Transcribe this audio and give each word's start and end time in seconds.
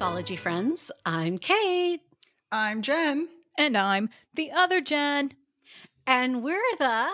Mythology 0.00 0.36
friends. 0.36 0.90
I'm 1.04 1.36
Cait. 1.36 2.00
I'm 2.50 2.80
Gen. 2.80 3.28
And 3.58 3.76
I'm 3.76 4.08
the 4.32 4.50
other 4.50 4.80
Jenn. 4.80 5.32
And 6.06 6.42
we're 6.42 6.58
the 6.78 7.08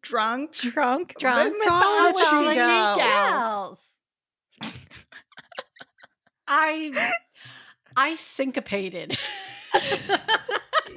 Drunk. 0.00 0.54
Drunk. 0.54 1.14
Drunk 1.18 1.54
Mythology 1.58 2.16
Mythology 2.16 2.56
Gals. 2.56 2.96
Gals. 2.96 4.72
I 6.48 7.12
I 7.94 8.16
syncopated. 8.16 9.18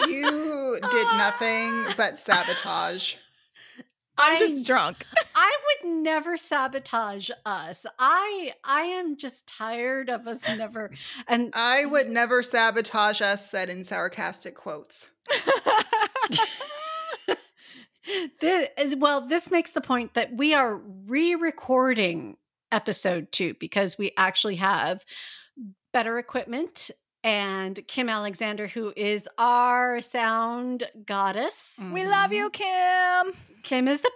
You 0.07 0.79
did 0.89 1.07
nothing 1.17 1.83
but 1.97 2.17
sabotage. 2.17 3.15
I'm 4.17 4.33
I- 4.33 4.37
just 4.37 4.65
drunk. 4.65 5.05
I 5.35 5.51
would 5.81 5.91
never 5.91 6.37
sabotage 6.37 7.29
us. 7.45 7.85
I 7.97 8.53
I 8.63 8.81
am 8.83 9.17
just 9.17 9.47
tired 9.47 10.09
of 10.09 10.27
us 10.27 10.47
never 10.47 10.91
and 11.27 11.51
I 11.55 11.85
would 11.85 12.09
never 12.09 12.43
sabotage 12.43 13.21
us, 13.21 13.49
said 13.49 13.69
in 13.69 13.83
sarcastic 13.83 14.55
quotes. 14.55 15.09
this, 18.41 18.95
well, 18.97 19.27
this 19.27 19.49
makes 19.49 19.71
the 19.71 19.81
point 19.81 20.13
that 20.13 20.35
we 20.35 20.53
are 20.53 20.75
re-recording 20.75 22.37
episode 22.71 23.31
two 23.31 23.53
because 23.59 23.97
we 23.97 24.11
actually 24.17 24.57
have 24.57 25.03
better 25.93 26.17
equipment 26.17 26.89
and 27.23 27.79
Kim 27.87 28.09
Alexander, 28.09 28.67
who 28.67 28.93
is 28.95 29.29
our 29.37 30.01
sound 30.01 30.83
goddess. 31.05 31.79
Mm. 31.81 31.93
we 31.93 32.05
love 32.05 32.33
you, 32.33 32.49
Kim. 32.49 33.33
Kim 33.63 33.87
is 33.87 34.01
the 34.01 34.11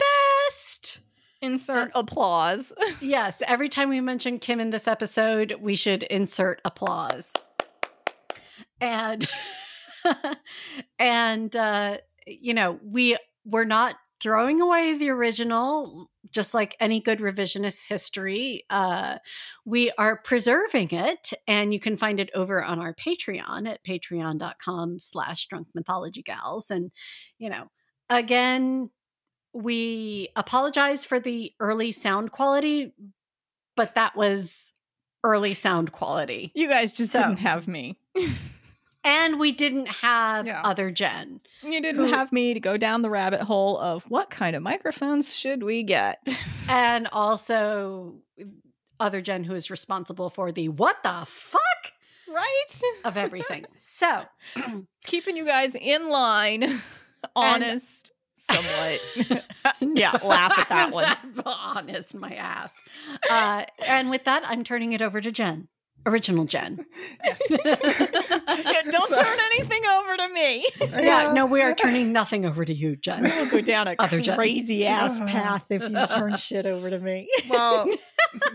best. 0.49 0.99
Insert 1.41 1.91
applause. 1.93 2.73
Yes, 2.99 3.43
every 3.47 3.69
time 3.69 3.89
we 3.89 4.01
mention 4.01 4.39
Kim 4.39 4.59
in 4.59 4.71
this 4.71 4.87
episode, 4.87 5.55
we 5.61 5.75
should 5.75 6.03
insert 6.03 6.59
applause. 6.65 7.31
And 8.81 9.27
and 10.99 11.55
uh 11.55 11.97
you 12.25 12.53
know, 12.53 12.79
we 12.83 13.17
we're 13.45 13.65
not 13.65 13.95
throwing 14.19 14.61
away 14.61 14.97
the 14.97 15.09
original 15.09 16.09
just 16.31 16.53
like 16.53 16.75
any 16.79 16.99
good 16.99 17.19
revisionist 17.19 17.87
history. 17.87 18.63
Uh 18.69 19.17
we 19.65 19.91
are 19.97 20.17
preserving 20.17 20.89
it 20.91 21.31
and 21.47 21.73
you 21.73 21.79
can 21.79 21.95
find 21.97 22.19
it 22.19 22.29
over 22.35 22.63
on 22.63 22.79
our 22.79 22.93
Patreon 22.93 23.67
at 23.67 23.83
patreon.com 23.83 24.99
slash 24.99 25.45
drunk 25.47 25.67
mythology 25.73 26.21
gals. 26.23 26.69
And 26.71 26.91
you 27.37 27.49
know, 27.49 27.65
again, 28.09 28.89
we 29.53 30.29
apologize 30.35 31.05
for 31.05 31.19
the 31.19 31.53
early 31.59 31.91
sound 31.91 32.31
quality, 32.31 32.93
but 33.75 33.95
that 33.95 34.15
was 34.15 34.73
early 35.23 35.53
sound 35.53 35.91
quality. 35.91 36.51
You 36.55 36.67
guys 36.67 36.93
just 36.95 37.11
So- 37.13 37.19
didn't 37.21 37.39
have 37.39 37.67
me. 37.67 37.97
And 39.07 39.39
we 39.39 39.51
didn't 39.53 39.87
have 39.87 40.45
Yeah. 40.45 40.61
other 40.63 40.91
Jenn. 40.91 41.39
You 41.63 41.81
didn't 41.81 42.07
Who- 42.07 42.11
have 42.11 42.31
me 42.33 42.53
to 42.53 42.59
go 42.59 42.75
down 42.77 43.01
the 43.03 43.09
rabbit 43.09 43.41
hole 43.41 43.77
of 43.77 44.03
what 44.09 44.29
kind 44.29 44.55
of 44.55 44.61
microphones 44.61 45.35
should 45.35 45.63
we 45.63 45.83
get? 45.83 46.19
And 46.69 47.07
also 47.13 48.15
other 48.99 49.21
Jenn 49.21 49.45
who 49.45 49.53
is 49.55 49.69
responsible 49.71 50.29
for 50.29 50.51
the 50.51 50.67
what 50.67 50.97
the 51.01 51.25
fuck 51.25 51.93
right? 52.27 52.81
of 53.05 53.15
everything. 53.25 53.65
so 53.77 54.23
Keeping 55.05 55.37
you 55.37 55.45
guys 55.45 55.75
in 55.75 56.09
line. 56.09 56.81
Honest. 57.37 58.11
Somewhat. 58.35 58.99
yeah, 59.79 60.11
laugh 60.23 60.59
at 60.59 60.67
that 60.69 60.91
one. 60.91 61.15
Honest, 61.45 62.13
my 62.15 62.35
ass. 62.35 62.73
Uh, 63.29 63.63
and 63.85 64.09
with 64.09 64.25
that, 64.25 64.43
I'm 64.45 64.63
turning 64.65 64.91
it 64.91 65.01
over 65.01 65.21
to 65.21 65.31
Gen, 65.31 65.69
original 66.05 66.45
Gen. 66.45 66.85
Yes. 67.23 67.41
Yeah, 68.67 68.81
don't 68.91 69.07
So- 69.09 69.21
turn 69.23 69.37
anything 69.53 69.85
over 69.85 70.17
to 70.17 70.29
me. 70.33 70.67
yeah, 70.81 71.31
no, 71.33 71.45
we 71.45 71.61
are 71.61 71.73
turning 71.75 72.11
nothing 72.11 72.45
over 72.45 72.65
to 72.65 72.73
you, 72.73 72.95
Gen. 72.95 73.23
We'll 73.23 73.49
go 73.49 73.61
down 73.61 73.87
a 73.87 73.95
Other 73.99 74.19
Jenn. 74.21 74.35
crazy 74.35 74.85
ass 74.85 75.19
Uh. 75.19 75.25
path 75.25 75.65
if 75.69 75.81
you 75.83 76.05
turn 76.07 76.35
shit 76.37 76.65
over 76.65 76.89
to 76.89 76.99
me. 76.99 77.29
Well, 77.49 77.87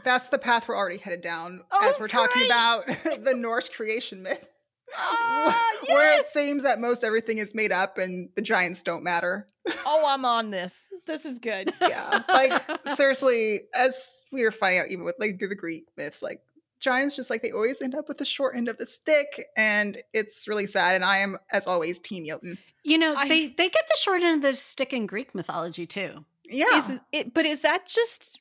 that's 0.04 0.28
the 0.28 0.38
path 0.38 0.68
we're 0.68 0.76
already 0.76 0.98
headed 0.98 1.22
down 1.22 1.62
Oh, 1.70 1.88
as 1.88 1.98
we're 1.98 2.08
talking 2.08 2.40
great. 2.42 2.46
about 2.46 2.86
the 3.24 3.34
Norse 3.36 3.68
creation 3.68 4.22
myth, 4.22 4.48
Ah, 4.96 5.70
where 5.88 6.18
it 6.20 6.26
seems 6.26 6.62
that 6.64 6.78
most 6.80 7.04
everything 7.04 7.38
is 7.38 7.54
made 7.54 7.72
up 7.72 7.96
and 7.98 8.28
the 8.36 8.42
giants 8.42 8.82
don't 8.82 9.02
matter. 9.04 9.46
Oh, 9.86 10.04
I'm 10.08 10.24
on 10.24 10.50
this. 10.50 10.82
This 11.06 11.24
is 11.24 11.38
good. 11.38 11.72
Yeah, 11.80 12.22
like 12.28 12.62
seriously, 12.96 13.60
as 13.74 14.06
we 14.32 14.44
were 14.44 14.50
finding 14.52 14.80
out, 14.80 14.86
even 14.90 15.04
with 15.04 15.16
like 15.18 15.38
through 15.38 15.48
the 15.48 15.56
Greek 15.56 15.84
myths, 15.96 16.22
like 16.22 16.40
giants 16.82 17.16
just 17.16 17.30
like 17.30 17.40
they 17.42 17.50
always 17.52 17.80
end 17.80 17.94
up 17.94 18.08
with 18.08 18.18
the 18.18 18.24
short 18.24 18.54
end 18.56 18.68
of 18.68 18.76
the 18.78 18.86
stick, 18.86 19.26
and 19.56 19.96
it's 20.12 20.46
really 20.46 20.66
sad. 20.66 20.94
And 20.96 21.04
I 21.04 21.18
am, 21.18 21.38
as 21.52 21.66
always, 21.66 21.98
Team 21.98 22.26
Jotun. 22.26 22.58
You 22.84 22.98
know, 22.98 23.14
I- 23.16 23.28
they 23.28 23.46
they 23.48 23.68
get 23.70 23.86
the 23.88 23.96
short 23.98 24.22
end 24.22 24.36
of 24.36 24.42
the 24.42 24.54
stick 24.54 24.92
in 24.92 25.06
Greek 25.06 25.34
mythology 25.34 25.86
too. 25.86 26.24
Yeah, 26.48 26.76
Is 26.76 26.92
it, 27.12 27.32
but 27.32 27.46
is 27.46 27.60
that 27.60 27.86
just 27.86 28.38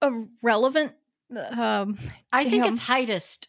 a 0.00 0.10
relevant? 0.40 0.92
Um, 1.56 1.98
I 2.32 2.48
think 2.48 2.66
it's 2.66 2.80
heightest. 2.80 3.48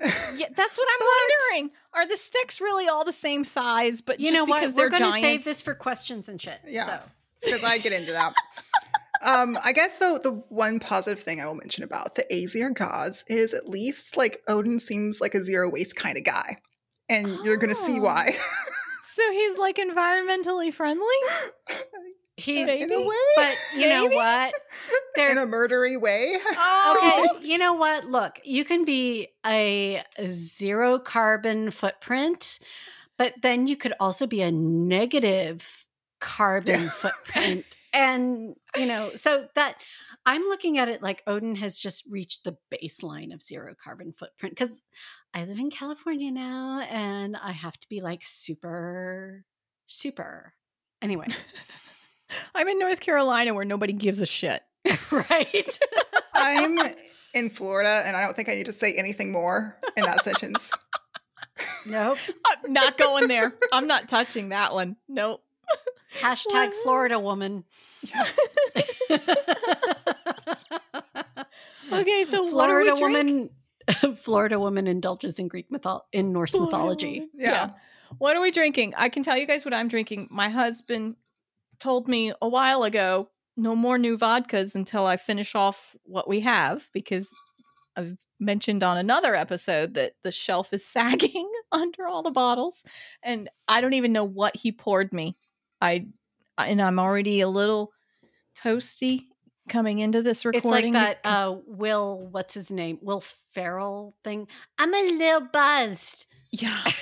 yeah, 0.00 0.48
that's 0.56 0.78
what 0.78 0.88
I'm 0.90 1.06
wondering. 1.52 1.70
Are 1.92 2.08
the 2.08 2.16
sticks 2.16 2.60
really 2.60 2.88
all 2.88 3.04
the 3.04 3.12
same 3.12 3.44
size? 3.44 4.00
But 4.00 4.18
You 4.20 4.28
just 4.28 4.34
know 4.34 4.44
what? 4.46 4.60
because 4.60 4.74
We're 4.74 4.88
they're 4.90 4.98
going 5.00 5.12
to 5.12 5.20
save 5.20 5.44
this 5.44 5.60
for 5.62 5.74
questions 5.74 6.28
and 6.28 6.40
shit. 6.40 6.58
Yeah. 6.66 6.86
So. 6.86 7.00
because 7.44 7.62
I 7.64 7.78
get 7.78 7.92
into 7.92 8.12
that. 8.12 8.32
Um, 9.22 9.58
I 9.64 9.72
guess 9.72 9.98
though 9.98 10.18
the 10.18 10.42
one 10.48 10.78
positive 10.80 11.20
thing 11.22 11.40
I 11.40 11.46
will 11.46 11.54
mention 11.54 11.84
about 11.84 12.14
the 12.14 12.24
Aesir 12.32 12.70
gods 12.70 13.24
is 13.28 13.52
at 13.52 13.68
least 13.68 14.16
like 14.16 14.40
Odin 14.48 14.78
seems 14.78 15.20
like 15.20 15.34
a 15.34 15.42
zero 15.42 15.70
waste 15.70 15.96
kind 15.96 16.16
of 16.16 16.24
guy, 16.24 16.56
and 17.08 17.28
you're 17.44 17.56
gonna 17.58 17.74
see 17.74 17.98
Oh. 17.98 18.04
why. 18.04 18.30
so 19.14 19.30
he's 19.32 19.58
like 19.58 19.76
environmentally 19.76 20.72
friendly. 20.72 21.04
He, 22.36 22.64
Maybe. 22.64 22.84
in 22.84 22.92
a 22.92 23.00
way, 23.02 23.16
but 23.36 23.54
you 23.76 23.86
know 23.86 24.04
Maybe. 24.04 24.14
what? 24.16 24.54
in 25.18 25.36
a 25.36 25.44
murdery 25.44 26.00
way. 26.00 26.32
Oh, 26.56 27.28
Okay, 27.36 27.46
you 27.46 27.58
know 27.58 27.74
what? 27.74 28.06
Look, 28.06 28.40
you 28.44 28.64
can 28.64 28.86
be 28.86 29.28
a 29.44 30.02
zero 30.26 30.98
carbon 30.98 31.70
footprint, 31.70 32.58
but 33.18 33.34
then 33.42 33.66
you 33.66 33.76
could 33.76 33.92
also 34.00 34.26
be 34.26 34.40
a 34.40 34.50
negative 34.50 35.86
carbon 36.18 36.84
Yeah. 36.84 36.88
footprint. 36.88 37.66
And, 37.92 38.54
you 38.76 38.86
know, 38.86 39.12
so 39.16 39.48
that 39.54 39.76
I'm 40.24 40.42
looking 40.42 40.78
at 40.78 40.88
it 40.88 41.02
like 41.02 41.22
Odin 41.26 41.56
has 41.56 41.78
just 41.78 42.04
reached 42.08 42.44
the 42.44 42.56
baseline 42.72 43.34
of 43.34 43.42
zero 43.42 43.74
carbon 43.82 44.12
footprint 44.12 44.54
because 44.56 44.82
I 45.34 45.44
live 45.44 45.58
in 45.58 45.70
California 45.70 46.30
now 46.30 46.80
and 46.88 47.36
I 47.36 47.52
have 47.52 47.76
to 47.78 47.88
be 47.88 48.00
like 48.00 48.22
super, 48.24 49.44
super. 49.86 50.54
Anyway, 51.02 51.26
I'm 52.54 52.68
in 52.68 52.78
North 52.78 53.00
Carolina 53.00 53.54
where 53.54 53.64
nobody 53.64 53.92
gives 53.92 54.20
a 54.20 54.26
shit. 54.26 54.62
right? 55.10 55.78
I'm 56.34 56.78
in 57.34 57.50
Florida, 57.50 58.02
and 58.06 58.16
I 58.16 58.22
don't 58.22 58.34
think 58.34 58.48
I 58.48 58.54
need 58.54 58.66
to 58.66 58.72
say 58.72 58.94
anything 58.94 59.30
more 59.30 59.78
in 59.96 60.04
that 60.04 60.24
sentence. 60.24 60.72
nope. 61.86 62.18
I'm 62.46 62.72
not 62.72 62.96
going 62.96 63.28
there. 63.28 63.54
I'm 63.72 63.86
not 63.86 64.08
touching 64.08 64.50
that 64.50 64.72
one. 64.72 64.96
Nope. 65.08 65.42
Hashtag 66.18 66.72
Florida 66.82 67.18
woman. 67.18 67.64
Okay, 71.92 72.24
so 72.24 72.44
what 72.44 72.70
are 72.70 72.78
we 72.78 72.84
Florida 72.96 73.00
woman. 73.00 73.50
Florida 74.22 74.60
woman 74.60 74.86
indulges 74.86 75.38
in 75.38 75.48
Greek 75.48 75.70
mythol 75.70 76.02
in 76.12 76.32
Norse 76.32 76.54
mythology. 76.54 77.26
Yeah. 77.34 77.70
What 78.18 78.36
are 78.36 78.40
we 78.40 78.50
drinking? 78.50 78.94
I 78.96 79.08
can 79.08 79.22
tell 79.22 79.36
you 79.36 79.46
guys 79.46 79.64
what 79.64 79.74
I'm 79.74 79.88
drinking. 79.88 80.28
My 80.30 80.48
husband 80.48 81.16
told 81.78 82.08
me 82.08 82.32
a 82.40 82.48
while 82.48 82.82
ago 82.82 83.28
no 83.56 83.74
more 83.74 83.98
new 83.98 84.16
vodkas 84.16 84.74
until 84.74 85.06
I 85.06 85.16
finish 85.16 85.54
off 85.54 85.94
what 86.04 86.28
we 86.28 86.40
have 86.40 86.88
because 86.92 87.32
I've 87.96 88.16
mentioned 88.38 88.82
on 88.82 88.96
another 88.96 89.34
episode 89.34 89.94
that 89.94 90.12
the 90.22 90.30
shelf 90.30 90.72
is 90.72 90.86
sagging 90.86 91.50
under 91.72 92.06
all 92.06 92.22
the 92.22 92.30
bottles 92.30 92.84
and 93.22 93.50
I 93.68 93.80
don't 93.80 93.94
even 93.94 94.12
know 94.12 94.24
what 94.24 94.56
he 94.56 94.72
poured 94.72 95.12
me. 95.12 95.36
I 95.80 96.06
and 96.58 96.80
I'm 96.82 96.98
already 96.98 97.40
a 97.40 97.48
little 97.48 97.92
toasty 98.56 99.22
coming 99.68 99.98
into 100.00 100.22
this 100.22 100.44
recording. 100.44 100.94
It's 100.94 101.02
like 101.04 101.22
that 101.22 101.28
uh 101.28 101.56
Will, 101.66 102.28
what's 102.30 102.54
his 102.54 102.70
name? 102.72 102.98
Will 103.02 103.22
Ferrell 103.54 104.14
thing. 104.24 104.46
I'm 104.78 104.92
a 104.94 105.10
little 105.12 105.48
buzzed. 105.52 106.26
yeah. 106.50 106.84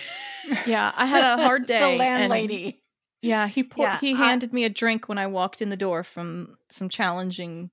Yeah, 0.67 0.93
I 0.97 1.05
had 1.05 1.25
a 1.25 1.43
hard 1.43 1.67
day. 1.67 1.99
the 1.99 2.03
and- 2.05 2.73
Yeah, 3.21 3.49
he 3.49 3.63
pour- 3.65 3.85
Yeah, 3.85 3.99
he 4.01 4.15
I- 4.15 4.17
handed 4.17 4.51
me 4.55 4.65
a 4.65 4.71
drink 4.71 5.07
when 5.07 5.19
I 5.19 5.27
walked 5.27 5.61
in 5.61 5.69
the 5.69 5.77
door 5.77 6.03
from 6.05 6.57
some 6.71 6.89
challenging 6.89 7.71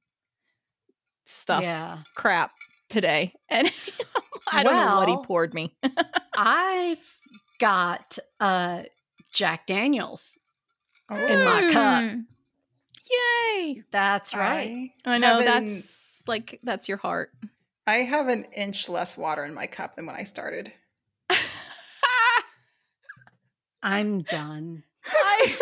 stuff 1.25 1.63
Yeah. 1.63 1.99
crap 2.15 2.51
today. 2.89 3.33
And 3.49 3.71
I 4.51 4.63
don't 4.63 4.73
know 4.75 4.95
what 4.97 5.07
he 5.07 5.17
poured 5.25 5.53
me. 5.53 5.73
I've 6.37 6.99
got 7.59 8.17
uh 8.41 8.83
Jack 9.31 9.67
Daniels. 9.67 10.37
Oh, 11.09 11.15
In 11.17 11.43
my 11.45 11.71
cup. 11.71 12.03
Mm. 12.03 12.25
Yay. 13.11 13.83
That's 13.91 14.33
right. 14.35 14.89
I 15.05 15.17
know 15.19 15.39
that's 15.41 16.23
like 16.27 16.59
that's 16.63 16.87
your 16.89 16.97
heart. 16.97 17.31
I 17.87 17.97
have 17.97 18.27
an 18.29 18.45
inch 18.57 18.89
less 18.89 19.15
water 19.15 19.45
in 19.45 19.53
my 19.53 19.67
cup 19.67 19.95
than 19.95 20.07
when 20.07 20.15
I 20.15 20.23
started. 20.23 20.73
I'm 23.83 24.23
done. 24.23 24.83
I- 25.05 25.55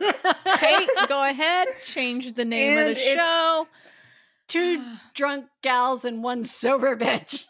Cait, 0.58 0.88
go 1.08 1.22
ahead. 1.24 1.68
Change 1.84 2.32
the 2.32 2.44
name 2.46 2.78
And 2.78 2.90
of 2.90 2.96
the 2.96 3.00
it's- 3.02 3.14
show. 3.16 3.66
Two 4.50 4.82
drunk 5.14 5.46
gals 5.62 6.04
and 6.04 6.22
one 6.22 6.44
sober 6.44 6.96
bitch. 6.96 7.44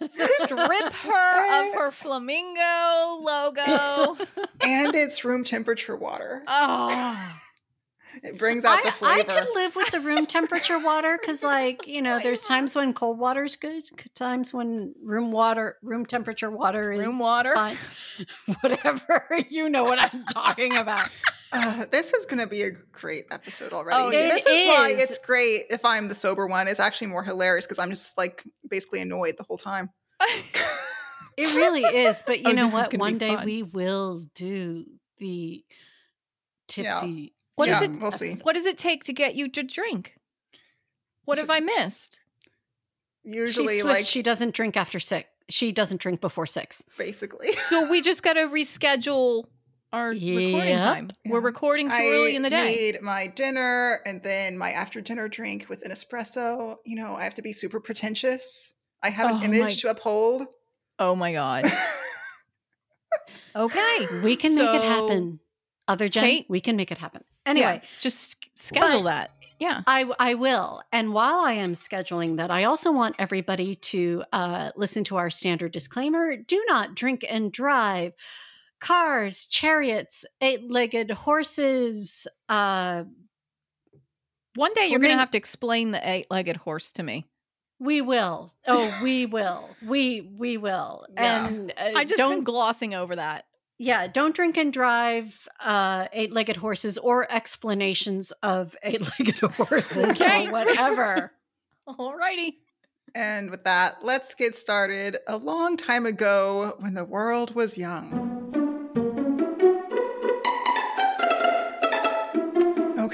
Strip 0.44 0.92
her 0.92 1.68
of 1.68 1.74
her 1.74 1.90
flamingo 1.90 3.20
logo. 3.22 4.16
and 4.64 4.94
it's 4.94 5.24
room 5.24 5.44
temperature 5.44 5.96
water. 5.96 6.42
Oh. 6.46 7.36
It 8.24 8.38
brings 8.38 8.64
out 8.64 8.80
I, 8.80 8.82
the 8.82 8.88
I 8.88 8.90
flavor. 8.90 9.32
can 9.32 9.46
live 9.54 9.76
with 9.76 9.90
the 9.92 10.00
room 10.00 10.26
temperature 10.26 10.78
water 10.80 11.16
because, 11.18 11.44
like, 11.44 11.86
you 11.86 12.02
know, 12.02 12.18
there's 12.20 12.42
times 12.44 12.74
when 12.74 12.92
cold 12.92 13.18
water 13.20 13.44
is 13.44 13.54
good, 13.54 13.84
times 14.16 14.52
when 14.52 14.94
room 15.02 15.30
water, 15.30 15.76
room 15.80 16.04
temperature 16.04 16.50
water 16.50 16.90
is 16.90 17.00
Room 17.00 17.20
water? 17.20 17.54
fine. 17.54 17.76
Whatever, 18.60 19.24
you 19.48 19.70
know 19.70 19.84
what 19.84 20.00
I'm 20.00 20.24
talking 20.24 20.76
about. 20.76 21.08
Uh, 21.52 21.84
this 21.90 22.12
is 22.14 22.26
going 22.26 22.38
to 22.38 22.46
be 22.46 22.62
a 22.62 22.70
great 22.92 23.24
episode 23.30 23.72
already. 23.72 24.02
Oh, 24.02 24.10
this 24.10 24.46
is, 24.46 24.68
why 24.68 24.92
it's 24.96 25.18
great 25.18 25.62
if 25.70 25.84
I'm 25.84 26.08
the 26.08 26.14
sober 26.14 26.46
one. 26.46 26.68
It's 26.68 26.78
actually 26.80 27.08
more 27.08 27.24
hilarious 27.24 27.66
because 27.66 27.78
I'm 27.78 27.90
just 27.90 28.16
like 28.16 28.44
basically 28.68 29.00
annoyed 29.02 29.34
the 29.38 29.44
whole 29.44 29.58
time. 29.58 29.90
It 31.36 31.56
really 31.56 31.82
is. 31.82 32.22
But 32.26 32.40
you 32.42 32.48
Oh, 32.48 32.52
know 32.52 32.68
what? 32.68 32.92
One 32.98 33.16
day 33.16 33.34
fun. 33.34 33.46
we 33.46 33.62
will 33.62 34.20
do 34.34 34.84
the 35.18 35.64
tipsy. 36.68 37.32
What 37.56 37.68
is 37.70 37.80
yeah, 37.80 37.88
it- 37.88 38.00
We'll 38.00 38.10
see. 38.10 38.34
what 38.42 38.54
does 38.54 38.66
it 38.66 38.76
take 38.76 39.04
to 39.04 39.14
get 39.14 39.34
you 39.36 39.48
to 39.50 39.62
drink? 39.62 40.16
What 41.24 41.38
have 41.38 41.48
I 41.48 41.60
missed? 41.60 42.20
Usually, 43.24 43.74
She's 43.74 43.82
Swiss. 43.82 43.96
like 43.98 44.04
she 44.06 44.22
doesn't 44.22 44.54
drink 44.54 44.76
after 44.76 45.00
six. 45.00 45.28
She 45.48 45.72
doesn't 45.72 46.00
drink 46.00 46.20
before 46.20 46.46
six. 46.46 46.84
basically. 46.98 47.52
So 47.54 47.88
we 47.90 48.02
just 48.02 48.22
got 48.22 48.34
to 48.34 48.40
reschedule 48.40 49.44
our 49.92 50.10
recording 50.10 50.68
Yep. 50.68 50.80
time. 50.80 51.10
We're 51.26 51.40
recording 51.40 51.88
too 51.90 51.96
early 51.96 52.36
in 52.36 52.42
the 52.42 52.50
day. 52.50 52.56
I 52.56 52.66
need 52.92 53.02
my 53.02 53.26
dinner 53.26 54.00
and 54.06 54.22
then 54.22 54.56
my 54.56 54.70
after 54.72 55.00
dinner 55.00 55.28
drink 55.28 55.66
with 55.68 55.84
an 55.84 55.90
espresso. 55.90 56.76
You 56.84 56.96
know, 57.02 57.14
I 57.16 57.24
have 57.24 57.34
to 57.34 57.42
be 57.42 57.52
super 57.52 57.80
pretentious. 57.80 58.72
I 59.02 59.10
have 59.10 59.26
Oh 59.30 59.34
an 59.34 59.50
my- 59.50 59.56
image 59.56 59.80
to 59.82 59.90
uphold. 59.90 60.46
Oh 60.98 61.14
my 61.14 61.32
god. 61.32 61.64
Okay. 63.56 64.06
We 64.22 64.36
can 64.36 64.54
make 64.54 64.70
it 64.72 64.82
happen. 64.82 65.40
Other 65.88 66.06
Jenn, 66.06 66.22
Cait? 66.22 66.46
we 66.48 66.60
can 66.60 66.76
make 66.76 66.92
it 66.92 66.98
happen. 66.98 67.24
Yeah, 67.44 67.50
Anyway, 67.50 67.82
just 67.98 68.36
schedule 68.54 69.02
But- 69.02 69.04
that. 69.10 69.30
Yeah. 69.58 69.80
I 69.88 70.06
I 70.18 70.34
will. 70.34 70.82
And 70.92 71.12
while 71.12 71.40
I 71.40 71.54
am 71.54 71.72
scheduling 71.72 72.36
that, 72.36 72.50
I 72.50 72.64
also 72.64 72.92
want 72.92 73.16
everybody 73.18 73.74
to 73.74 74.22
uh, 74.32 74.70
listen 74.76 75.02
to 75.04 75.16
our 75.16 75.28
standard 75.30 75.72
disclaimer: 75.72 76.36
Do 76.36 76.64
not 76.68 76.94
drink 76.94 77.26
and 77.28 77.52
drive. 77.52 78.12
Cars, 78.80 79.44
chariots, 79.46 80.24
eight-legged 80.40 81.10
horses. 81.10 82.26
Uh, 82.48 83.04
One 84.56 84.72
day 84.72 84.88
you're 84.88 84.98
going 85.00 85.12
to 85.12 85.18
have 85.18 85.30
to 85.32 85.38
explain 85.38 85.90
the 85.90 86.08
eight-legged 86.08 86.56
horse 86.56 86.92
to 86.92 87.02
me. 87.02 87.26
we 87.78 88.00
will. 88.00 88.54
Oh, 88.66 88.98
we 89.02 89.26
will. 89.26 89.68
We 89.86 90.20
we 90.36 90.56
will. 90.56 91.06
Yeah. 91.14 91.46
And 91.46 91.70
uh, 91.78 91.92
I 91.96 92.04
just 92.04 92.18
don't 92.18 92.36
been 92.36 92.44
glossing 92.44 92.94
over 92.94 93.16
that. 93.16 93.44
yeah 93.78 94.06
don't 94.08 94.34
drink 94.34 94.56
and 94.58 94.72
drive 94.72 95.48
uh 95.60 96.06
eight-legged 96.12 96.56
horses 96.56 96.98
or 96.98 97.30
explanations 97.32 98.32
of 98.42 98.76
eight-legged 98.82 99.38
horses 99.54 100.20
Okay. 100.20 100.46
or 100.48 100.52
whatever 100.52 101.32
Alrighty. 101.88 102.54
and 103.14 103.50
with 103.50 103.64
that, 103.64 104.04
let's 104.04 104.34
get 104.34 104.54
started. 104.56 105.16
A 105.26 105.36
long 105.36 105.76
time 105.76 106.06
ago, 106.06 106.76
when 106.80 106.94
the 106.94 107.04
world 107.04 107.54
was 107.54 107.76
young. 107.78 108.39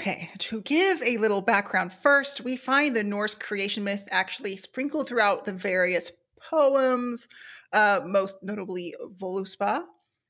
Okay, 0.07 0.31
to 0.39 0.61
give 0.61 1.03
a 1.03 1.19
little 1.19 1.41
background 1.41 1.93
first, 1.93 2.43
we 2.43 2.57
find 2.57 2.95
the 2.95 3.03
Norse 3.03 3.35
creation 3.35 3.83
myth 3.83 4.07
actually 4.13 4.57
sprinkled 4.57 5.09
throughout 5.09 5.45
the 5.45 5.53
various 5.53 6.13
poems, 6.41 7.27
uh, 7.73 7.99
most 8.05 8.39
notably 8.41 8.95
Voluspa, 9.21 9.83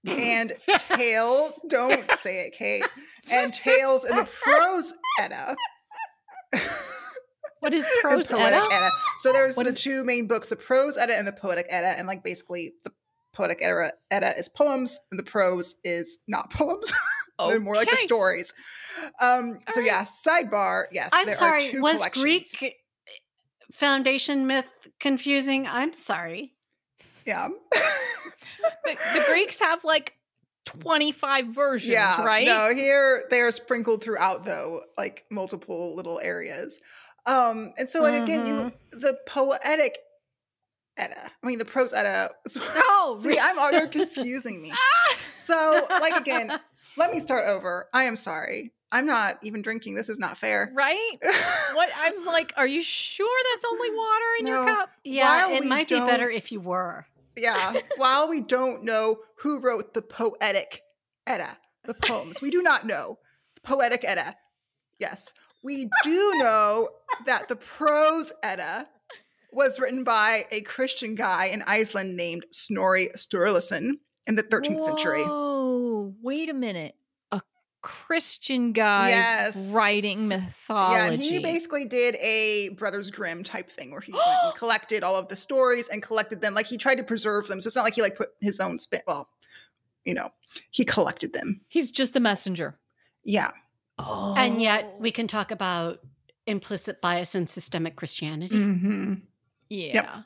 and 0.07 0.55
tales. 0.79 1.61
Don't 1.69 2.11
say 2.17 2.47
it, 2.47 2.55
Cait. 2.55 2.85
And 3.31 3.53
tales 3.53 4.07
in 4.07 4.17
the 4.17 4.27
prose 4.43 4.95
Edda. 5.21 5.55
What 7.61 7.75
is 7.75 7.87
prose 8.01 8.29
poetic 8.29 8.63
Edda? 8.63 8.75
Edda. 8.75 8.91
So 9.19 9.31
there's 9.31 9.59
What 9.59 9.67
the 9.67 9.73
is- 9.75 9.83
two 9.83 10.05
main 10.05 10.27
books, 10.27 10.49
the 10.49 10.57
prose 10.57 10.97
Edda 10.97 11.19
and 11.19 11.27
the 11.27 11.33
poetic 11.33 11.67
Edda, 11.69 11.99
and 11.99 12.07
like 12.07 12.25
basically 12.25 12.73
the 12.83 12.93
poetic 13.35 13.59
Edda, 13.63 13.93
Edda 14.11 14.39
is 14.39 14.49
poems, 14.49 14.99
and 15.11 15.21
the 15.21 15.25
prose 15.25 15.75
is 15.85 16.17
not 16.27 16.51
poems. 16.51 16.95
They're 17.39 17.61
more 17.61 17.75
like 17.77 17.91
the 17.91 17.97
stories. 17.97 18.53
Um, 19.21 19.61
so 19.71 19.81
right. 19.81 19.87
yeah, 19.87 20.05
sidebar. 20.07 20.85
Yes, 20.91 21.11
i'm 21.13 21.27
there 21.27 21.35
are 21.35 21.61
sorry 21.61 21.81
was 21.81 22.09
greek 22.11 22.47
foundation 23.73 24.47
myth 24.47 24.89
confusing 25.01 25.67
i'm 25.67 25.93
sorry 25.93 26.55
Yeah, 27.27 27.49
The, 28.85 28.93
the 29.15 29.25
Greeks 29.29 29.59
have 29.61 29.85
like 29.85 30.15
25 30.65 31.47
versions, 31.49 31.93
yeah. 31.93 32.25
right? 32.25 32.47
No, 32.47 32.73
here 32.75 33.25
they 33.31 33.41
are 33.41 33.53
sprinkled 33.53 34.03
throughout 34.03 34.45
though, 34.45 34.81
like 34.97 35.25
multiple 35.31 35.95
little 35.95 36.19
areas. 36.21 36.81
Um, 37.27 37.73
and 37.79 37.89
so 37.91 38.03
like 38.03 38.21
again, 38.23 38.47
you 38.47 38.55
Mm-hmm. 38.55 39.01
the 39.01 39.17
poetic 39.27 39.99
Edda. 40.97 41.31
I 41.43 41.47
mean 41.47 41.59
the 41.59 41.65
prose 41.65 41.93
Edda. 41.93 42.31
oh 42.59 43.19
See, 43.23 43.39
I'm 43.41 43.73
you're 43.73 43.87
confusing 43.89 44.63
me. 44.63 44.73
So, 45.39 45.87
like 46.01 46.21
again, 46.21 46.51
let 46.97 47.13
me 47.13 47.21
start 47.21 47.45
over. 47.47 47.89
I 47.93 48.05
am 48.05 48.17
sorry. 48.17 48.73
I'm 48.93 49.07
not 49.07 49.39
even 49.43 49.63
drinking. 49.63 49.95
This 49.95 50.09
is 50.09 50.19
not 50.19 50.39
fair. 50.39 50.71
Right? 50.75 51.19
What 51.75 51.91
I 51.97 52.11
was 52.17 52.25
like, 52.27 52.53
are 52.57 52.67
you 52.67 52.83
sure 52.83 53.43
that's 53.53 53.65
only 53.65 53.91
water 53.91 54.25
in 54.41 54.47
your 54.47 54.65
cup? 54.65 54.91
yeah 55.05 55.47
While 55.47 55.57
it 55.57 55.63
we 55.63 55.69
might 55.69 55.89
be 55.89 55.97
better 55.97 56.31
if 56.31 56.53
you 56.53 56.61
were 56.61 57.07
yeah. 57.37 57.75
While 57.97 58.29
we 58.29 58.41
don't 58.41 58.85
know 58.85 59.17
who 59.39 59.61
wrote 59.61 59.95
the 59.95 60.03
poetic 60.03 60.83
Edda, 61.27 61.59
the 61.85 61.95
poems, 61.95 62.41
we 62.41 62.51
do 62.51 62.63
not 62.63 62.87
know 62.87 63.19
poetic 63.63 64.05
Edda. 64.05 64.35
Yes, 64.99 65.33
we 65.63 65.91
do 66.03 66.33
know 66.37 66.89
that 67.27 67.49
the 67.49 67.57
prose 67.57 68.33
Edda 68.43 68.89
was 69.53 69.79
written 69.79 70.05
by 70.05 70.45
a 70.51 70.63
Christian 70.63 71.15
guy 71.15 71.47
in 71.47 71.63
Iceland 71.67 72.17
named 72.17 72.47
Snorri 72.51 73.09
Sturluson 73.17 73.93
in 74.27 74.37
the 74.37 74.43
13th 74.43 74.85
century. 74.85 75.25
Oh, 76.27 76.29
wait 76.29 76.49
a 76.49 76.55
minute. 76.55 76.95
A 77.33 77.41
Christian 77.83 78.73
guy 78.73 79.11
Yes. 79.11 79.73
writing 79.75 80.29
mythology. 80.29 81.23
Yeah, 81.23 81.31
he 81.31 81.39
basically 81.39 81.85
did 81.87 82.17
a 82.17 82.71
Brothers 82.71 83.11
Grimm 83.11 83.45
type 83.45 83.71
thing 83.71 83.93
where 83.93 84.01
he 84.01 84.13
went 84.13 84.25
and 84.45 84.55
collected 84.57 85.03
all 85.05 85.17
of 85.17 85.29
the 85.29 85.37
stories 85.37 85.89
and 85.89 86.03
collected 86.03 86.43
them. 86.43 86.55
Like 86.55 86.67
he 86.67 86.77
tried 86.77 86.97
to 86.97 87.05
preserve 87.05 87.47
them, 87.47 87.61
so 87.61 87.69
it's 87.69 87.77
not 87.77 87.85
like 87.85 87.95
he 87.95 88.03
like 88.03 88.17
put 88.17 88.31
his 88.41 88.59
own 88.61 88.79
spin. 88.79 89.01
Well, 89.07 89.29
you 90.05 90.15
know, 90.15 90.31
he 90.71 90.85
collected 90.85 91.33
them. 91.33 91.61
He's 91.69 91.91
just 91.91 92.13
the 92.13 92.21
messenger. 92.21 92.79
Yeah, 93.25 93.53
Oh. 93.99 94.35
and 94.37 94.61
yet 94.61 94.97
we 95.01 95.11
can 95.11 95.27
talk 95.27 95.51
about 95.51 96.01
implicit 96.47 97.01
bias 97.01 97.35
and 97.35 97.51
systemic 97.51 97.97
christianity 97.97 98.55
mm-hmm. 98.55 99.15
Yeah. 99.69 100.23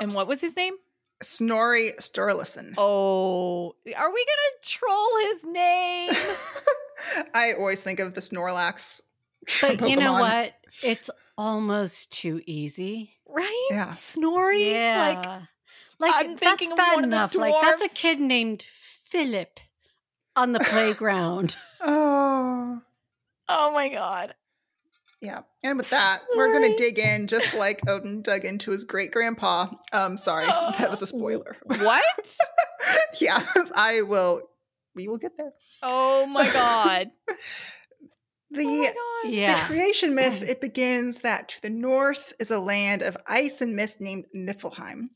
And 0.00 0.14
what 0.14 0.28
was 0.28 0.40
his 0.40 0.56
name? 0.56 0.74
Snorri 1.22 1.92
Sturluson. 2.00 2.74
Oh, 2.78 3.74
are 3.96 4.12
we 4.12 4.24
going 4.26 4.44
to 4.62 4.68
troll 4.68 5.18
his 5.28 5.44
name? 5.44 6.12
I 7.34 7.52
always 7.58 7.82
think 7.82 8.00
of 8.00 8.14
the 8.14 8.20
Snorlax. 8.20 9.00
from 9.46 9.76
but 9.78 9.90
you 9.90 9.96
know 9.96 10.12
what 10.12 10.54
it's 10.82 11.10
almost 11.36 12.12
too 12.12 12.42
easy 12.46 13.16
right? 13.26 13.68
Yeah. 13.70 13.90
Snorri? 13.90 14.70
yeah 14.72 15.24
Like, 15.98 16.12
like 16.12 16.12
I'm 16.26 16.30
that's 16.32 16.40
thinking 16.40 16.72
of 16.72 16.76
bad 16.76 16.94
one 16.96 17.04
of 17.04 17.10
the 17.10 17.16
enough 17.16 17.34
like 17.34 17.54
that's 17.62 17.94
a 17.94 17.96
kid 17.98 18.20
named 18.20 18.66
philip 19.04 19.60
on 20.36 20.52
the 20.52 20.60
playground 20.70 21.56
Oh, 21.80 22.80
oh 23.48 23.72
my 23.72 23.88
God. 23.88 24.34
Yeah. 25.20 25.40
And 25.62 25.76
with 25.78 25.90
that, 25.90 26.20
we're 26.36 26.52
gonna 26.52 26.76
dig 26.76 26.98
in 26.98 27.26
just 27.26 27.52
like 27.54 27.80
Odin 27.88 28.22
dug 28.22 28.44
into 28.44 28.70
his 28.70 28.84
great 28.84 29.10
grandpa. 29.10 29.66
Um, 29.92 30.16
sorry, 30.16 30.46
that 30.46 30.88
was 30.90 31.02
a 31.02 31.06
spoiler. 31.06 31.56
What? 31.64 32.36
yeah, 33.20 33.42
I 33.76 34.02
will. 34.02 34.42
We 34.94 35.06
will 35.08 35.18
get 35.18 35.32
there. 35.36 35.52
oh 35.82 36.26
my 36.26 36.50
God. 36.52 37.10
The 38.52 38.64
Oh 38.66 38.68
my 38.80 38.84
God. 39.24 39.32
yeah 39.32 39.60
The 39.60 39.66
creation 39.72 40.14
myth 40.14 40.42
it 40.48 40.60
begins 40.60 41.18
that 41.18 41.50
to 41.50 41.62
the 41.62 41.70
north 41.70 42.32
is 42.40 42.50
a 42.50 42.58
land 42.58 43.00
of 43.02 43.16
ice 43.28 43.60
and 43.60 43.76
mist 43.76 44.00
named 44.00 44.24
Niflheim, 44.34 45.10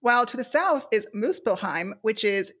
while 0.00 0.26
to 0.26 0.36
the 0.36 0.44
south 0.44 0.86
is 0.92 1.06
Muspelheim, 1.16 1.92
which 2.02 2.24
is 2.24 2.52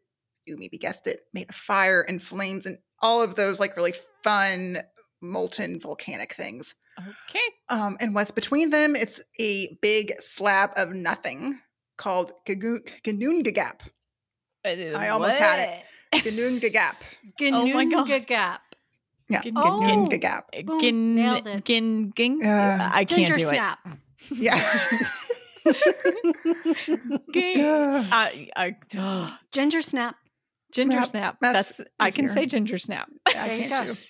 you 0.46 0.56
maybe 0.58 0.78
guessed 0.78 1.06
it, 1.06 1.20
made 1.34 1.50
of 1.50 1.54
fire 1.54 2.00
and 2.00 2.22
flames 2.22 2.64
and 2.64 2.78
all 3.02 3.22
of 3.22 3.34
those 3.34 3.60
like 3.60 3.76
really 3.76 3.92
fun 4.22 4.78
molten 5.20 5.78
volcanic 5.78 6.32
things. 6.32 6.74
Okay. 6.98 7.40
Um, 7.68 7.96
and 8.00 8.14
what's 8.14 8.30
between 8.30 8.70
them? 8.70 8.94
It's 8.96 9.20
a 9.40 9.76
big 9.82 10.12
slab 10.20 10.70
of 10.76 10.92
nothing 10.94 11.58
called 11.96 12.32
Ganoongagap. 12.46 13.80
I 14.64 15.08
almost 15.08 15.36
had 15.38 15.60
it. 15.60 15.84
Ganoongagap. 16.24 16.94
Oh 17.52 17.66
my 17.66 17.84
God. 17.84 18.06
Ganoongagap. 18.08 18.58
Yeah, 19.28 19.42
Gin- 19.42 19.54
Oh. 19.56 19.80
Ganoongagap. 19.82 20.66
Boom, 20.66 20.80
Gin, 20.80 21.14
nailed 21.14 21.46
it. 21.46 21.64
gin, 21.64 22.12
gin. 22.14 22.40
Yeah. 22.40 22.90
I 22.92 23.04
can't 23.04 23.26
Ginger 23.26 23.34
do 23.36 23.48
snap. 23.48 23.78
Yeah. 24.32 24.52
it. 25.64 25.76
Gin- 27.32 27.58
Yeah. 27.58 28.06
I, 28.12 28.48
I, 28.56 28.76
ugh. 28.98 29.32
Ginger 29.52 29.82
snap. 29.82 30.16
ginger 30.72 30.98
Yep, 30.98 31.08
snap. 31.08 31.36
that's 31.40 31.78
That's, 31.78 31.90
I 31.98 32.10
can 32.10 32.24
easier. 32.26 32.34
say 32.34 32.46
ginger 32.46 32.78
snap. 32.78 33.08
I 33.26 33.32
can't 33.32 33.70
go. 33.88 33.94
too. 33.94 34.00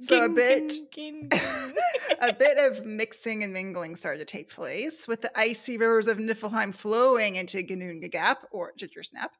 So 0.00 0.24
a 0.24 0.28
bit 0.28 0.70
gin, 0.92 1.28
gin, 1.28 1.28
gin. 1.30 1.74
a 2.20 2.32
bit 2.32 2.58
of 2.58 2.86
mixing 2.86 3.42
and 3.42 3.52
mingling 3.52 3.96
started 3.96 4.20
to 4.20 4.24
take 4.24 4.48
place, 4.48 5.08
with 5.08 5.22
the 5.22 5.38
icy 5.38 5.76
rivers 5.76 6.06
of 6.06 6.18
Niflheim 6.18 6.74
flowing 6.74 7.36
into 7.36 7.58
Ganoongagap, 7.58 8.36
or 8.52 8.72
Ginger 8.76 9.02
Snap, 9.02 9.32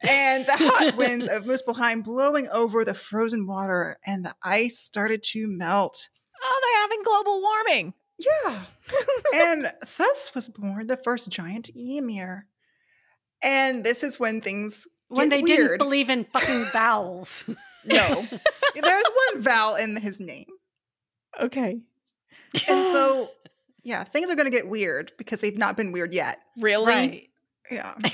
and 0.00 0.46
the 0.46 0.56
hot 0.56 0.96
winds 0.96 1.28
of 1.28 1.44
Muspelheim 1.44 2.02
blowing 2.02 2.48
over 2.52 2.84
the 2.84 2.94
frozen 2.94 3.46
water, 3.46 3.98
and 4.06 4.24
the 4.24 4.34
ice 4.42 4.78
started 4.78 5.22
to 5.24 5.46
melt. 5.46 6.08
Oh, 6.42 6.60
they're 6.62 6.82
having 6.82 7.02
global 7.02 7.40
warming. 7.42 7.94
Yeah. 8.18 8.60
and 9.34 9.66
thus 9.98 10.34
was 10.34 10.48
born 10.48 10.86
the 10.86 10.96
first 10.96 11.30
giant 11.30 11.70
Ymir. 11.76 12.46
And 13.42 13.84
this 13.84 14.02
is 14.02 14.18
when 14.18 14.40
things 14.40 14.86
When 15.08 15.28
they 15.28 15.42
didn't 15.42 15.78
believe 15.78 16.08
in 16.08 16.24
fucking 16.24 16.64
vowels. 16.72 17.48
No. 17.86 18.26
There's 18.74 19.04
one 19.32 19.42
vowel 19.42 19.76
in 19.76 19.96
his 19.96 20.20
name. 20.20 20.46
Okay. 21.40 21.80
And 22.68 22.86
so, 22.86 23.30
yeah, 23.84 24.04
things 24.04 24.30
are 24.30 24.34
going 24.36 24.46
to 24.50 24.56
get 24.56 24.68
weird 24.68 25.12
because 25.18 25.40
they've 25.40 25.56
not 25.58 25.76
been 25.76 25.92
weird 25.92 26.14
yet. 26.14 26.38
Really? 26.58 26.86
right. 26.86 27.28
Yeah. 27.70 27.94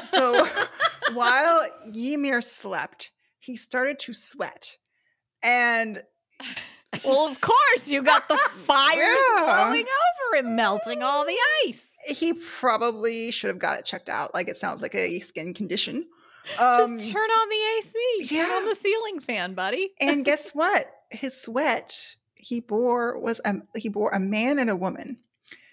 So 0.00 0.46
while 1.14 1.62
Ymir 1.94 2.42
slept, 2.42 3.10
he 3.38 3.56
started 3.56 3.98
to 4.00 4.12
sweat. 4.12 4.76
And 5.42 6.02
Well, 7.04 7.26
of 7.26 7.40
course, 7.40 7.88
you 7.88 8.02
got 8.02 8.28
the 8.28 8.36
fires 8.36 8.98
Yeah. 9.38 9.64
blowing 9.68 9.86
over 9.86 10.36
and 10.46 10.56
melting 10.56 11.02
all 11.02 11.24
the 11.24 11.36
ice. 11.66 11.92
he 12.08 12.32
probably 12.34 13.30
should 13.30 13.48
have 13.48 13.60
got 13.60 13.78
it 13.78 13.84
checked 13.86 14.08
out. 14.08 14.34
Like 14.34 14.48
it 14.48 14.58
sounds 14.58 14.82
like 14.82 14.94
a 14.94 15.20
skin 15.20 15.54
condition. 15.54 16.06
Um, 16.58 16.96
Just 16.98 17.12
turn 17.12 17.28
on 17.30 17.48
the 17.48 17.78
AC. 17.78 18.26
Turn 18.36 18.50
on 18.50 18.64
the 18.66 18.74
ceiling 18.74 19.20
fan, 19.20 19.54
buddy. 19.54 19.90
and 20.00 20.24
guess 20.24 20.50
what? 20.50 20.86
His 21.10 21.40
sweat 21.40 22.16
he 22.34 22.60
bore 22.60 23.18
was 23.18 23.40
a 23.44 23.54
he 23.76 23.88
bore 23.88 24.10
a 24.10 24.20
man 24.20 24.58
and 24.58 24.70
a 24.70 24.76
woman. 24.76 25.18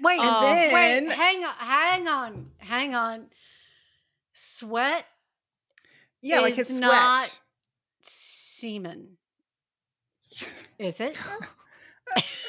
Wait, 0.02 0.20
And 0.20 0.46
then- 0.46 0.74
wait, 1.08 1.16
hang 1.16 1.44
on, 1.44 1.54
hang 1.58 2.08
on, 2.08 2.52
hang 2.58 2.96
on. 2.96 3.26
Sweat 4.34 5.06
Yeah, 6.22 6.40
like 6.40 6.58
Is 6.58 6.68
his 6.70 6.80
not- 6.80 7.20
sweat. 7.30 7.40
semen. 8.02 9.18
Is 10.80 11.00
it? 11.00 11.18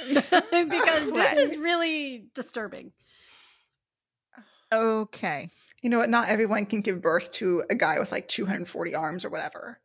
because 0.09 1.13
this 1.13 1.33
is 1.39 1.57
really 1.59 2.25
disturbing. 2.35 2.93
Okay. 4.73 5.51
You 5.85 5.91
know 5.91 5.99
what? 5.99 6.09
Not 6.09 6.29
everyone 6.31 6.65
can 6.65 6.81
give 6.81 7.03
birth 7.03 7.31
to 7.35 7.63
a 7.69 7.75
guy 7.75 7.99
with 8.01 8.11
like 8.11 8.27
240 8.27 8.95
arms 8.95 9.23
or 9.23 9.29
whatever. 9.29 9.79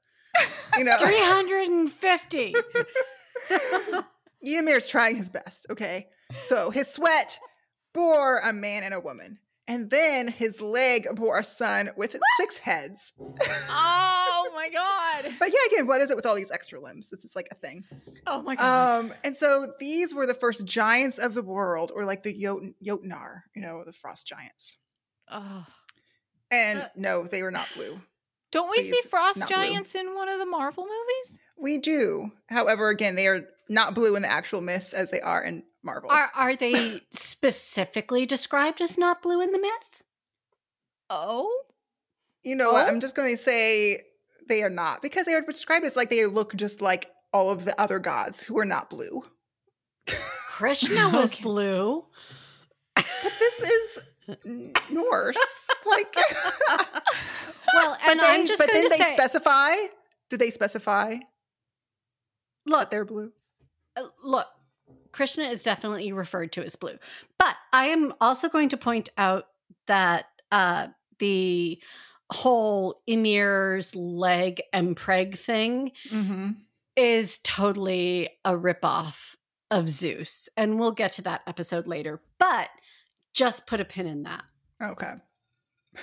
You 0.78 0.86
know, 0.86 0.96
350. 0.98 2.56
Ymir's 4.42 4.88
trying 4.90 5.18
his 5.18 5.30
best, 5.30 5.68
okay? 5.70 6.08
So 6.40 6.70
his 6.70 6.88
sweat 6.88 7.38
bore 7.94 8.38
a 8.40 8.54
man 8.54 8.84
and 8.84 8.94
a 8.94 9.02
woman. 9.02 9.40
And 9.68 9.90
then 9.90 10.30
his 10.30 10.62
leg 10.62 11.06
bore 11.16 11.38
a 11.38 11.44
son 11.44 11.90
with 11.98 12.16
six 12.40 12.58
heads. 12.58 13.12
Oh 13.20 14.50
my 14.56 14.70
god. 14.74 15.34
But 15.38 15.50
yeah, 15.50 15.60
again, 15.74 15.86
what 15.86 16.00
is 16.00 16.10
it 16.10 16.16
with 16.16 16.26
all 16.26 16.36
these 16.36 16.50
extra 16.50 16.80
limbs? 16.82 17.10
This 17.10 17.26
is 17.26 17.36
like 17.36 17.50
a 17.52 17.56
thing. 17.56 17.84
Oh 18.26 18.42
my 18.42 18.56
god. 18.56 19.04
Um, 19.04 19.14
and 19.26 19.36
so 19.36 19.68
these 19.80 20.14
were 20.14 20.26
the 20.26 20.34
first 20.34 20.66
giants 20.66 21.18
of 21.18 21.34
the 21.34 21.44
world, 21.44 21.92
or 21.94 22.06
like 22.06 22.24
the 22.24 22.34
Jotun- 22.34 22.76
Jotnar, 22.82 23.42
you 23.54 23.62
know, 23.62 23.84
the 23.86 23.92
frost 23.92 24.26
giants. 24.26 24.78
oh. 25.30 25.66
And 26.52 26.82
Uh, 26.82 26.88
no, 26.96 27.24
they 27.28 27.44
were 27.44 27.52
not 27.52 27.68
blue. 27.76 28.02
Don't 28.52 28.70
we 28.72 28.82
see 28.82 29.00
frost 29.10 29.40
not 29.42 29.50
blue. 29.50 29.58
giants 29.58 29.94
in 29.94 30.16
one 30.16 30.28
of 30.30 30.40
the 30.40 30.46
Marvel 30.46 30.84
movies? 30.86 31.40
We 31.58 31.78
do. 31.78 32.32
However, 32.48 32.90
again, 32.90 33.16
they 33.16 33.28
are 33.28 33.48
not 33.70 33.94
blue 33.94 34.16
in 34.16 34.24
the 34.24 34.32
actual 34.32 34.62
myths 34.62 34.94
as 34.94 35.12
they 35.12 35.22
are 35.22 35.44
in 35.44 35.64
Marvel. 35.84 36.10
Are 36.10 36.32
are 36.34 36.56
they 36.56 37.02
specifically 37.12 38.26
described 38.26 38.82
as 38.82 38.98
not 38.98 39.22
blue 39.22 39.42
in 39.42 39.52
the 39.52 39.60
myth? 39.60 40.04
Oh. 41.12 41.64
You 42.44 42.56
know 42.56 42.72
what? 42.72 42.88
Oh? 42.88 42.90
I'm 42.90 43.00
just 43.02 43.16
going 43.16 43.32
to 43.32 43.38
say 43.42 44.00
they 44.48 44.64
are 44.64 44.70
not 44.70 45.02
because 45.04 45.26
they 45.26 45.36
are 45.36 45.42
described 45.42 45.86
as 45.86 45.96
like 45.96 46.10
they 46.10 46.26
look 46.26 46.56
just 46.56 46.82
like 46.82 47.12
all 47.32 47.52
of 47.52 47.66
the 47.66 47.80
other 47.80 48.00
gods 48.00 48.42
who 48.42 48.58
are 48.58 48.66
not 48.66 48.90
blue. 48.90 49.24
Krishna 50.08 51.10
was 51.14 51.34
Okay. 51.34 51.44
blue. 51.44 52.06
But 52.96 53.06
this 53.40 53.60
is 53.60 53.98
N- 53.99 53.99
Norse. 54.90 55.68
like, 55.86 56.16
Well, 57.74 57.98
but, 58.06 58.10
and 58.10 58.20
they, 58.20 58.26
I'm 58.26 58.48
just 58.48 58.60
but 58.60 58.70
then 58.72 58.90
they 58.90 58.98
say, 58.98 59.14
specify. 59.14 59.74
Do 60.30 60.38
they 60.38 60.50
specify 60.52 61.16
look, 62.66 62.92
they're 62.92 63.06
blue? 63.06 63.32
uh, 63.96 64.08
look, 64.24 64.48
Krishna 65.12 65.46
is 65.46 65.64
definitely 65.64 66.12
referred 66.12 66.52
to 66.54 66.64
as 66.64 66.76
blue. 66.76 66.98
But 67.38 67.56
I 67.74 67.88
am 67.88 68.14
also 68.22 68.48
going 68.50 68.70
to 68.70 68.78
point 68.78 69.10
out 69.18 69.46
that 69.88 70.26
uh, 70.52 70.88
the 71.20 71.82
whole 72.32 73.02
Ymir's 73.08 73.96
leg 73.96 74.62
and 74.72 74.96
preg 74.96 75.38
thing 75.38 75.92
Mm-hmm. 76.12 76.50
is 76.96 77.40
totally 77.40 78.30
a 78.46 78.54
ripoff 78.54 79.36
of 79.72 79.90
Zeus. 79.90 80.48
And 80.56 80.80
we'll 80.80 80.92
get 80.92 81.14
to 81.14 81.22
that 81.24 81.42
episode 81.48 81.88
later. 81.88 82.22
But 82.38 82.70
just 83.34 83.68
put 83.68 83.80
a 83.80 83.86
pin 83.86 84.08
in 84.08 84.24
that. 84.24 84.44
Okay. 84.82 85.14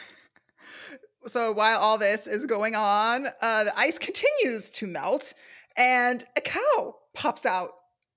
so 1.27 1.53
while 1.53 1.79
all 1.79 1.99
this 1.99 2.27
is 2.27 2.47
going 2.47 2.75
on, 2.75 3.27
uh, 3.43 3.65
the 3.65 3.79
ice 3.79 3.99
continues 3.99 4.71
to 4.71 4.87
melt, 4.87 5.33
and 5.77 6.25
a 6.37 6.41
cow 6.41 6.95
pops 7.15 7.45
out 7.45 7.71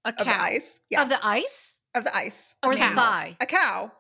A 0.06 0.10
of 0.10 0.16
the 0.18 0.28
ice. 0.42 0.80
Yeah, 0.90 1.02
Of 1.04 1.10
the 1.10 1.26
ice 1.26 1.78
of 1.96 2.04
the 2.04 2.16
ice. 2.16 2.56
or 2.64 2.72
A 2.74 2.76
the 2.76 2.82
cow. 2.82 2.96
thigh? 2.96 3.38
A 3.42 3.46
cow 3.46 3.92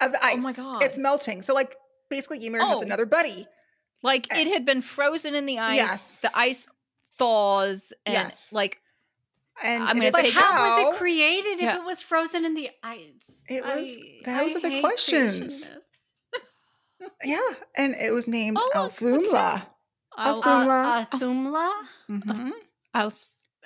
of 0.00 0.12
the 0.12 0.24
ice. 0.24 0.34
Oh 0.36 0.40
my 0.40 0.52
God. 0.52 0.84
It's 0.84 0.96
melting. 0.98 1.42
So 1.42 1.54
like 1.54 1.74
basically 2.08 2.44
Ymir 2.46 2.60
has 2.64 2.76
Oh. 2.78 2.82
another 2.82 3.06
buddy. 3.06 3.46
Like 4.02 4.28
it 4.34 4.46
had 4.48 4.64
been 4.64 4.80
frozen 4.80 5.34
in 5.34 5.44
the 5.46 5.58
ice. 5.58 5.76
Yes. 5.76 6.20
The 6.22 6.30
ice 6.34 6.66
thaws 7.18 7.92
and 8.06 8.14
Yes. 8.14 8.52
like 8.52 8.80
And 9.62 9.82
I'm 9.84 9.96
gonna 9.96 10.06
is 10.06 10.12
But 10.12 10.24
say 10.24 10.30
how 10.30 10.78
was 10.86 10.94
it 10.94 10.98
created 10.98 11.60
if 11.62 11.74
it 11.74 11.84
was 11.84 12.02
frozen 12.02 12.44
in 12.44 12.54
the 12.54 12.70
ice? 12.82 13.42
It 13.48 13.62
was- 13.64 13.98
I- 13.98 14.20
those 14.24 14.54
I 14.54 14.58
are 14.58 14.60
the 14.70 14.80
questions. 14.80 15.70
Yeah, 17.24 17.40
and 17.76 17.94
it 17.94 18.12
was 18.12 18.26
named 18.28 18.58
Oh, 18.60 18.70
look, 18.74 18.92
Alfumla. 18.92 19.62
I'll, 20.16 20.42
Alfumla. 20.42 21.06
Uh, 21.12 21.18
Thumla? 21.18 21.72
Mhm. 22.10 22.50
I'll, 22.94 23.12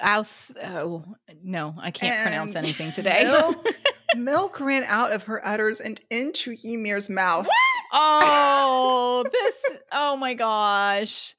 I'll, 0.01 0.27
oh 0.63 1.05
no, 1.43 1.75
I 1.81 1.91
can't 1.91 2.21
pronounce 2.23 2.55
anything 2.57 2.93
today. 2.93 3.25
Milk, 3.25 3.67
milk 4.17 4.61
ran 4.61 4.85
out 4.85 5.13
of 5.13 5.25
her 5.25 5.45
udders 5.47 5.81
and 5.81 6.01
into 6.11 6.57
Ymir's 6.65 7.11
mouth. 7.11 7.49
oh, 7.93 9.25
this, 9.31 9.79
oh 9.93 10.17
my 10.17 10.35
gosh. 10.35 11.35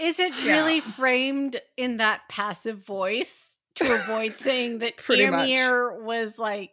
Is 0.00 0.18
it 0.18 0.32
Yeah. 0.42 0.52
really 0.54 0.80
framed 0.80 1.60
in 1.76 1.98
that 1.98 2.22
passive 2.28 2.78
voice 2.84 3.49
to 3.76 3.94
avoid 3.94 4.36
saying 4.36 4.78
that 4.80 4.96
Pretty 4.98 5.26
much. 5.28 5.48
Ymir 5.48 6.02
was 6.02 6.38
like 6.38 6.72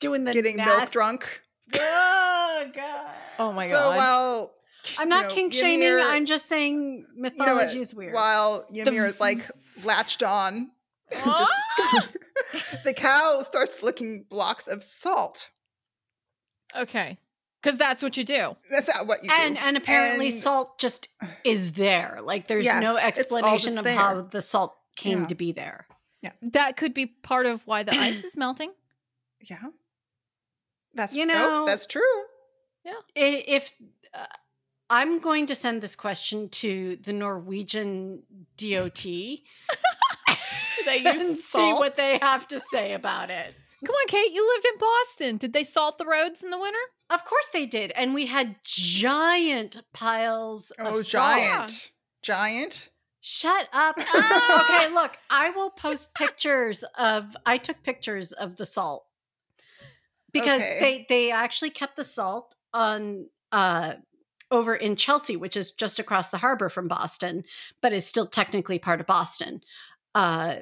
doing 0.00 0.24
the 0.24 0.32
Getting 0.32 0.56
milk 0.56 0.90
drunk. 0.90 1.42
Oh 1.74 2.64
god! 2.74 3.10
Oh 3.38 3.52
my 3.52 3.66
so 3.68 3.72
god. 3.74 3.90
So 3.92 3.96
while 3.96 4.54
I'm 4.98 5.06
you 5.08 5.10
not 5.10 5.28
know, 5.28 5.34
kink 5.34 5.52
shaming. 5.54 5.88
I'm 6.04 6.26
just 6.26 6.48
saying 6.48 7.06
you 7.14 7.22
know 7.22 7.22
mythology 7.22 7.78
what, 7.78 7.82
is 7.82 7.94
weird. 7.94 8.14
while 8.14 8.66
Ymir 8.70 9.06
is 9.06 9.20
like 9.20 9.38
latched 9.84 10.22
on, 10.22 10.70
just- 11.12 11.24
Ah! 11.24 12.08
the 12.84 12.92
cow 12.92 13.42
starts 13.42 13.82
licking 13.82 14.24
blocks 14.28 14.66
of 14.66 14.82
salt. 14.82 15.50
okay. 16.76 17.18
Because 17.62 17.78
that's 17.78 18.02
what 18.02 18.16
you 18.16 18.24
do. 18.24 18.56
That's 18.72 18.88
not 18.92 19.06
what 19.06 19.22
you 19.22 19.28
do. 19.30 19.34
and 19.38 19.56
and 19.56 19.76
apparently 19.76 20.30
And- 20.30 20.38
salt 20.40 20.78
just 20.80 21.06
is 21.44 21.72
there. 21.72 22.18
Like 22.20 22.48
there's 22.48 22.64
Yes, 22.64 22.82
no 22.82 22.96
explanation 22.96 23.78
of 23.78 23.84
there. 23.84 23.94
how 23.96 24.22
the 24.22 24.40
salt 24.40 24.76
came 24.96 25.22
Yeah. 25.22 25.26
to 25.28 25.34
be 25.36 25.52
there. 25.52 25.86
That 26.42 26.76
could 26.76 26.94
be 26.94 27.06
part 27.06 27.46
of 27.46 27.66
why 27.66 27.82
the 27.82 27.92
ice 27.98 28.24
is 28.24 28.36
melting. 28.36 28.72
yeah, 29.40 29.58
that's 30.94 31.14
You 31.14 31.26
nope, 31.26 31.36
know- 31.38 31.66
that's 31.66 31.86
true. 31.86 32.02
I- 32.86 33.44
If 33.46 33.72
uh, 34.14 34.26
I'm 34.90 35.20
going 35.20 35.46
to 35.46 35.54
send 35.54 35.82
this 35.82 35.94
question 35.96 36.48
to 36.50 36.96
the 36.96 37.12
Norwegian 37.12 38.22
DOT, 38.56 39.04
Do 39.04 40.84
They 40.84 40.98
use 40.98 41.20
and 41.20 41.36
see 41.36 41.72
what 41.72 41.94
they 41.96 42.18
have 42.18 42.46
to 42.48 42.58
say 42.60 42.92
about 42.94 43.30
it. 43.30 43.54
Come 43.84 43.94
on, 43.94 44.06
Cait. 44.08 44.32
You 44.32 44.46
lived 44.54 44.66
in 44.66 44.78
Boston. 44.78 45.36
Did 45.38 45.52
they 45.52 45.62
salt 45.64 45.98
the 45.98 46.06
roads 46.06 46.42
in 46.44 46.50
the 46.50 46.58
winter? 46.58 46.78
Of 47.10 47.24
course 47.24 47.48
they 47.52 47.66
did, 47.66 47.90
and 47.92 48.14
we 48.14 48.26
had 48.26 48.56
giant 48.64 49.82
piles 49.92 50.70
of 50.72 50.86
Oh, 50.86 51.02
salt. 51.02 51.90
giant. 52.22 52.90
Shut 53.24 53.68
up. 53.72 53.96
Okay, 54.08 54.92
look, 54.92 55.16
I 55.30 55.50
will 55.50 55.70
post 55.70 56.12
pictures 56.14 56.82
of 56.98 57.36
I 57.46 57.56
took 57.56 57.82
pictures 57.82 58.32
of 58.32 58.56
the 58.56 58.64
salt. 58.66 59.06
Because 60.32 60.60
Okay. 60.62 60.80
they 60.80 61.06
they 61.08 61.30
actually 61.30 61.70
kept 61.70 61.96
the 61.96 62.04
salt 62.04 62.54
on 62.74 63.26
uh 63.52 63.94
over 64.50 64.74
in 64.74 64.96
Chelsea, 64.96 65.36
which 65.36 65.56
is 65.56 65.70
just 65.70 65.98
across 65.98 66.30
the 66.30 66.38
harbor 66.38 66.68
from 66.68 66.88
Boston, 66.88 67.44
but 67.80 67.92
is 67.92 68.06
still 68.06 68.26
technically 68.26 68.78
part 68.78 69.00
of 69.00 69.06
Boston. 69.06 69.60
Uh 70.14 70.56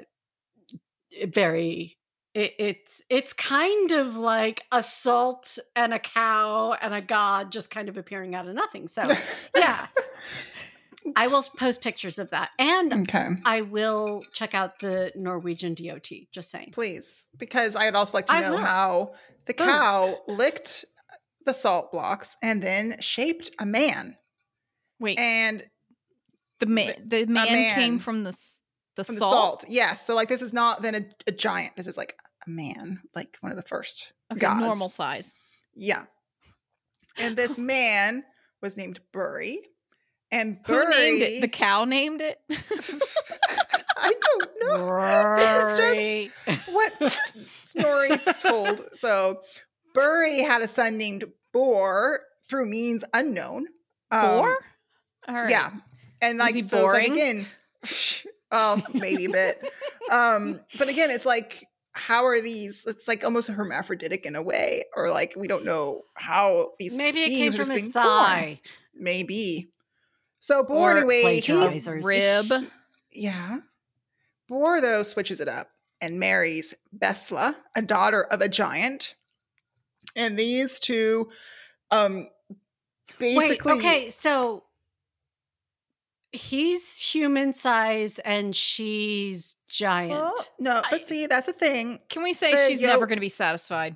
very 1.27 1.97
it, 2.35 2.55
it's 2.59 3.03
it's 3.09 3.33
kind 3.33 3.91
of 3.91 4.17
like 4.17 4.65
a 4.71 4.83
salt 4.83 5.59
and 5.75 5.93
a 5.95 5.99
cow 5.99 6.77
and 6.81 6.95
a 6.95 7.01
god 7.01 7.51
just 7.53 7.71
kind 7.71 7.89
of 7.89 7.97
appearing 7.97 8.35
out 8.35 8.47
of 8.47 8.55
nothing. 8.55 8.87
So 8.87 9.03
yeah. 9.57 9.87
I 11.17 11.27
will 11.29 11.43
post 11.43 11.81
pictures 11.81 12.19
of 12.19 12.31
that. 12.31 12.51
And 12.59 12.93
okay. 13.09 13.29
I 13.45 13.63
will 13.63 14.23
check 14.33 14.55
out 14.55 14.79
the 14.81 15.13
Norwegian 15.17 15.75
DOT. 15.75 16.09
Just 16.33 16.51
saying. 16.51 16.71
Please, 16.73 17.27
because 17.39 17.75
I'd 17.77 17.95
also 17.95 18.17
like 18.19 18.27
to 18.27 18.33
I 18.35 18.41
know 18.41 18.51
will. 18.53 18.59
how 18.59 19.15
the 19.47 19.55
Boom. 19.55 19.67
cow 19.69 20.19
licked 20.29 20.85
the 21.47 21.55
salt 21.55 21.91
blocks 21.91 22.37
and 22.43 22.63
then 22.63 22.97
shaped 23.01 23.51
a 23.59 23.65
man. 23.67 24.17
Wait, 24.99 25.19
And 25.19 25.65
the 26.59 26.67
man, 26.67 26.93
the 27.07 27.25
man, 27.27 27.75
came 27.75 27.99
from 27.99 28.23
the 28.25 28.37
the 28.97 29.05
from 29.05 29.17
salt. 29.17 29.31
the 29.33 29.37
salt, 29.37 29.65
yes. 29.69 30.07
So 30.07 30.15
like 30.15 30.29
this 30.29 30.43
is 30.43 30.53
not 30.53 30.83
then 30.83 30.95
a, 30.95 31.01
a 31.27 31.33
giant. 31.33 31.77
This 31.77 31.87
is 31.87 31.97
like 31.97 32.15
a 32.47 32.51
man, 32.51 33.01
like 33.15 33.39
one 33.41 33.51
of 33.51 33.57
the 33.57 33.63
first 33.63 34.13
Okay, 34.31 34.41
gods. 34.41 34.61
normal 34.61 34.91
size. 34.91 35.35
Yeah. 35.75 36.05
And 37.17 37.35
this 37.37 37.57
man 37.59 38.25
was 38.61 38.77
named 38.77 39.01
Buri. 39.15 39.57
And 40.33 40.59
Who 40.67 40.89
named 40.91 41.23
it? 41.23 41.41
The 41.41 41.49
cow 41.49 41.85
named 41.85 42.21
it. 42.21 42.41
I 43.97 44.15
don't 44.23 44.51
know. 44.61 45.37
It's 45.39 45.79
Right. 45.79 46.31
what 46.71 47.21
stories 47.65 48.25
told. 48.41 48.85
So 48.95 49.41
Buri 49.95 50.47
had 50.47 50.63
a 50.63 50.69
son 50.69 50.97
named 50.99 51.25
Bor 51.53 52.21
through 52.49 52.67
means 52.67 53.05
unknown. 53.13 53.67
Um, 54.11 54.27
Bor. 54.27 54.57
All 55.29 55.35
right. 55.35 55.51
Yeah. 55.51 55.71
And 56.23 56.39
like 56.39 56.55
so 56.55 56.59
it's 56.61 56.73
like 56.73 57.07
boring? 57.07 57.13
again, 57.13 57.47
um, 58.53 58.83
maybe 58.95 59.25
a 59.25 59.31
bit. 59.31 59.61
Um, 60.11 60.61
but 60.79 60.89
again, 60.89 61.11
it's 61.11 61.27
like 61.27 61.67
how 61.93 62.25
are 62.27 62.41
these? 62.41 62.85
It's 62.87 63.09
like 63.09 63.25
almost 63.25 63.49
hermaphroditic 63.49 64.25
in 64.27 64.37
a 64.37 64.43
way, 64.43 64.85
or 64.95 65.11
like 65.11 65.35
we 65.37 65.49
don't 65.49 65.65
know 65.65 66.03
how 66.15 66.71
these 66.79 66.97
Maybe 66.97 67.23
it 67.23 67.29
came 67.29 67.51
from 67.51 67.57
just 67.57 67.73
his 67.73 67.81
being 67.81 67.91
born. 67.91 68.05
thigh. 68.05 68.61
Maybe. 68.95 69.73
So 70.41 70.63
Bor 70.63 70.93
Or 70.93 70.97
anyway, 70.99 71.41
he. 71.41 71.81
Rib. 72.03 72.47
yeah. 73.13 73.59
Bor 74.49 74.81
though 74.81 75.03
switches 75.03 75.41
it 75.41 75.49
up 75.49 75.71
and 76.01 76.19
marries 76.19 76.75
Besla, 76.97 77.55
a 77.77 77.83
daughter 77.83 78.23
of 78.25 78.41
a 78.41 78.49
giant. 78.49 79.15
And 80.17 80.37
these 80.39 80.81
two 80.81 81.29
um 81.91 82.29
basically 83.19 83.73
Wait, 83.75 83.79
okay, 83.79 84.11
so 84.11 84.65
he's 86.33 86.97
human 86.99 87.53
size 87.53 88.19
and 88.21 88.55
she's 88.57 89.57
giant. 89.69 90.13
Well, 90.13 90.35
no, 90.59 90.81
but 90.91 90.95
I- 90.95 90.99
see, 90.99 91.27
that's 91.27 91.47
the 91.47 91.53
thing. 91.53 92.01
Can 92.09 92.23
we 92.23 92.33
say 92.33 92.53
The 92.53 92.69
she's 92.69 92.83
never 92.83 93.01
yolk- 93.01 93.09
going 93.09 93.17
to 93.19 93.21
be 93.21 93.29
satisfied? 93.29 93.95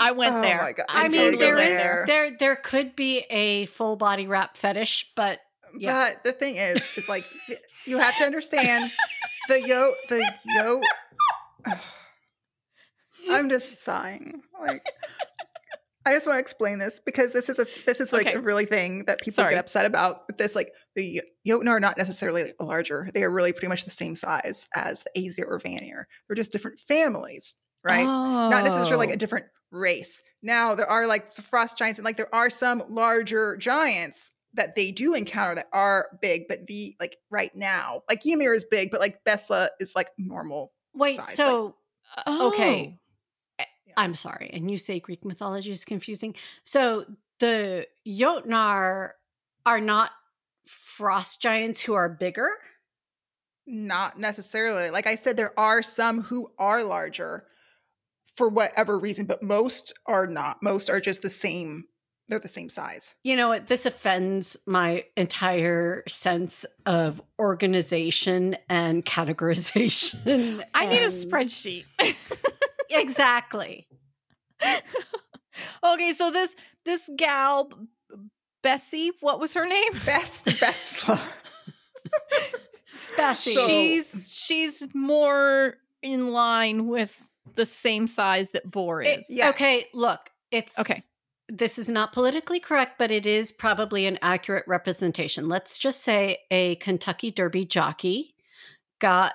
I 0.00 0.12
went 0.12 0.34
Oh 0.36 0.40
there. 0.42 0.58
my 0.62 0.72
God, 0.72 0.86
I 0.88 1.04
I 1.04 1.08
mean, 1.08 1.38
there 1.38 1.54
went 1.56 1.70
is 1.70 1.76
there. 1.76 2.04
there 2.06 2.36
there 2.38 2.56
could 2.56 2.94
be 2.96 3.20
a 3.30 3.66
full 3.66 3.96
body 3.96 4.26
wrap 4.26 4.56
fetish, 4.56 5.12
but 5.16 5.40
um, 5.72 5.80
yeah. 5.80 6.10
But 6.14 6.24
the 6.24 6.32
thing 6.32 6.56
is, 6.56 6.82
is 6.96 7.08
like 7.08 7.24
you 7.86 7.98
have 7.98 8.16
to 8.18 8.24
understand 8.24 8.90
the 9.48 9.60
yo 9.60 9.92
the 10.08 10.32
yo. 10.56 10.80
I'm 13.30 13.48
just 13.48 13.82
sighing. 13.82 14.42
Like 14.60 14.84
I 16.06 16.12
just 16.12 16.26
want 16.26 16.36
to 16.36 16.40
explain 16.40 16.78
this 16.78 17.00
because 17.04 17.32
this 17.32 17.48
is 17.48 17.58
a 17.58 17.66
this 17.86 18.00
is 18.00 18.12
like 18.12 18.26
Okay. 18.26 18.36
a 18.36 18.40
really 18.40 18.66
thing 18.66 19.04
that 19.06 19.20
people 19.20 19.36
Sorry. 19.36 19.50
get 19.50 19.58
upset 19.60 19.86
about. 19.86 20.36
This, 20.36 20.54
like 20.54 20.70
the 20.94 21.22
Jotun 21.46 21.68
are 21.68 21.80
not 21.80 21.96
necessarily 21.96 22.52
larger; 22.60 23.10
they 23.14 23.22
are 23.22 23.30
really 23.30 23.52
pretty 23.52 23.68
much 23.68 23.84
the 23.84 23.90
same 23.90 24.14
size 24.14 24.68
as 24.74 25.02
the 25.04 25.26
Aesir 25.26 25.46
or 25.48 25.58
Vanir. 25.58 26.06
They're 26.28 26.36
just 26.36 26.52
different 26.52 26.80
families, 26.80 27.54
right? 27.82 28.04
not 28.04 28.64
necessarily 28.64 28.96
like 28.98 29.10
Oh. 29.10 29.14
a 29.14 29.16
different 29.16 29.46
race. 29.74 30.22
Now 30.42 30.74
there 30.74 30.86
are 30.86 31.06
like 31.06 31.34
the 31.34 31.42
frost 31.42 31.76
giants, 31.76 31.98
and 31.98 32.04
like 32.04 32.16
there 32.16 32.34
are 32.34 32.50
some 32.50 32.82
larger 32.88 33.56
giants 33.56 34.30
that 34.54 34.76
they 34.76 34.90
do 34.92 35.14
encounter 35.14 35.56
that 35.56 35.68
are 35.72 36.08
big, 36.22 36.44
but 36.48 36.66
the 36.66 36.94
like 37.00 37.16
right 37.30 37.54
now, 37.56 38.02
like 38.08 38.24
Ymir 38.24 38.54
is 38.54 38.64
big, 38.64 38.90
but 38.90 39.00
like 39.00 39.22
Besla 39.24 39.68
is 39.80 39.94
like 39.96 40.10
normal. 40.16 40.72
wait, 40.94 41.16
size, 41.16 41.26
like- 41.26 41.36
so 41.36 41.74
uh, 42.26 42.50
okay. 42.52 42.98
Oh. 43.58 43.64
Yeah. 43.86 43.94
I'm 43.96 44.14
sorry. 44.14 44.50
And 44.52 44.70
you 44.70 44.78
say 44.78 44.98
Greek 45.00 45.24
mythology 45.24 45.70
is 45.70 45.84
confusing. 45.84 46.34
So 46.64 47.04
the 47.40 47.86
Jotnar 48.06 49.10
are 49.66 49.80
not 49.80 50.10
frost 50.66 51.40
giants 51.42 51.82
who 51.82 51.94
are 51.94 52.08
bigger? 52.08 52.48
Not 53.66 54.18
necessarily. 54.18 54.90
Like 54.90 55.06
I 55.06 55.14
said, 55.14 55.36
there 55.36 55.58
are 55.58 55.82
some 55.82 56.22
who 56.22 56.50
are 56.58 56.82
larger 56.82 57.46
for 58.36 58.48
whatever 58.48 58.98
reason, 58.98 59.26
but 59.26 59.42
most 59.42 59.98
are 60.06 60.26
not. 60.26 60.62
Most 60.62 60.90
are 60.90 61.00
just 61.00 61.22
the 61.22 61.30
same. 61.30 61.84
They're 62.28 62.38
the 62.38 62.48
same 62.48 62.70
size. 62.70 63.14
You 63.22 63.36
know 63.36 63.48
what? 63.48 63.68
This 63.68 63.84
offends 63.84 64.56
my 64.66 65.04
entire 65.16 66.02
sense 66.08 66.64
of 66.86 67.20
organization 67.38 68.56
and 68.68 69.04
categorization. 69.04 70.64
I 70.74 70.86
need 70.86 71.02
a 71.02 71.06
spreadsheet. 71.06 71.84
Exactly. 72.90 73.88
okay, 75.84 76.12
so 76.12 76.30
this 76.30 76.54
this 76.84 77.10
gal 77.16 77.70
Bessie, 78.62 79.10
what 79.20 79.40
was 79.40 79.54
her 79.54 79.66
name? 79.66 79.92
Best 80.06 80.46
Besla. 80.46 81.20
Bessie. 83.16 83.54
So- 83.54 83.66
she's 83.66 84.32
she's 84.32 84.88
more 84.94 85.74
in 86.02 86.32
line 86.32 86.86
with 86.86 87.28
the 87.56 87.66
same 87.66 88.06
size 88.06 88.50
that 88.50 88.70
Bor 88.70 89.02
It- 89.02 89.18
is. 89.18 89.26
Yes. 89.30 89.54
Okay, 89.54 89.88
look, 89.92 90.30
it's 90.50 90.78
Okay. 90.78 91.00
This 91.48 91.78
is 91.78 91.90
not 91.90 92.14
politically 92.14 92.58
correct, 92.58 92.98
but 92.98 93.10
it 93.10 93.26
is 93.26 93.52
probably 93.52 94.06
an 94.06 94.18
accurate 94.22 94.64
representation. 94.66 95.46
Let's 95.48 95.76
just 95.76 96.02
say 96.02 96.38
a 96.50 96.76
Kentucky 96.76 97.30
Derby 97.30 97.66
jockey 97.66 98.34
got 98.98 99.34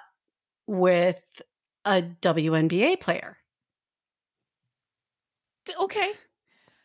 with 0.66 1.22
a 1.86 2.02
WNBA 2.02 3.00
player. 3.00 3.38
Okay. 5.80 6.12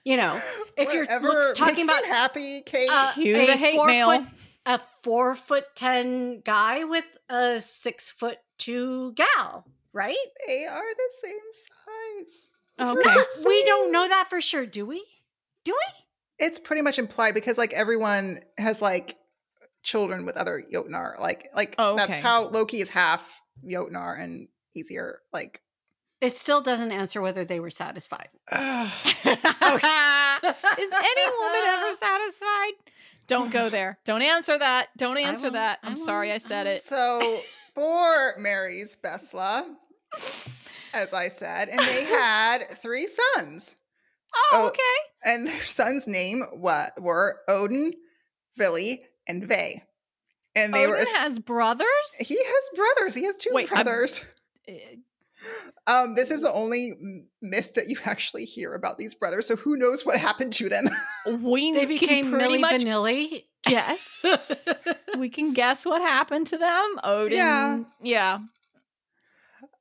You 0.04 0.18
know, 0.18 0.38
if 0.76 0.92
you're 0.92 1.06
look- 1.20 1.56
talking 1.56 1.84
about 1.84 2.04
happy, 2.04 2.60
Cait. 2.62 2.88
uh, 2.92 3.12
Cue 3.14 3.36
a 3.36 3.46
the 3.46 3.56
hate 3.56 3.76
four 3.76 3.86
mail. 3.86 4.22
foot- 4.22 4.28
a 4.66 4.80
four 5.02 5.34
foot 5.34 5.64
ten 5.74 6.40
guy 6.40 6.84
with 6.84 7.04
a 7.30 7.58
six 7.60 8.10
foot 8.10 8.38
two 8.58 9.12
gal, 9.12 9.66
right? 9.94 10.16
they 10.46 10.66
are 10.66 10.94
the 10.94 11.10
same 11.22 11.34
size. 11.52 12.50
Okay. 12.80 13.24
We 13.46 13.64
don't 13.64 13.92
know 13.92 14.08
that 14.08 14.28
for 14.28 14.40
sure, 14.40 14.66
do 14.66 14.84
we? 14.84 15.04
Do 15.64 15.72
we? 15.72 16.44
It's 16.44 16.58
pretty 16.58 16.82
much 16.82 16.98
implied 16.98 17.34
because 17.34 17.56
like 17.56 17.72
everyone 17.72 18.40
has 18.58 18.82
like 18.82 19.16
children 19.82 20.26
with 20.26 20.36
other 20.36 20.62
Jotnar. 20.72 21.18
Like 21.20 21.48
like 21.54 21.76
Oh, 21.78 21.96
that's 21.96 22.18
how 22.18 22.48
Loki 22.48 22.80
is 22.80 22.90
half 22.90 23.40
Jotnar 23.64 24.20
and 24.20 24.48
Aesir. 24.76 25.20
Like 25.32 25.62
It 26.20 26.36
still 26.36 26.60
doesn't 26.60 26.90
answer 26.90 27.20
whether 27.20 27.44
they 27.44 27.60
were 27.60 27.70
satisfied. 27.70 28.28
Is 30.44 30.92
any 30.92 31.26
woman 31.38 31.62
ever 31.66 31.92
satisfied? 31.92 32.72
Don't 33.26 33.50
go 33.50 33.68
there. 33.68 33.98
Don't 34.04 34.22
answer 34.22 34.58
that. 34.58 34.88
Don't 34.96 35.16
answer 35.18 35.50
that. 35.50 35.78
I 35.82 35.88
I'm 35.88 35.96
sorry 35.96 36.32
I 36.32 36.38
said 36.38 36.66
I 36.66 36.72
it. 36.72 36.82
so 36.82 37.40
Bor 37.74 38.34
marries 38.38 38.96
Besla, 39.02 39.64
as 40.94 41.12
I 41.12 41.28
said, 41.28 41.68
and 41.68 41.78
they 41.80 42.04
had 42.04 42.58
three 42.78 43.06
sons. 43.36 43.74
Oh, 44.34 44.50
Oh. 44.54 44.66
okay. 44.68 44.80
And 45.32 45.46
their 45.48 45.64
sons' 45.64 46.06
name 46.06 46.42
what 46.52 46.90
were 47.00 47.40
Odin, 47.48 47.92
Vili, 48.56 49.00
and 49.28 49.44
Ve. 49.46 49.82
And 50.56 50.72
they 50.74 50.86
were. 50.86 50.94
Odin 50.96 51.06
were 51.12 51.18
has 51.18 51.38
brothers. 51.38 52.14
he 52.20 52.36
has 52.36 52.70
brothers. 52.76 53.14
He 53.14 53.24
has 53.24 53.36
two 53.36 53.50
Wait, 53.52 53.68
brothers. 53.68 54.24
Uh, 54.68 54.72
Um, 55.86 56.14
this 56.14 56.30
is 56.30 56.40
the 56.40 56.52
only 56.52 56.94
myth 57.42 57.74
that 57.74 57.88
you 57.88 57.98
actually 58.06 58.46
hear 58.46 58.72
about 58.74 58.96
these 58.96 59.14
brothers. 59.14 59.46
So 59.46 59.56
who 59.56 59.76
knows 59.76 60.06
what 60.06 60.18
happened 60.18 60.54
to 60.54 60.68
them? 60.70 60.88
We 61.42 61.70
They 61.72 61.84
became 61.84 62.30
pretty 62.30 62.56
Milli 62.56 62.60
much 62.60 62.80
Vanilli. 62.82 63.44
guess. 63.66 64.24
we 65.18 65.28
can 65.28 65.52
guess 65.52 65.84
what 65.84 66.00
happened 66.00 66.46
to 66.48 66.56
them. 66.56 66.98
Odin. 67.04 67.36
Yeah. 67.36 67.78
Yeah. 68.02 68.38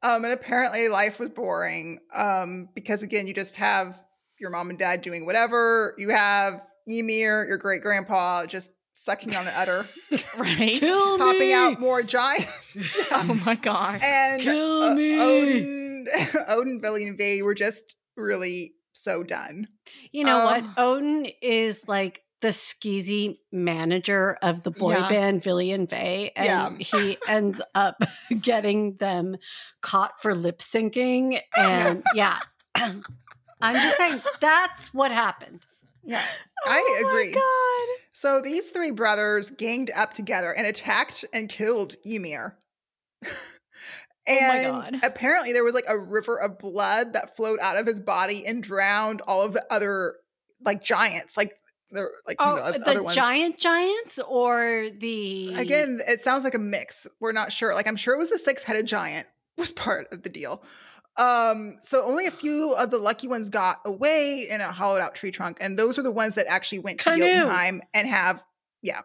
Um, 0.03 0.23
and 0.25 0.33
apparently 0.33 0.89
life 0.89 1.19
was 1.19 1.29
boring. 1.29 1.99
Um, 2.13 2.69
because 2.75 3.01
again, 3.01 3.25
you 3.25 3.33
just 3.33 3.55
have 3.55 3.99
your 4.39 4.49
mom 4.49 4.69
and 4.69 4.77
dad 4.77 5.01
doing 5.01 5.25
whatever. 5.25 5.95
You 5.97 6.09
have 6.09 6.61
Ymir, 6.87 7.45
your 7.47 7.57
great 7.57 7.81
grandpa, 7.81 8.45
just 8.45 8.71
sucking 8.95 9.35
on 9.35 9.47
an 9.47 9.53
udder, 9.55 9.87
Right. 10.37 10.79
Kill 10.79 11.17
popping 11.17 11.39
me. 11.39 11.53
out 11.53 11.79
more 11.79 12.03
giants. 12.03 12.51
Oh 13.11 13.39
my 13.45 13.55
god. 13.55 14.01
and 14.03 14.41
Kill 14.41 14.83
uh, 14.83 14.95
me. 14.95 15.19
Odin, 15.19 16.07
Odin, 16.49 16.81
Vili, 16.81 17.07
and 17.07 17.17
Ve 17.17 17.41
were 17.43 17.53
just 17.55 17.95
really 18.17 18.73
so 18.93 19.23
done. 19.23 19.67
You 20.11 20.23
know 20.25 20.43
what? 20.43 20.63
Um, 20.63 20.73
Odin 20.77 21.27
is 21.41 21.87
like 21.87 22.22
the 22.43 22.49
skeezy 22.49 23.37
manager 23.53 24.37
of 24.41 24.63
the 24.63 24.69
boy 24.69 24.91
Yeah. 24.91 25.07
band 25.07 25.41
Billy 25.41 25.71
and 25.71 25.89
Ve, 25.89 26.29
and 26.35 26.45
Yeah. 26.45 26.69
he 26.77 27.17
ends 27.25 27.61
up 27.73 28.03
getting 28.41 28.97
them 28.97 29.37
caught 29.81 30.21
for 30.21 30.35
lip 30.35 30.59
syncing. 30.59 31.39
And 31.57 32.03
yeah, 32.13 32.39
I'm 32.75 33.75
just 33.75 33.95
saying 33.95 34.21
that's 34.41 34.93
what 34.93 35.11
happened. 35.11 35.65
Yeah, 36.03 36.21
I 36.65 36.83
Oh 36.85 37.03
my 37.03 37.09
agree. 37.09 37.33
God. 37.33 37.97
So 38.11 38.41
these 38.41 38.71
three 38.71 38.91
brothers 38.91 39.49
ganged 39.49 39.89
up 39.95 40.13
together 40.13 40.53
and 40.53 40.67
attacked 40.67 41.23
and 41.33 41.47
killed 41.47 41.95
Ymir. 42.05 42.57
Oh 43.25 43.29
my 44.27 44.57
and 44.57 44.65
God. 44.65 44.95
apparently 45.01 45.53
there 45.53 45.63
was 45.63 45.73
like 45.73 45.85
a 45.87 45.97
river 45.97 46.37
of 46.39 46.59
blood 46.59 47.13
that 47.13 47.37
flowed 47.37 47.59
out 47.61 47.77
of 47.77 47.87
his 47.87 48.01
body 48.01 48.45
and 48.45 48.61
drowned 48.61 49.21
all 49.21 49.43
of 49.43 49.53
the 49.53 49.65
other 49.69 50.15
like 50.65 50.83
giants, 50.83 51.37
like 51.37 51.57
the 51.93 52.09
like 52.27 52.37
Oh, 52.39 52.57
of 52.57 52.73
the, 52.73 52.79
the 52.79 52.89
other 52.89 53.03
ones. 53.03 53.15
giant 53.15 53.57
giants 53.57 54.19
or 54.27 54.89
the 54.97 55.53
Again, 55.55 55.99
it 56.07 56.21
sounds 56.21 56.43
like 56.43 56.53
a 56.55 56.59
mix. 56.59 57.07
We're 57.19 57.31
not 57.31 57.51
sure. 57.51 57.73
Like 57.73 57.87
I'm 57.87 57.95
sure 57.95 58.13
it 58.13 58.17
was 58.17 58.29
the 58.29 58.37
six-headed 58.39 58.85
giant 58.85 59.27
was 59.57 59.71
part 59.71 60.11
of 60.11 60.23
the 60.23 60.29
deal. 60.29 60.63
Um, 61.17 61.77
so 61.81 62.03
only 62.05 62.25
a 62.25 62.31
few 62.31 62.73
of 62.73 62.89
the 62.89 62.97
lucky 62.97 63.27
ones 63.27 63.51
got 63.51 63.77
away 63.85 64.47
in 64.49 64.61
a 64.61 64.71
hollowed 64.71 64.99
out 64.99 65.13
tree 65.13 65.29
trunk, 65.29 65.57
and 65.61 65.77
those 65.77 65.99
are 65.99 66.01
the 66.01 66.11
ones 66.11 66.33
that 66.35 66.47
actually 66.47 66.79
went 66.79 66.99
to 67.01 67.03
Canoe. 67.11 67.25
Jotunheim 67.25 67.81
and 67.93 68.07
have, 68.07 68.41
yeah, 68.81 69.01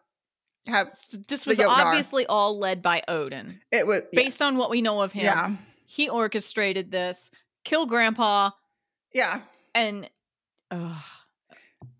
have 0.66 0.90
This 1.28 1.44
was 1.44 1.58
Jotnar. 1.58 1.68
obviously 1.84 2.24
all 2.24 2.58
led 2.58 2.80
by 2.80 3.02
Odin. 3.08 3.60
it 3.70 3.86
was 3.86 4.00
Based 4.14 4.40
yes. 4.40 4.40
on 4.40 4.56
what 4.56 4.70
we 4.70 4.80
know 4.80 5.02
of 5.02 5.12
him, 5.12 5.24
yeah, 5.24 5.50
he 5.84 6.08
orchestrated 6.08 6.90
this, 6.90 7.30
kill 7.64 7.84
grandpa, 7.84 8.52
yeah. 9.12 9.42
and 9.74 10.08
ugh, 10.70 11.02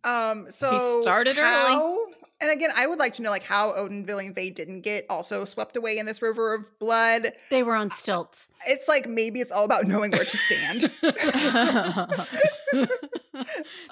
Um, 0.04 0.46
so 0.50 1.02
started 1.02 1.36
early. 1.38 1.46
how, 1.46 1.98
And 2.40 2.50
again, 2.50 2.70
I 2.76 2.86
would 2.86 2.98
like 2.98 3.14
to 3.14 3.22
know 3.22 3.30
like 3.30 3.42
how 3.42 3.74
Odin, 3.74 4.06
Vili, 4.06 4.26
and 4.26 4.34
Ve 4.34 4.50
didn't 4.50 4.82
get 4.82 5.04
also 5.10 5.44
swept 5.44 5.76
away 5.76 5.98
in 5.98 6.06
this 6.06 6.22
river 6.22 6.54
of 6.54 6.64
blood. 6.78 7.32
They 7.50 7.62
were 7.62 7.74
on 7.74 7.90
stilts. 7.90 8.48
It's 8.66 8.86
like 8.88 9.06
maybe 9.08 9.40
it's 9.40 9.50
all 9.50 9.64
about 9.64 9.86
knowing 9.86 10.12
where 10.12 10.24
to 10.24 10.36
stand. 10.36 10.92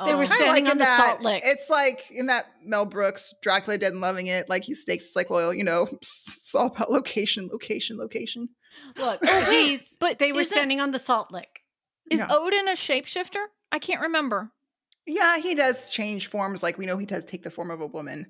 They 0.05 0.15
were 0.15 0.23
It's 0.25 0.33
standing 0.35 0.49
like 0.49 0.65
on 0.65 0.73
in 0.73 0.79
the 0.79 0.85
that, 0.85 0.99
salt 0.99 1.21
lick. 1.23 1.43
It's 1.47 1.71
like 1.71 2.11
in 2.11 2.27
that 2.27 2.47
Mel 2.65 2.85
Brooks 2.85 3.33
Dracula 3.43 3.79
Dead 3.79 3.93
and 3.93 4.01
Loving 4.01 4.27
It. 4.27 4.49
Like 4.49 4.65
he 4.65 4.75
stakes. 4.75 5.05
It's 5.07 5.17
like, 5.17 5.31
well, 5.31 5.55
you 5.55 5.63
know, 5.65 5.87
it's 5.93 6.53
all 6.55 6.67
about 6.67 6.91
location, 6.91 7.49
location, 7.53 7.97
location. 7.97 8.49
Look, 8.97 9.21
please, 9.23 9.95
but 10.01 10.19
they 10.19 10.33
were 10.33 10.41
isn't- 10.41 10.53
standing 10.53 10.81
on 10.81 10.91
the 10.91 10.99
salt 10.99 11.31
lick. 11.31 11.61
Is 12.11 12.21
Yeah. 12.21 12.27
Odin 12.31 12.69
a 12.69 12.73
shapeshifter? 12.73 13.45
I 13.73 13.79
can't 13.79 14.01
remember. 14.01 14.51
Yeah, 15.07 15.39
he 15.39 15.55
does 15.55 15.91
change 15.91 16.27
forms. 16.27 16.63
Like 16.63 16.79
we 16.79 16.87
know 16.87 16.99
he 16.99 17.07
does 17.07 17.25
take 17.25 17.43
the 17.43 17.51
form 17.51 17.71
of 17.71 17.81
a 17.81 17.87
woman, 17.87 18.27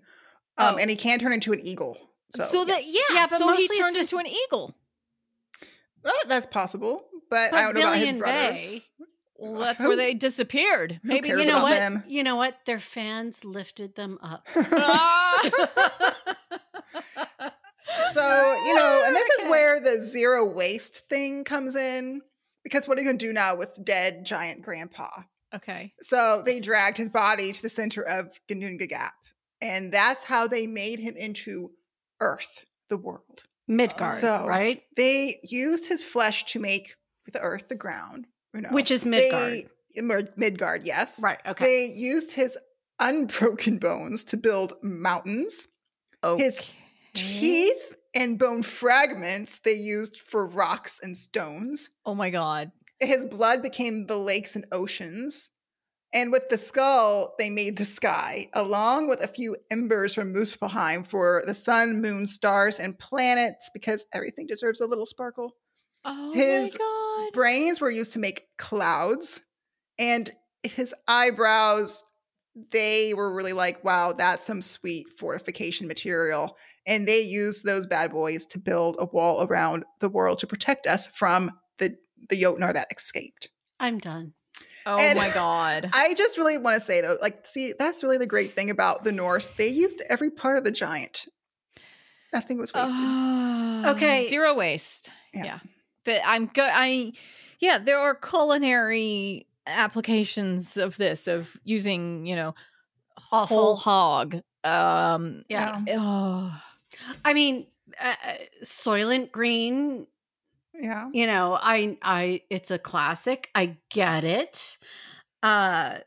um, 0.58 0.74
Oh. 0.74 0.78
and 0.78 0.90
he 0.90 0.96
can 0.96 1.18
turn 1.18 1.32
into 1.32 1.52
an 1.52 1.60
eagle. 1.60 1.96
So, 2.34 2.44
So, 2.44 2.64
that 2.64 2.82
yes. 2.84 3.06
yeah, 3.10 3.16
Yeah, 3.20 3.26
but 3.30 3.38
so 3.38 3.44
he 3.44 3.50
mostly 3.50 3.64
it's 3.64 3.78
turned 3.78 3.96
this- 3.96 4.12
into 4.12 4.18
an 4.18 4.26
eagle. 4.26 4.74
That's 6.28 6.46
possible. 6.46 7.04
But, 7.30 7.50
But 7.50 7.56
I 7.58 7.62
don't 7.62 7.74
know 7.74 7.80
about 7.80 7.96
his 7.98 8.12
brothers. 8.12 8.68
Ve, 8.68 8.84
Well, 9.38 9.60
that's 9.60 9.80
Who- 9.80 9.88
where 9.88 9.96
they 9.96 10.14
disappeared. 10.14 11.00
Maybe 11.02 11.28
cares 11.28 11.40
you 11.40 11.46
know 11.46 11.58
about 11.58 11.62
what? 11.64 11.74
them? 11.76 12.04
You 12.06 12.22
know 12.24 12.36
what? 12.36 12.56
Their 12.66 12.78
fans 12.80 13.44
lifted 13.44 13.94
them 13.96 14.18
up. 14.22 14.46
So 18.12 18.54
you 18.64 18.74
know, 18.74 19.02
and 19.06 19.14
this 19.14 19.28
Okay. 19.38 19.44
is 19.46 19.50
where 19.50 19.78
the 19.80 20.00
zero 20.02 20.44
waste 20.44 21.08
thing 21.08 21.44
comes 21.44 21.76
in. 21.76 22.22
Because 22.64 22.88
what 22.88 22.98
are 22.98 23.00
you 23.02 23.06
gonna 23.06 23.18
do 23.18 23.32
now 23.32 23.54
with 23.54 23.78
dead 23.84 24.24
giant 24.26 24.62
grandpa? 24.62 25.06
Okay. 25.56 25.92
So 26.00 26.42
they 26.44 26.60
dragged 26.60 26.96
his 26.96 27.08
body 27.10 27.52
to 27.52 27.62
the 27.62 27.68
center 27.70 28.02
of 28.02 28.28
Gununga 28.48 28.88
Gap, 28.88 29.14
and 29.60 29.92
that's 29.92 30.24
how 30.24 30.46
they 30.46 30.66
made 30.66 31.00
him 31.00 31.14
into 31.16 31.70
Earth, 32.20 32.64
the 32.88 32.96
world. 32.96 33.44
Um, 33.68 33.76
Midgard, 33.76 34.14
So- 34.14 34.46
right? 34.46 34.82
They 34.96 35.40
used 35.42 35.88
his 35.88 36.04
flesh 36.04 36.44
to 36.52 36.60
make 36.60 36.94
the 37.32 37.40
Earth, 37.40 37.68
the 37.68 37.74
ground. 37.74 38.26
You 38.54 38.62
know, 38.62 38.68
Which 38.70 38.90
is 38.90 39.04
Midgard. 39.04 39.68
They, 39.94 40.02
Midgard, 40.36 40.84
yes. 40.86 41.20
right. 41.22 41.38
Okay. 41.46 41.64
They 41.64 41.84
used 41.92 42.32
his 42.32 42.56
unbroken 43.00 43.78
bones 43.78 44.24
to 44.24 44.36
build 44.36 44.74
mountains. 44.82 45.68
His 46.38 46.60
Teeth 47.14 47.96
and 48.14 48.38
bone 48.38 48.62
fragments 48.62 49.58
they 49.58 49.72
used 49.74 50.20
for 50.20 50.46
rocks 50.46 51.00
and 51.02 51.16
stones. 51.16 51.90
Oh 52.04 52.14
my 52.14 52.30
god. 52.30 52.72
His 53.00 53.26
blood 53.26 53.62
became 53.62 54.06
the 54.06 54.18
lakes 54.18 54.56
and 54.56 54.66
oceans. 54.72 55.50
And 56.12 56.32
with 56.32 56.48
the 56.48 56.56
skull, 56.56 57.34
they 57.38 57.50
made 57.50 57.76
the 57.76 57.84
sky, 57.84 58.48
along 58.52 59.08
with 59.08 59.22
a 59.22 59.28
few 59.28 59.56
embers 59.70 60.14
from 60.14 60.32
Muspelheim 60.32 61.06
for 61.06 61.42
the 61.46 61.52
sun, 61.52 62.00
moon, 62.00 62.26
stars, 62.26 62.78
and 62.78 62.98
planets, 62.98 63.70
because 63.74 64.06
everything 64.14 64.46
deserves 64.46 64.80
a 64.80 64.86
little 64.86 65.04
sparkle. 65.04 65.56
Oh 66.04 66.32
His 66.32 66.72
my 66.72 66.78
god. 66.78 67.32
Brains 67.34 67.80
were 67.80 67.90
used 67.90 68.12
to 68.12 68.18
make 68.18 68.46
clouds, 68.56 69.40
and 69.98 70.30
his 70.62 70.94
eyebrows, 71.08 72.04
they 72.70 73.12
were 73.12 73.34
really 73.34 73.52
like, 73.52 73.84
wow, 73.84 74.12
that's 74.12 74.46
some 74.46 74.62
sweet 74.62 75.06
fortification 75.18 75.86
material. 75.86 76.56
And 76.86 77.06
they 77.06 77.20
used 77.20 77.64
those 77.64 77.86
bad 77.86 78.12
boys 78.12 78.46
to 78.46 78.58
build 78.58 78.96
a 78.98 79.06
wall 79.06 79.42
around 79.42 79.84
the 80.00 80.08
world 80.08 80.38
to 80.38 80.46
protect 80.46 80.86
us 80.86 81.06
from 81.06 81.50
the, 82.28 82.36
the 82.36 82.42
Jotnar 82.42 82.72
that 82.72 82.88
escaped. 82.96 83.48
I'm 83.80 83.98
done. 83.98 84.32
Oh 84.86 84.98
and- 84.98 85.18
my 85.18 85.30
god. 85.34 85.90
I 85.92 86.14
just 86.14 86.38
really 86.38 86.58
want 86.58 86.74
to 86.76 86.80
say 86.80 87.00
though, 87.00 87.16
like, 87.20 87.46
see, 87.46 87.72
that's 87.78 88.02
really 88.02 88.18
the 88.18 88.26
great 88.26 88.50
thing 88.50 88.70
about 88.70 89.04
the 89.04 89.12
Norse. 89.12 89.46
They 89.48 89.68
used 89.68 90.02
every 90.08 90.30
part 90.30 90.58
of 90.58 90.64
the 90.64 90.70
giant. 90.70 91.26
Nothing 92.32 92.58
was 92.58 92.72
wasted. 92.74 92.96
Ah, 92.98 93.90
Okay. 93.92 94.28
Zero 94.28 94.54
waste. 94.54 95.10
Yeah. 95.32 95.44
Yeah. 95.44 95.58
That 96.04 96.22
I'm 96.28 96.46
good. 96.46 96.70
I 96.72 97.12
yeah, 97.58 97.78
there 97.78 97.98
are 97.98 98.14
culinary 98.14 99.46
applications 99.66 100.76
of 100.76 100.96
this 100.96 101.26
of 101.26 101.56
using, 101.64 102.26
you 102.26 102.36
know, 102.36 102.54
Awful. 103.32 103.56
whole 103.56 103.76
hog. 103.76 104.36
Um 104.64 105.42
Yeah. 105.48 105.80
oh, 105.90 106.62
I 107.24 107.34
mean, 107.34 107.66
uh, 108.00 108.14
uh, 108.26 108.32
Soylent 108.64 109.30
Green. 109.32 110.06
Yeah. 110.80 111.08
You 111.12 111.26
know, 111.26 111.58
I, 111.60 111.96
I, 112.02 112.42
it's 112.50 112.70
a 112.70 112.78
classic. 112.78 113.50
I 113.54 113.76
get 113.90 114.24
it. 114.24 114.76
Uh, 115.42 115.98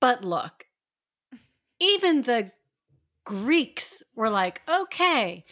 but 0.00 0.24
look, 0.24 0.66
even 1.80 2.22
the 2.22 2.52
Greeks 3.24 4.02
were 4.14 4.30
like, 4.30 4.62
okay, 4.68 5.44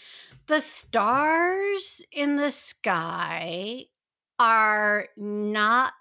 the 0.46 0.60
stars 0.60 2.04
in 2.12 2.36
the 2.36 2.50
sky 2.50 3.86
are 4.38 5.08
not 5.16 5.92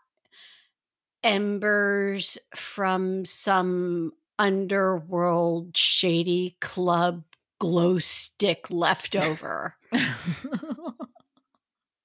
embers 1.23 2.37
from 2.55 3.23
some 3.25 4.11
underworld 4.37 5.75
shady 5.77 6.57
club 6.59 7.23
glow 7.59 7.97
stick 7.99 8.69
leftover. 8.69 9.75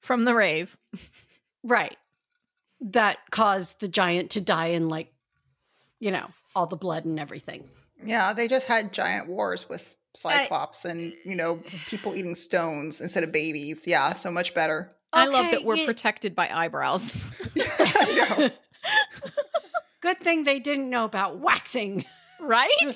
from 0.01 0.25
the 0.25 0.35
rave. 0.35 0.77
right. 1.63 1.97
That 2.81 3.19
caused 3.31 3.81
the 3.81 3.89
giant 3.89 4.31
to 4.33 4.41
die 4.41 4.69
in 4.69 4.89
like, 4.89 5.13
you 5.99 6.11
know, 6.11 6.29
all 6.55 6.67
the 6.67 6.77
blood 6.77 7.05
and 7.05 7.19
everything. 7.19 7.65
Yeah, 8.05 8.33
they 8.33 8.47
just 8.47 8.69
had 8.69 8.93
giant 8.93 9.27
wars 9.27 9.69
with 9.69 9.97
Cyclops 10.15 10.85
and, 10.85 11.13
you 11.25 11.35
know, 11.35 11.61
people 11.89 12.15
eating 12.15 12.35
stones 12.35 13.01
instead 13.01 13.25
of 13.25 13.33
babies. 13.33 13.87
Yeah, 13.87 14.13
so 14.13 14.31
much 14.31 14.55
better. 14.55 14.93
I 15.13 15.27
love 15.27 15.51
that 15.51 15.65
we're 15.65 15.77
yeah. 15.77 15.87
protected 15.87 16.37
by 16.37 16.49
eyebrows. 16.53 17.27
I 17.57 18.29
know. 18.39 18.51
Good 20.01 20.21
thing 20.21 20.45
they 20.45 20.61
didn't 20.61 20.91
know 20.91 21.05
about 21.05 21.39
waxing. 21.39 22.05
right? 22.41 22.71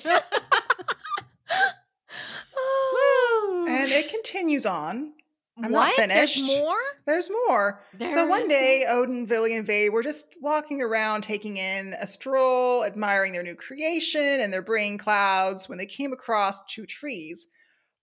And 3.67 3.91
it 3.91 4.09
continues 4.11 4.65
on. 4.65 5.13
I'm 5.61 5.71
not 5.71 5.93
finished. 5.93 6.39
There's 6.39 6.59
more? 6.59 6.77
There's 7.05 7.29
more. 7.29 7.83
so 8.09 8.25
one 8.25 8.47
day, 8.47 8.85
Odin, 8.89 9.27
Vili, 9.27 9.55
and 9.55 9.67
Ve 9.67 9.89
were 9.89 10.01
just 10.01 10.25
walking 10.41 10.81
around, 10.81 11.21
taking 11.21 11.57
in 11.57 11.93
a 12.01 12.07
stroll, 12.07 12.83
admiring 12.83 13.33
their 13.33 13.43
new 13.43 13.55
creation 13.55 14.41
and 14.41 14.51
their 14.51 14.63
brain 14.63 14.97
clouds 14.97 15.69
when 15.69 15.77
they 15.77 15.85
came 15.85 16.11
across 16.11 16.63
two 16.63 16.87
trees 16.87 17.47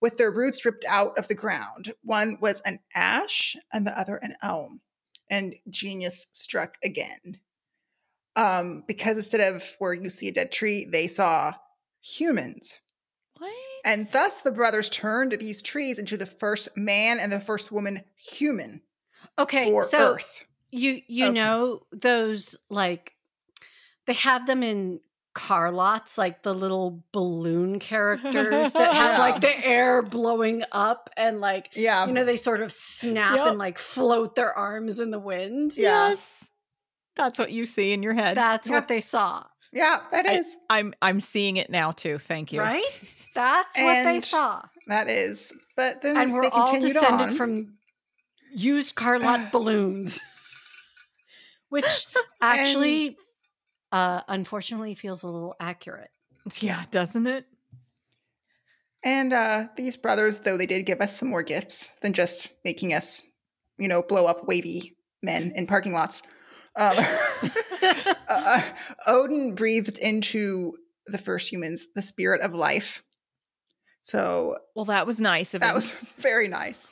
with 0.00 0.16
their 0.16 0.30
roots 0.30 0.64
ripped 0.64 0.84
out 0.88 1.18
of 1.18 1.26
the 1.28 1.34
ground. 1.34 1.92
One 2.02 2.38
was 2.40 2.62
an 2.64 2.78
ash 2.94 3.56
and 3.72 3.86
the 3.86 3.98
other 3.98 4.16
an 4.16 4.34
elm. 4.42 4.80
And 5.28 5.54
genius 5.68 6.26
struck 6.32 6.76
again. 6.84 7.38
Um, 8.36 8.84
because 8.86 9.16
instead 9.16 9.54
of 9.54 9.64
where 9.78 9.92
you 9.92 10.08
see 10.08 10.28
a 10.28 10.32
dead 10.32 10.52
tree, 10.52 10.88
they 10.90 11.08
saw 11.08 11.54
humans. 12.00 12.80
What? 13.38 13.52
And 13.84 14.10
thus 14.12 14.42
the 14.42 14.52
brothers 14.52 14.88
turned 14.90 15.32
these 15.32 15.62
trees 15.62 15.98
into 15.98 16.16
the 16.16 16.26
first 16.26 16.68
man 16.76 17.18
and 17.18 17.32
the 17.32 17.40
first 17.40 17.70
woman 17.72 18.02
human 18.16 18.82
Okay, 19.38 19.64
for 19.64 19.84
so 19.84 20.14
Earth. 20.14 20.44
you 20.70 21.00
you 21.06 21.26
Okay. 21.26 21.34
know 21.34 21.80
those 21.92 22.56
like 22.68 23.12
they 24.06 24.12
have 24.14 24.46
them 24.46 24.62
in 24.62 25.00
car 25.32 25.70
lots, 25.70 26.18
like 26.18 26.42
the 26.42 26.52
little 26.54 27.04
balloon 27.12 27.78
characters 27.78 28.72
that 28.72 28.94
have 28.94 29.12
Yeah. 29.12 29.18
like 29.18 29.40
the 29.40 29.64
air 29.66 30.02
blowing 30.02 30.64
up 30.72 31.08
and 31.16 31.40
like 31.40 31.70
Yeah. 31.74 32.06
you 32.06 32.12
know 32.12 32.24
they 32.24 32.36
sort 32.36 32.60
of 32.62 32.72
snap 32.72 33.36
Yep. 33.36 33.46
and 33.46 33.58
like 33.58 33.78
float 33.78 34.34
their 34.34 34.52
arms 34.52 34.98
in 35.00 35.10
the 35.10 35.20
wind. 35.20 35.76
Yeah. 35.76 36.10
Yes. 36.10 36.44
That's 37.16 37.38
what 37.38 37.52
you 37.52 37.64
see 37.66 37.92
in 37.92 38.02
your 38.02 38.14
head. 38.14 38.36
That's 38.36 38.68
Yeah. 38.68 38.74
what 38.76 38.88
they 38.88 39.00
saw, 39.00 39.44
yeah, 39.72 39.98
that 40.10 40.26
is. 40.26 40.56
I, 40.68 40.78
I'm 40.80 40.94
I'm 41.00 41.20
seeing 41.20 41.56
it 41.56 41.70
now 41.70 41.92
too. 41.92 42.18
Thank 42.18 42.52
you. 42.52 42.60
right? 42.60 42.82
That's 43.34 43.80
what 43.80 44.04
they 44.04 44.20
saw, 44.20 44.62
That 44.88 45.08
is. 45.08 45.52
But 45.76 46.02
then 46.02 46.16
and 46.16 46.32
we're 46.32 46.42
they 46.42 46.48
all 46.48 46.68
continued 46.68 46.94
descended 46.94 47.28
on. 47.30 47.36
from 47.36 47.74
used 48.52 48.94
car 48.94 49.18
lot 49.18 49.52
balloons, 49.52 50.20
which 51.68 52.06
actually, 52.40 53.16
uh, 53.92 54.22
unfortunately, 54.28 54.94
feels 54.94 55.22
a 55.22 55.26
little 55.26 55.54
accurate. 55.60 56.10
Yeah, 56.60 56.84
doesn't 56.90 57.26
it? 57.26 57.46
And 59.04 59.32
uh, 59.32 59.68
these 59.76 59.96
brothers, 59.96 60.40
though 60.40 60.58
they 60.58 60.66
did 60.66 60.84
give 60.84 61.00
us 61.00 61.16
some 61.18 61.28
more 61.28 61.42
gifts 61.42 61.90
than 62.02 62.12
just 62.12 62.48
making 62.64 62.92
us, 62.92 63.22
you 63.78 63.88
know, 63.88 64.02
blow 64.02 64.26
up 64.26 64.46
wavy 64.46 64.96
men 65.22 65.52
in 65.54 65.66
parking 65.66 65.92
lots. 65.92 66.22
Um, 66.76 66.96
uh, 68.28 68.62
Odin 69.06 69.54
breathed 69.54 69.98
into 69.98 70.76
the 71.06 71.18
first 71.18 71.50
humans 71.50 71.86
the 71.94 72.02
spirit 72.02 72.42
of 72.42 72.54
life. 72.54 73.02
So 74.02 74.56
Well, 74.74 74.84
that 74.86 75.06
was 75.06 75.20
nice 75.20 75.54
of 75.54 75.60
that 75.60 75.70
him. 75.70 75.74
was 75.76 75.92
very 76.18 76.48
nice. 76.48 76.88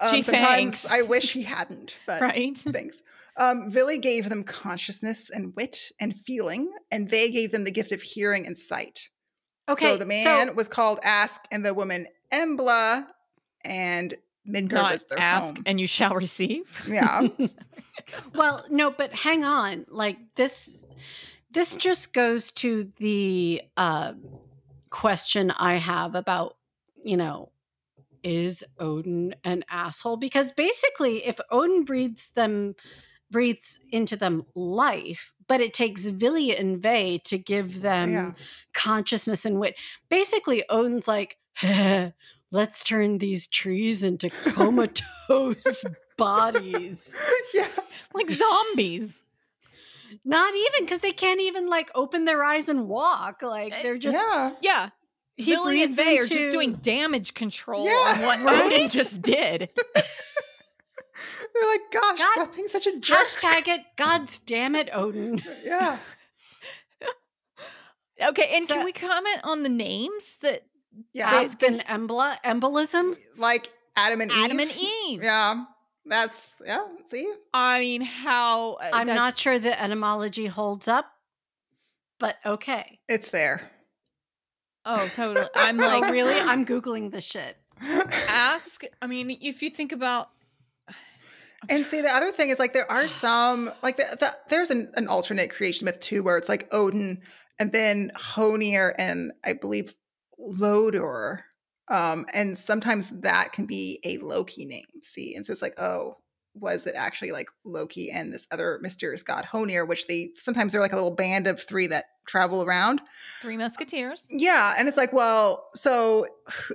Um, 0.00 0.10
Gee, 0.10 0.22
sometimes 0.22 0.82
thanks. 0.82 0.92
I 0.92 1.02
wish 1.02 1.32
he 1.32 1.42
hadn't, 1.42 1.96
but 2.06 2.20
right. 2.20 2.56
thanks. 2.56 3.02
Um, 3.36 3.70
Vili 3.70 3.98
gave 3.98 4.28
them 4.28 4.44
consciousness 4.44 5.30
and 5.30 5.54
wit 5.56 5.92
and 6.00 6.14
feeling, 6.26 6.70
and 6.90 7.08
they 7.08 7.30
gave 7.30 7.52
them 7.52 7.64
the 7.64 7.70
gift 7.70 7.92
of 7.92 8.02
hearing 8.02 8.46
and 8.46 8.56
sight. 8.58 9.08
Okay, 9.68 9.92
so 9.92 9.96
the 9.96 10.04
man 10.06 10.54
was 10.56 10.68
called 10.68 10.98
Ask, 11.04 11.42
and 11.50 11.64
the 11.64 11.72
woman 11.72 12.06
Embla, 12.32 13.06
and 13.64 14.14
Midgard 14.44 14.82
Not 14.82 14.92
was 14.92 15.04
their 15.04 15.18
ask 15.18 15.54
home. 15.54 15.62
and 15.66 15.80
you 15.80 15.86
shall 15.86 16.14
receive. 16.14 16.64
Yeah. 16.88 17.28
well, 18.34 18.64
no, 18.70 18.90
but 18.90 19.12
hang 19.12 19.44
on. 19.44 19.86
Like 19.88 20.18
this, 20.34 20.84
this 21.50 21.76
just 21.76 22.12
goes 22.12 22.50
to 22.52 22.90
the 22.98 23.62
uh, 23.76 24.14
question 24.90 25.50
I 25.50 25.76
have 25.76 26.14
about, 26.14 26.56
you 27.02 27.16
know, 27.16 27.50
is 28.22 28.62
Odin 28.78 29.34
an 29.44 29.64
asshole? 29.70 30.16
Because 30.16 30.52
basically, 30.52 31.24
if 31.26 31.40
Odin 31.50 31.84
breathes 31.84 32.30
them, 32.30 32.74
breathes 33.30 33.78
into 33.90 34.16
them 34.16 34.44
life, 34.54 35.32
but 35.46 35.60
it 35.60 35.72
takes 35.72 36.04
Vili 36.04 36.56
and 36.56 36.82
Ve 36.82 37.20
to 37.24 37.38
give 37.38 37.80
them 37.80 38.12
yeah. 38.12 38.32
consciousness 38.74 39.44
and 39.44 39.58
wit. 39.58 39.76
Basically, 40.08 40.64
Odin's 40.68 41.08
like, 41.08 41.38
let's 42.50 42.84
turn 42.84 43.18
these 43.18 43.46
trees 43.46 44.02
into 44.02 44.30
comatose 44.44 45.84
bodies. 46.16 47.14
yeah. 47.54 47.68
like 48.12 48.30
zombies. 48.30 49.22
Not 50.24 50.54
even 50.54 50.84
because 50.84 51.00
they 51.00 51.12
can't 51.12 51.40
even 51.40 51.68
like 51.68 51.90
open 51.94 52.24
their 52.24 52.42
eyes 52.44 52.68
and 52.68 52.88
walk. 52.88 53.42
Like 53.42 53.72
eh, 53.72 53.82
they're 53.82 53.98
just 53.98 54.16
yeah. 54.16 54.52
Yeah. 54.60 54.88
he 55.36 55.52
Billy 55.52 55.82
and 55.82 55.94
breathes 55.94 56.08
Ve 56.10 56.18
are 56.18 56.38
just 56.38 56.50
doing 56.50 56.74
damage 56.74 57.34
control 57.34 57.84
Yeah, 57.86 57.92
on 57.92 58.22
what 58.22 58.40
right? 58.44 58.64
Odin 58.72 58.88
just 58.88 59.22
did. 59.22 59.70
They're 61.52 61.66
like, 61.68 61.80
gosh, 61.92 62.18
God- 62.18 62.32
stop 62.32 62.54
being 62.54 62.68
such 62.68 62.86
a 62.86 62.98
jerk. 62.98 63.18
hashtag 63.18 63.68
it. 63.68 63.80
God's 63.96 64.38
damn 64.46 64.74
it, 64.76 64.88
Odin. 64.92 65.40
Uh, 65.40 65.54
yeah. 65.64 65.96
Okay, 68.22 68.50
and 68.54 68.66
So- 68.66 68.74
can 68.76 68.84
we 68.84 68.92
comment 68.92 69.40
on 69.44 69.62
the 69.62 69.68
names 69.68 70.38
that 70.38 70.64
Yeah. 71.12 71.30
They- 71.30 71.46
Ask 71.46 71.62
an 71.62 71.78
embla 71.80 72.36
embolism. 72.44 73.16
like 73.36 73.70
Adam 73.96 74.20
and 74.20 74.30
Adam 74.32 74.60
Eve. 74.60 74.68
and 74.68 74.78
Eve? 75.08 75.22
Yeah. 75.24 75.64
That's, 76.10 76.60
yeah. 76.66 76.86
See? 77.04 77.32
I 77.54 77.78
mean, 77.78 78.00
how 78.02 78.72
uh, 78.74 78.90
I'm 78.92 79.06
not 79.06 79.38
sure 79.38 79.60
the 79.60 79.80
etymology 79.80 80.46
holds 80.46 80.88
up, 80.88 81.06
but 82.18 82.34
okay. 82.44 82.98
It's 83.08 83.30
there. 83.30 83.70
Oh, 84.84 85.08
totally. 85.14 85.46
I'm 85.54 85.76
Like 85.76 86.02
like, 86.02 86.12
really, 86.12 86.34
I'm 86.34 86.66
googling 86.66 87.12
this 87.12 87.24
shit. 87.24 87.56
ask. 88.28 88.82
I 89.00 89.06
mean, 89.06 89.38
if 89.40 89.62
you 89.62 89.70
think 89.70 89.92
about, 89.92 90.30
And 91.68 91.86
see, 91.86 92.00
the 92.00 92.08
other 92.08 92.32
thing 92.32 92.50
is 92.50 92.58
like 92.58 92.72
there 92.72 92.90
are 92.90 93.06
some 93.08 93.70
like 93.80 93.96
the, 93.96 94.16
the, 94.18 94.30
there's 94.48 94.70
an, 94.70 94.90
an 94.96 95.06
alternate 95.06 95.50
creation 95.50 95.84
myth 95.84 96.00
too, 96.00 96.24
where 96.24 96.38
it's 96.38 96.48
like 96.48 96.66
Odin 96.72 97.22
and 97.60 97.70
then 97.70 98.10
Honir 98.16 98.94
and 98.98 99.30
I 99.44 99.52
believe 99.52 99.94
Lodor. 100.38 101.44
Um, 101.90 102.24
and 102.32 102.58
sometimes 102.58 103.10
that 103.10 103.52
can 103.52 103.66
be 103.66 104.00
a 104.04 104.18
Loki 104.18 104.64
name. 104.64 104.84
See, 105.02 105.34
and 105.34 105.44
so 105.44 105.52
it's 105.52 105.62
like, 105.62 105.78
oh, 105.80 106.16
was 106.54 106.86
it 106.86 106.94
actually 106.96 107.30
like 107.32 107.48
Loki 107.64 108.10
and 108.10 108.32
this 108.32 108.46
other 108.50 108.78
mysterious 108.82 109.22
god 109.22 109.44
Honir, 109.44 109.86
which 109.86 110.06
they 110.06 110.30
sometimes 110.36 110.72
they're 110.72 110.80
like 110.80 110.92
a 110.92 110.96
little 110.96 111.14
band 111.14 111.46
of 111.46 111.60
three 111.62 111.86
that 111.88 112.06
travel 112.26 112.62
around. 112.64 113.00
Three 113.40 113.56
Musketeers. 113.56 114.26
Yeah, 114.30 114.74
and 114.78 114.88
it's 114.88 114.96
like, 114.96 115.12
well, 115.12 115.68
so 115.74 116.26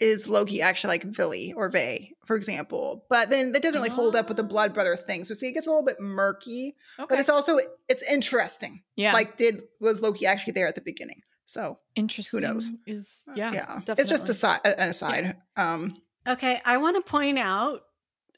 is 0.00 0.28
Loki 0.28 0.62
actually 0.62 0.88
like 0.88 1.04
Vili 1.04 1.52
or 1.54 1.68
Ve, 1.68 2.14
for 2.24 2.34
example? 2.36 3.04
But 3.10 3.28
then 3.30 3.52
that 3.52 3.62
doesn't 3.62 3.80
really 3.80 3.94
hold 3.94 4.16
up 4.16 4.28
with 4.28 4.36
the 4.36 4.42
blood 4.42 4.72
brother 4.72 4.96
thing. 4.96 5.24
So 5.24 5.34
see, 5.34 5.48
it 5.48 5.52
gets 5.52 5.66
a 5.66 5.70
little 5.70 5.84
bit 5.84 6.00
murky, 6.00 6.76
Okay. 6.98 7.06
but 7.10 7.18
it's 7.18 7.28
also 7.28 7.58
it's 7.88 8.02
interesting. 8.10 8.82
yeah. 8.96 9.12
Like, 9.12 9.36
did 9.36 9.62
was 9.80 10.00
Loki 10.00 10.24
actually 10.26 10.52
there 10.54 10.66
at 10.66 10.74
the 10.74 10.80
beginning? 10.80 11.22
So 11.50 11.80
interesting. 11.96 12.42
Who 12.42 12.46
knows? 12.46 12.70
Is 12.86 13.22
yeah. 13.34 13.52
yeah, 13.52 13.66
definitely. 13.80 14.02
it's 14.02 14.10
just 14.10 14.28
a 14.28 14.34
side, 14.34 14.60
an 14.64 14.88
aside. 14.90 15.36
Um, 15.56 16.00
Okay, 16.28 16.60
I 16.64 16.76
want 16.76 16.94
to 16.96 17.02
point 17.02 17.38
out. 17.38 17.82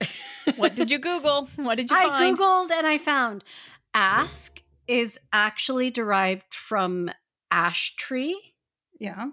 What 0.56 0.74
did 0.74 0.90
you 0.90 0.98
Google? 0.98 1.48
What 1.56 1.76
did 1.76 1.90
you 1.90 1.96
I 1.96 2.08
find? 2.08 2.38
googled 2.38 2.70
and 2.72 2.86
I 2.86 2.96
found 2.98 3.44
ask 3.94 4.62
is 4.88 5.18
actually 5.32 5.90
derived 5.90 6.54
from 6.54 7.10
ash 7.50 7.94
tree, 7.96 8.54
yeah, 8.98 9.26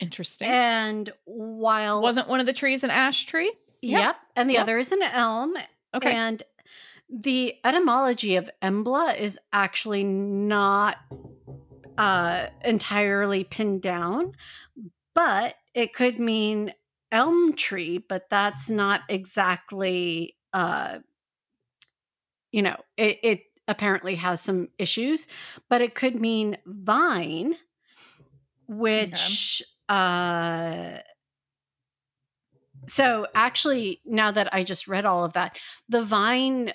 Interesting. 0.00 0.46
and 0.48 1.10
while 1.24 2.02
Wasn't 2.02 2.28
one 2.28 2.40
of 2.40 2.46
the 2.46 2.52
trees 2.52 2.84
an 2.84 2.90
ash 2.90 3.24
tree? 3.24 3.50
Yeah. 3.80 3.98
Yep. 4.00 4.16
And 4.36 4.50
the 4.50 4.54
Yep. 4.54 4.62
other 4.62 4.78
is 4.78 4.92
an 4.92 5.02
elm. 5.02 5.54
Okay. 5.94 6.12
And 6.12 6.42
the 7.08 7.54
etymology 7.64 8.36
of 8.36 8.50
embla 8.62 9.18
is 9.18 9.38
actually 9.52 10.04
not 10.04 10.96
uh, 11.98 12.46
entirely 12.64 13.44
pinned 13.44 13.82
down, 13.82 14.32
but 15.14 15.54
it 15.74 15.94
could 15.94 16.18
mean 16.18 16.72
elm 17.12 17.54
tree, 17.54 17.98
but 18.08 18.28
that's 18.30 18.68
not 18.70 19.02
exactly, 19.08 20.36
uh, 20.52 20.98
you 22.50 22.62
know, 22.62 22.76
it, 22.96 23.18
it 23.22 23.40
apparently 23.68 24.16
has 24.16 24.40
some 24.40 24.68
issues, 24.78 25.28
but 25.68 25.80
it 25.80 25.94
could 25.94 26.20
mean 26.20 26.56
vine, 26.66 27.54
which, 28.66 29.62
uh, 29.88 30.98
so 32.86 33.26
actually, 33.34 34.00
now 34.04 34.30
that 34.30 34.52
I 34.52 34.64
just 34.64 34.88
read 34.88 35.06
all 35.06 35.24
of 35.24 35.34
that, 35.34 35.58
the 35.88 36.02
vine 36.02 36.72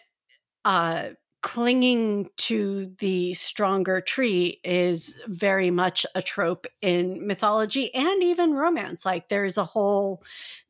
uh, 0.66 1.10
clinging 1.42 2.30
to 2.36 2.94
the 3.00 3.34
stronger 3.34 4.02
tree 4.02 4.60
is 4.64 5.16
very 5.28 5.72
much 5.72 6.06
a 6.14 6.22
trope 6.22 6.68
in 6.82 7.26
mythology 7.26 7.94
and 7.96 8.22
even 8.22 8.54
romance. 8.54 9.06
Like 9.06 9.30
there's 9.30 9.58
a 9.58 9.64
whole 9.64 10.22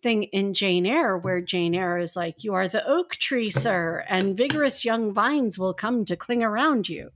thing 0.04 0.24
in 0.24 0.54
Jane 0.54 0.86
Eyre 0.86 1.18
where 1.18 1.42
Jane 1.42 1.74
Eyre 1.74 1.98
is 1.98 2.16
like, 2.16 2.44
You 2.44 2.54
are 2.54 2.68
the 2.68 2.88
oak 2.88 3.16
tree, 3.16 3.50
sir, 3.50 4.06
and 4.08 4.38
vigorous 4.38 4.86
young 4.86 5.12
vines 5.12 5.58
will 5.58 5.74
come 5.74 6.06
to 6.06 6.16
cling 6.16 6.44
around 6.44 6.88
you. 6.88 7.10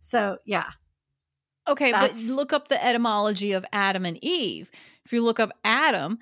So, 0.00 0.38
yeah. 0.44 0.70
Okay, 1.68 1.92
That's- 1.92 2.26
but 2.26 2.34
look 2.34 2.52
up 2.52 2.68
the 2.68 2.82
etymology 2.82 3.52
of 3.52 3.64
Adam 3.72 4.06
and 4.06 4.18
Eve. 4.22 4.70
If 5.04 5.12
you 5.12 5.22
look 5.22 5.38
up 5.40 5.50
Adam, 5.62 6.18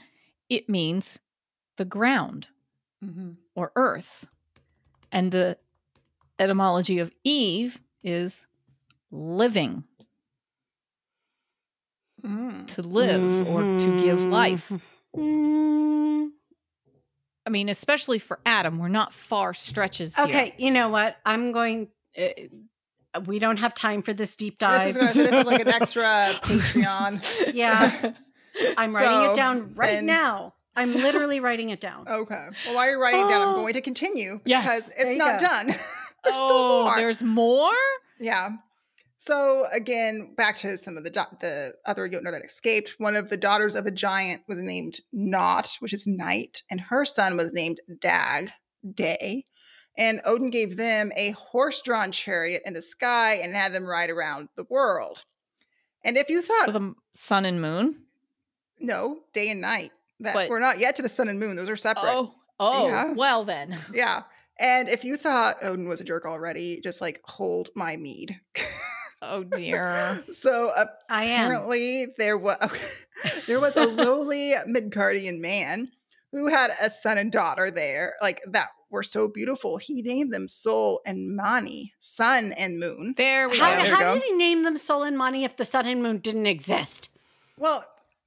it 0.49 0.69
means 0.69 1.19
the 1.77 1.85
ground. 1.85 2.49
Mhm. 3.05 3.37
or 3.57 3.73
earth. 3.75 4.29
And 5.11 5.33
the 5.33 5.59
etymology 6.43 6.99
of 6.99 7.13
Eve 7.25 7.81
is 8.03 8.47
living, 9.11 9.85
Mm. 12.25 12.67
to 12.69 12.83
live 12.83 13.49
or 13.49 13.63
to 13.79 14.01
give 14.01 14.23
life. 14.23 14.71
Mm, 15.17 16.29
I 17.45 17.51
mean, 17.51 17.69
especially 17.69 18.19
for 18.21 18.39
Adam, 18.47 18.79
we're 18.79 18.87
not 18.89 19.13
far 19.13 19.53
stretches 19.55 20.15
here. 20.17 20.27
okay, 20.27 20.55
you 20.57 20.71
know 20.71 20.89
what? 20.89 21.17
I'm 21.27 21.51
going. 21.53 21.89
Uh, 22.17 22.29
we 23.27 23.39
don't 23.41 23.59
have 23.59 23.75
time 23.75 24.03
for 24.03 24.13
this 24.15 24.37
deep 24.37 24.59
dive. 24.59 24.95
This 24.95 24.97
is, 24.97 25.01
gonna, 25.17 25.29
this 25.29 25.41
is 25.41 25.47
like 25.47 25.61
an 25.63 25.69
extra 25.81 26.03
Patreon. 26.43 27.53
Yeah. 27.55 28.13
I'm 28.77 28.91
writing 28.93 29.27
So, 29.29 29.33
it 29.33 29.37
down 29.37 29.73
right 29.75 29.93
then- 29.95 30.07
now. 30.07 30.55
I'm 30.75 30.95
literally 30.95 31.41
writing 31.41 31.69
it 31.69 31.81
down. 31.83 32.09
Okay. 32.09 32.49
Well, 32.65 32.75
while 32.75 32.89
you're 32.89 32.99
writing 32.99 33.21
it 33.27 33.29
down, 33.29 33.49
I'm 33.49 33.55
going 33.57 33.75
to 33.75 33.83
continue 33.83 34.41
because 34.43 34.89
there 34.95 35.13
it's 35.13 35.19
not 35.19 35.39
go. 35.39 35.47
done. 35.47 35.75
there's 36.25 36.37
oh, 36.39 36.85
more. 36.85 36.97
there's 36.97 37.23
more? 37.23 37.73
Yeah. 38.19 38.51
So 39.19 39.67
again, 39.73 40.35
back 40.37 40.57
to 40.59 40.77
some 40.79 40.97
of 40.97 41.05
the 41.05 41.11
do- 41.11 41.37
the 41.41 41.75
other 41.87 42.09
Jotnar 42.09 42.33
that 42.33 42.45
escaped. 42.45 42.95
One 42.99 43.15
of 43.15 43.31
the 43.31 43.37
daughters 43.37 43.75
of 43.77 43.87
a 43.87 43.91
giant 43.93 44.43
was 44.49 44.61
named 44.61 45.01
Not, 45.13 45.77
which 45.81 45.93
is 45.93 46.07
night, 46.07 46.63
and 46.71 46.81
her 46.81 47.05
son 47.05 47.37
was 47.37 47.53
named 47.53 47.81
Dag, 48.01 48.51
day. 48.95 49.45
And 49.97 50.21
Odin 50.25 50.51
gave 50.51 50.77
them 50.77 51.13
a 51.17 51.33
horse-drawn 51.33 52.13
chariot 52.13 52.63
in 52.65 52.73
the 52.75 52.83
sky 52.83 53.35
and 53.35 53.55
had 53.55 53.73
them 53.73 53.87
ride 53.87 54.11
around 54.11 54.49
the 54.57 54.65
world. 54.69 55.25
And 56.05 56.17
if 56.17 56.29
you 56.31 56.43
thought 56.43 56.67
So 56.67 56.73
the 56.73 56.95
sun 57.15 57.45
and 57.45 57.61
moon? 57.61 58.05
no, 58.81 59.21
day 59.35 59.51
and 59.51 59.61
night, 59.61 59.91
that 60.21 60.35
But- 60.35 60.49
we're 60.49 60.59
not 60.59 60.79
yet 60.81 60.97
to 60.97 61.03
the 61.03 61.09
sun 61.09 61.29
and 61.29 61.39
moon; 61.39 61.55
those 61.57 61.69
are 61.69 61.77
separate. 61.77 62.11
Oh, 62.11 62.35
oh, 62.59 62.89
Yeah. 62.89 63.13
well 63.13 63.45
then. 63.45 63.79
Yeah. 63.95 64.23
And 64.61 64.89
if 64.89 65.05
you 65.05 65.17
thought 65.17 65.57
Odin 65.63 65.89
was 65.89 66.01
a 66.01 66.05
jerk 66.05 66.25
already, 66.27 66.81
just 66.83 67.01
like 67.01 67.21
hold 67.25 67.71
my 67.75 67.97
mead. 67.97 68.39
Oh 69.21 69.43
dear. 69.57 70.23
so 70.31 70.73
I 71.09 71.25
am. 71.25 71.47
apparently 71.51 72.07
there 72.19 72.37
was 72.39 73.07
there 73.47 73.61
was 73.61 73.77
a 73.77 73.87
lowly 73.87 74.55
Midgardian 74.69 75.41
man 75.41 75.89
who 76.33 76.49
had 76.49 76.71
a 76.83 76.91
son 76.91 77.19
and 77.19 77.31
daughter 77.33 77.71
there, 77.71 78.15
like 78.23 78.41
that 78.51 78.69
were 78.91 79.03
so 79.03 79.27
beautiful. 79.29 79.79
He 79.79 80.03
named 80.03 80.33
them 80.33 80.49
Sol 80.49 81.01
and 81.07 81.35
Mani, 81.37 81.93
sun 81.99 82.53
and 82.59 82.79
moon. 82.79 83.15
There 83.17 83.49
we 83.49 83.59
How, 83.59 83.77
go. 83.77 83.83
you 83.85 83.91
how 83.95 84.01
go. 84.01 84.15
did 84.15 84.23
he 84.25 84.33
name 84.33 84.63
them 84.65 84.77
Sol 84.77 85.03
and 85.03 85.17
Mani 85.17 85.45
if 85.45 85.57
the 85.57 85.65
sun 85.65 85.87
and 85.87 86.03
moon 86.03 86.19
didn't 86.19 86.47
exist? 86.47 87.09
Well, 87.59 87.85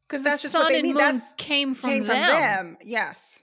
Because 0.07 0.23
That's 0.23 0.41
the 0.43 0.47
just 0.49 0.55
what 0.55 0.69
they 0.69 0.75
and 0.79 0.83
mean. 0.83 0.93
moon 0.93 1.03
That's- 1.03 1.33
came 1.37 1.73
from 1.75 1.89
came 1.89 2.03
them. 2.05 2.25
from 2.25 2.39
them. 2.39 2.77
Yes. 2.83 3.41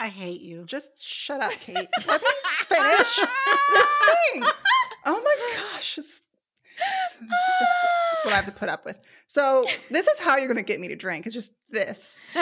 I 0.00 0.08
hate 0.08 0.40
you. 0.40 0.64
Just 0.66 1.00
shut 1.02 1.42
up, 1.42 1.52
Cait. 1.52 1.76
Let 2.06 2.20
me 2.20 2.28
finish 2.66 3.16
this 3.16 3.90
thing. 4.32 4.42
Oh 5.06 5.20
my 5.22 5.36
gosh. 5.72 5.96
This, 5.96 6.22
is 7.22 7.24
what 8.24 8.32
I 8.32 8.36
have 8.36 8.46
to 8.46 8.52
put 8.52 8.68
up 8.68 8.84
with. 8.84 8.98
So 9.28 9.64
this 9.90 10.06
is 10.08 10.18
how 10.18 10.36
you're 10.36 10.48
going 10.48 10.58
to 10.58 10.64
get 10.64 10.80
me 10.80 10.88
to 10.88 10.96
drink. 10.96 11.24
It's 11.26 11.34
just 11.34 11.54
this. 11.70 12.18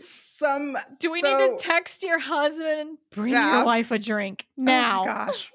Some 0.00 0.76
Do 0.98 1.10
we 1.10 1.20
So- 1.20 1.36
need 1.36 1.58
to 1.58 1.64
text 1.64 2.02
your 2.02 2.18
husband 2.18 2.98
bring 3.10 3.32
Yeah. 3.32 3.56
your 3.58 3.64
wife 3.66 3.90
a 3.90 3.98
drink 3.98 4.46
now. 4.56 5.02
Oh 5.02 5.04
my 5.06 5.12
now? 5.12 5.26
gosh. 5.26 5.52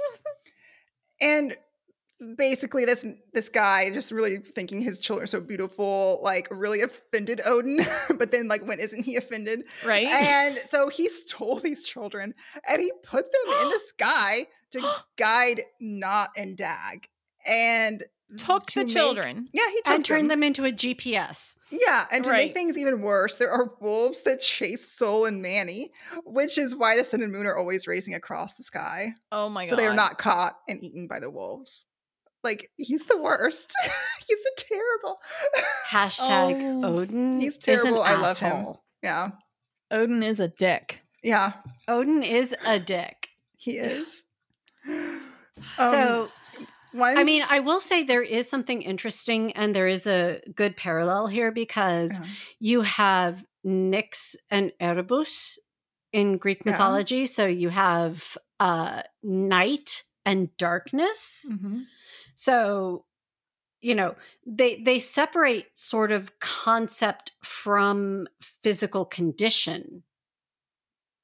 and 1.21 1.57
basically 2.35 2.85
this 2.85 3.05
this 3.33 3.49
guy 3.49 3.89
just 3.93 4.11
really 4.11 4.37
thinking 4.37 4.81
his 4.81 4.99
children 4.99 5.23
are 5.23 5.27
so 5.27 5.39
beautiful, 5.41 6.19
like 6.23 6.47
really 6.51 6.81
offended 6.81 7.41
Odin, 7.45 7.79
but 8.17 8.31
then 8.31 8.47
like 8.47 8.65
when 8.65 8.79
isn't 8.79 9.03
he 9.03 9.15
offended? 9.15 9.63
right? 9.85 10.07
And 10.07 10.59
so 10.59 10.89
he 10.89 11.09
stole 11.09 11.55
these 11.59 11.83
children 11.83 12.33
and 12.67 12.81
he 12.81 12.91
put 13.03 13.25
them 13.31 13.53
in 13.63 13.69
the 13.69 13.79
sky 13.85 14.45
to 14.71 14.81
guide 15.17 15.61
Not 15.79 16.29
and 16.37 16.57
Dag. 16.57 17.07
And 17.45 18.03
Took 18.37 18.65
to 18.71 18.79
the 18.79 18.85
make- 18.85 18.93
children. 18.93 19.47
Yeah, 19.53 19.69
he 19.69 19.77
took 19.83 19.93
and 19.95 20.03
turn 20.03 20.19
them. 20.27 20.41
them 20.41 20.43
into 20.43 20.65
a 20.65 20.71
GPS. 20.73 21.55
Yeah, 21.69 22.03
and 22.11 22.25
to 22.25 22.29
Right. 22.29 22.47
make 22.47 22.53
things 22.53 22.77
even 22.77 23.01
worse, 23.01 23.37
there 23.37 23.49
are 23.51 23.71
wolves 23.79 24.19
that 24.23 24.41
chase 24.41 24.91
Sol 24.91 25.23
and 25.25 25.41
Mani, 25.41 25.91
which 26.25 26.57
is 26.57 26.75
why 26.75 26.97
the 26.97 27.05
sun 27.05 27.21
and 27.21 27.31
moon 27.31 27.45
are 27.45 27.55
always 27.55 27.87
racing 27.87 28.15
across 28.15 28.55
the 28.55 28.63
sky. 28.63 29.13
Oh 29.31 29.47
my 29.47 29.63
god. 29.63 29.69
so 29.69 29.75
they 29.77 29.87
are 29.87 29.93
not 29.93 30.17
caught 30.17 30.57
and 30.67 30.83
eaten 30.83 31.07
by 31.07 31.21
the 31.21 31.31
wolves. 31.31 31.85
Like 32.47 32.71
he's 32.77 33.05
the 33.05 33.17
worst. 33.21 33.73
he's 34.27 34.39
a 34.39 34.55
terrible. 34.69 35.19
Hashtag 35.89 36.83
Oh. 36.83 36.99
Odin. 36.99 37.39
he's 37.41 37.57
is 37.57 37.57
an 37.57 37.61
terrible. 37.63 38.01
I 38.01 38.15
love 38.15 38.39
him. 38.39 38.75
Yeah, 39.03 39.29
Odin 39.91 40.23
is 40.23 40.39
a 40.39 40.47
dick. 40.47 41.01
yeah, 41.23 41.53
Odin 41.87 42.23
is 42.23 42.55
a 42.65 42.79
dick. 42.79 43.29
he 43.57 43.77
is. 43.77 44.23
so 45.77 46.29
once, 46.93 47.17
I 47.19 47.23
mean, 47.23 47.43
I 47.49 47.59
will 47.59 47.79
say 47.79 48.03
there 48.03 48.23
is 48.23 48.49
something 48.49 48.81
interesting 48.81 49.51
and 49.53 49.75
there 49.75 49.87
is 49.87 50.07
a 50.07 50.41
good 50.55 50.77
parallel 50.77 51.27
here 51.27 51.51
because 51.51 52.17
Yeah. 52.17 52.25
you 52.59 52.81
have 52.81 53.43
Nyx 53.65 54.35
and 54.49 54.71
Erebus 54.79 55.57
in 56.13 56.37
Greek 56.37 56.61
Yeah. 56.65 56.71
mythology. 56.71 57.27
So 57.27 57.45
you 57.45 57.69
have 57.69 58.37
uh, 58.59 59.03
night 59.21 60.03
and 60.25 60.55
darkness. 60.57 61.45
Mm-hmm. 61.51 61.81
So, 62.37 63.05
you 63.81 63.95
know, 63.95 64.15
they 64.45 64.75
they 64.81 64.99
separate 64.99 65.77
sort 65.77 66.11
of 66.11 66.39
concept 66.39 67.31
from 67.43 68.27
physical 68.63 69.05
condition 69.05 70.03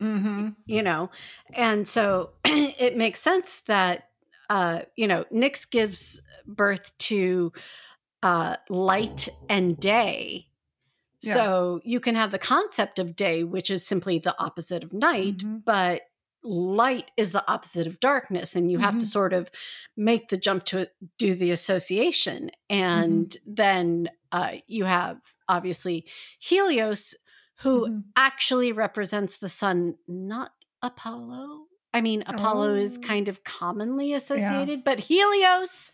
Mhm. 0.02 0.56
you 0.66 0.82
know 0.84 1.10
and 1.54 1.88
so 1.88 2.32
it 2.46 2.98
makes 2.98 3.20
sense 3.22 3.62
that 3.62 4.10
uh 4.50 4.82
you 4.96 5.08
know 5.08 5.24
Nyx 5.32 5.70
gives 5.70 6.22
birth 6.46 6.98
to 7.10 7.54
uh 8.22 8.58
light 8.70 9.30
and 9.50 9.80
day 9.80 10.48
Yeah. 11.22 11.34
so 11.34 11.82
you 11.86 12.00
can 12.00 12.16
have 12.16 12.32
the 12.32 12.40
concept 12.40 13.00
of 13.00 13.16
day 13.16 13.44
which 13.44 13.70
is 13.70 13.86
simply 13.86 14.20
the 14.20 14.38
opposite 14.40 14.84
of 14.84 14.92
night 14.94 15.38
Mhm. 15.38 15.64
but 15.64 16.02
light 16.44 17.10
is 17.16 17.32
the 17.32 17.44
opposite 17.52 17.88
of 17.88 18.00
darkness 18.00 18.56
and 18.56 18.70
you 18.72 18.80
have 18.80 18.98
to 18.98 19.06
Mhm. 19.06 19.10
sort 19.10 19.34
of 19.34 19.50
make 19.96 20.28
the 20.30 20.38
jump 20.38 20.66
to 20.66 20.90
do 21.18 21.36
the 21.36 21.52
association 21.52 22.52
and 22.70 23.38
then 23.46 24.10
uh, 24.32 24.54
you 24.68 24.84
have 24.86 25.20
obviously 25.48 26.06
helios 26.40 27.16
who 27.58 27.88
Mhm. 27.88 28.04
actually 28.16 28.72
represents 28.72 29.38
the 29.38 29.48
sun, 29.50 29.96
not 30.08 30.52
Apollo. 30.82 31.68
I 31.94 32.02
mean, 32.02 32.24
Apollo 32.28 32.76
is 32.76 32.98
Oh. 32.98 33.02
kind 33.02 33.28
of 33.28 33.44
commonly 33.44 34.14
associated, 34.14 34.84
but 34.84 35.00
Helios 35.00 35.92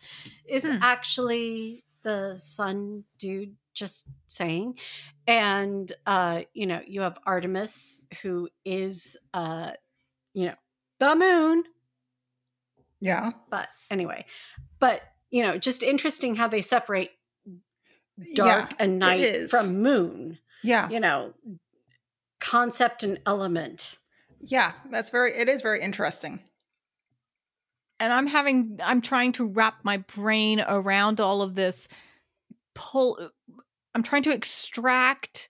is 0.48 0.64
Hmm. 0.66 0.78
actually 0.80 1.84
the 2.02 2.36
sun 2.38 3.04
dude, 3.18 3.56
just 3.74 4.08
saying. 4.26 4.78
And, 5.26 5.92
uh, 6.06 6.42
you 6.54 6.66
know, 6.66 6.80
you 6.86 7.02
have 7.02 7.18
Artemis, 7.26 8.00
who 8.22 8.48
is, 8.64 9.16
uh, 9.34 9.72
you 10.34 10.46
know, 10.46 10.54
the 10.98 11.16
moon. 11.16 11.64
Yeah, 13.00 13.30
But 13.48 13.68
anyway, 13.90 14.26
but, 14.78 15.00
you 15.30 15.42
know, 15.42 15.56
just 15.56 15.82
interesting 15.82 16.34
how 16.34 16.48
they 16.48 16.60
separate 16.60 17.12
Yeah, 18.18 18.34
dark 18.44 18.74
and 18.78 18.98
night 18.98 19.48
from 19.50 19.80
moon, 19.82 20.38
yeah, 20.62 20.88
you 20.90 21.00
know, 21.00 21.32
concept 22.40 23.02
and 23.02 23.18
element. 23.24 23.96
yeah. 24.40 24.72
That's 24.90 25.08
very. 25.10 25.32
It 25.32 25.48
is 25.48 25.62
very 25.62 25.80
interesting. 25.80 26.40
and 27.98 28.12
I'm 28.12 28.26
having 28.26 28.78
I'm 28.82 29.00
trying 29.00 29.32
to 29.32 29.46
wrap 29.46 29.76
my 29.82 29.98
brain 29.98 30.60
around 30.66 31.20
all 31.20 31.40
of 31.42 31.54
this 31.54 31.88
pull 32.74 33.30
I'm 33.94 34.02
trying 34.02 34.22
to 34.24 34.32
extract 34.32 35.48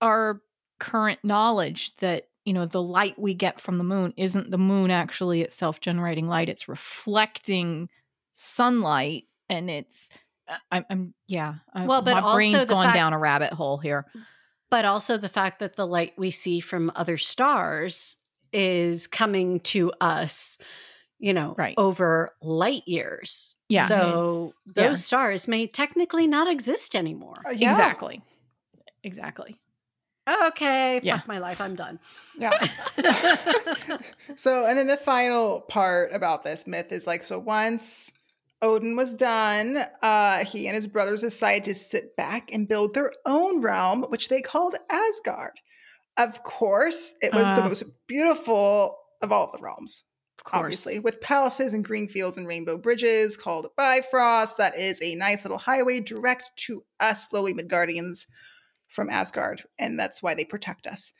our 0.00 0.40
current 0.78 1.20
knowledge 1.22 1.94
that 1.96 2.28
you 2.44 2.52
know 2.52 2.66
the 2.66 2.82
light 2.82 3.18
we 3.18 3.34
get 3.34 3.60
from 3.60 3.78
the 3.78 3.84
moon 3.84 4.12
isn't 4.16 4.50
the 4.50 4.58
moon 4.58 4.90
actually 4.90 5.42
itself 5.42 5.80
generating 5.80 6.26
light 6.26 6.48
it's 6.48 6.68
reflecting 6.68 7.88
sunlight 8.32 9.24
and 9.48 9.70
it's 9.70 10.08
I- 10.48 10.58
I'm, 10.72 10.84
I'm 10.90 11.14
yeah 11.28 11.54
I- 11.74 11.86
Well, 11.86 12.02
but 12.02 12.14
my 12.14 12.20
also 12.20 12.36
brain's 12.36 12.66
the 12.66 12.70
gone 12.70 12.86
fact- 12.86 12.96
down 12.96 13.12
a 13.12 13.18
rabbit 13.18 13.52
hole 13.52 13.78
here. 13.78 14.06
But 14.70 14.84
also 14.86 15.18
the 15.18 15.28
fact 15.28 15.60
that 15.60 15.76
the 15.76 15.86
light 15.86 16.14
we 16.16 16.30
see 16.30 16.58
from 16.60 16.90
other 16.96 17.18
stars 17.18 18.16
is 18.54 19.06
coming 19.06 19.60
to 19.60 19.92
us 20.00 20.58
you 21.18 21.32
know 21.32 21.54
Right. 21.56 21.74
over 21.78 22.34
light 22.42 22.82
years. 22.86 23.56
Yeah, 23.68 23.86
so 23.86 24.52
those 24.66 24.84
yeah. 24.84 24.94
stars 24.94 25.46
may 25.46 25.66
technically 25.68 26.26
not 26.26 26.48
exist 26.48 26.96
anymore. 26.96 27.36
Uh, 27.46 27.50
yeah, 27.50 27.70
exactly. 27.70 28.22
Exactly 29.04 29.58
okay 30.44 31.00
Yeah. 31.02 31.18
fuck 31.18 31.28
my 31.28 31.38
life 31.38 31.60
i'm 31.60 31.74
done 31.74 31.98
Yeah. 32.38 32.50
so, 34.36 34.66
and 34.66 34.78
then 34.78 34.86
the 34.86 34.96
final 34.96 35.62
part 35.62 36.10
about 36.12 36.44
this 36.44 36.66
myth 36.66 36.92
is 36.92 37.06
like 37.06 37.24
so 37.26 37.38
once 37.38 38.10
Odin 38.64 38.94
was 38.94 39.16
done, 39.16 39.76
uh, 40.02 40.44
he 40.44 40.68
and 40.68 40.76
his 40.76 40.86
brothers 40.86 41.22
decided 41.22 41.64
to 41.64 41.74
sit 41.74 42.14
back 42.16 42.52
and 42.52 42.68
build 42.68 42.94
their 42.94 43.10
own 43.26 43.60
realm, 43.60 44.04
which 44.04 44.28
they 44.28 44.40
called 44.40 44.76
Asgard. 44.88 45.50
Of 46.16 46.44
course, 46.44 47.14
it 47.22 47.32
was 47.34 47.42
the 47.42 47.64
Uh. 47.64 47.68
most 47.68 47.82
beautiful 48.06 48.96
of 49.20 49.32
all 49.32 49.50
the 49.52 49.58
realms, 49.60 50.04
Of 50.38 50.44
course. 50.44 50.60
obviously, 50.62 51.00
with 51.00 51.20
palaces 51.20 51.72
and 51.72 51.84
green 51.84 52.06
fields 52.06 52.36
and 52.36 52.46
rainbow 52.46 52.78
bridges 52.78 53.36
called 53.36 53.66
Bifrost. 53.76 54.58
That 54.58 54.76
is 54.76 55.02
a 55.02 55.16
nice 55.16 55.44
little 55.44 55.58
highway 55.58 55.98
direct 55.98 56.50
to 56.68 56.84
us, 57.00 57.26
lowly 57.32 57.54
Midgardians 57.54 58.26
from 58.92 59.10
Asgard, 59.10 59.64
and 59.78 59.98
that's 59.98 60.22
why 60.22 60.34
they 60.34 60.44
protect 60.44 60.86
us. 60.86 61.12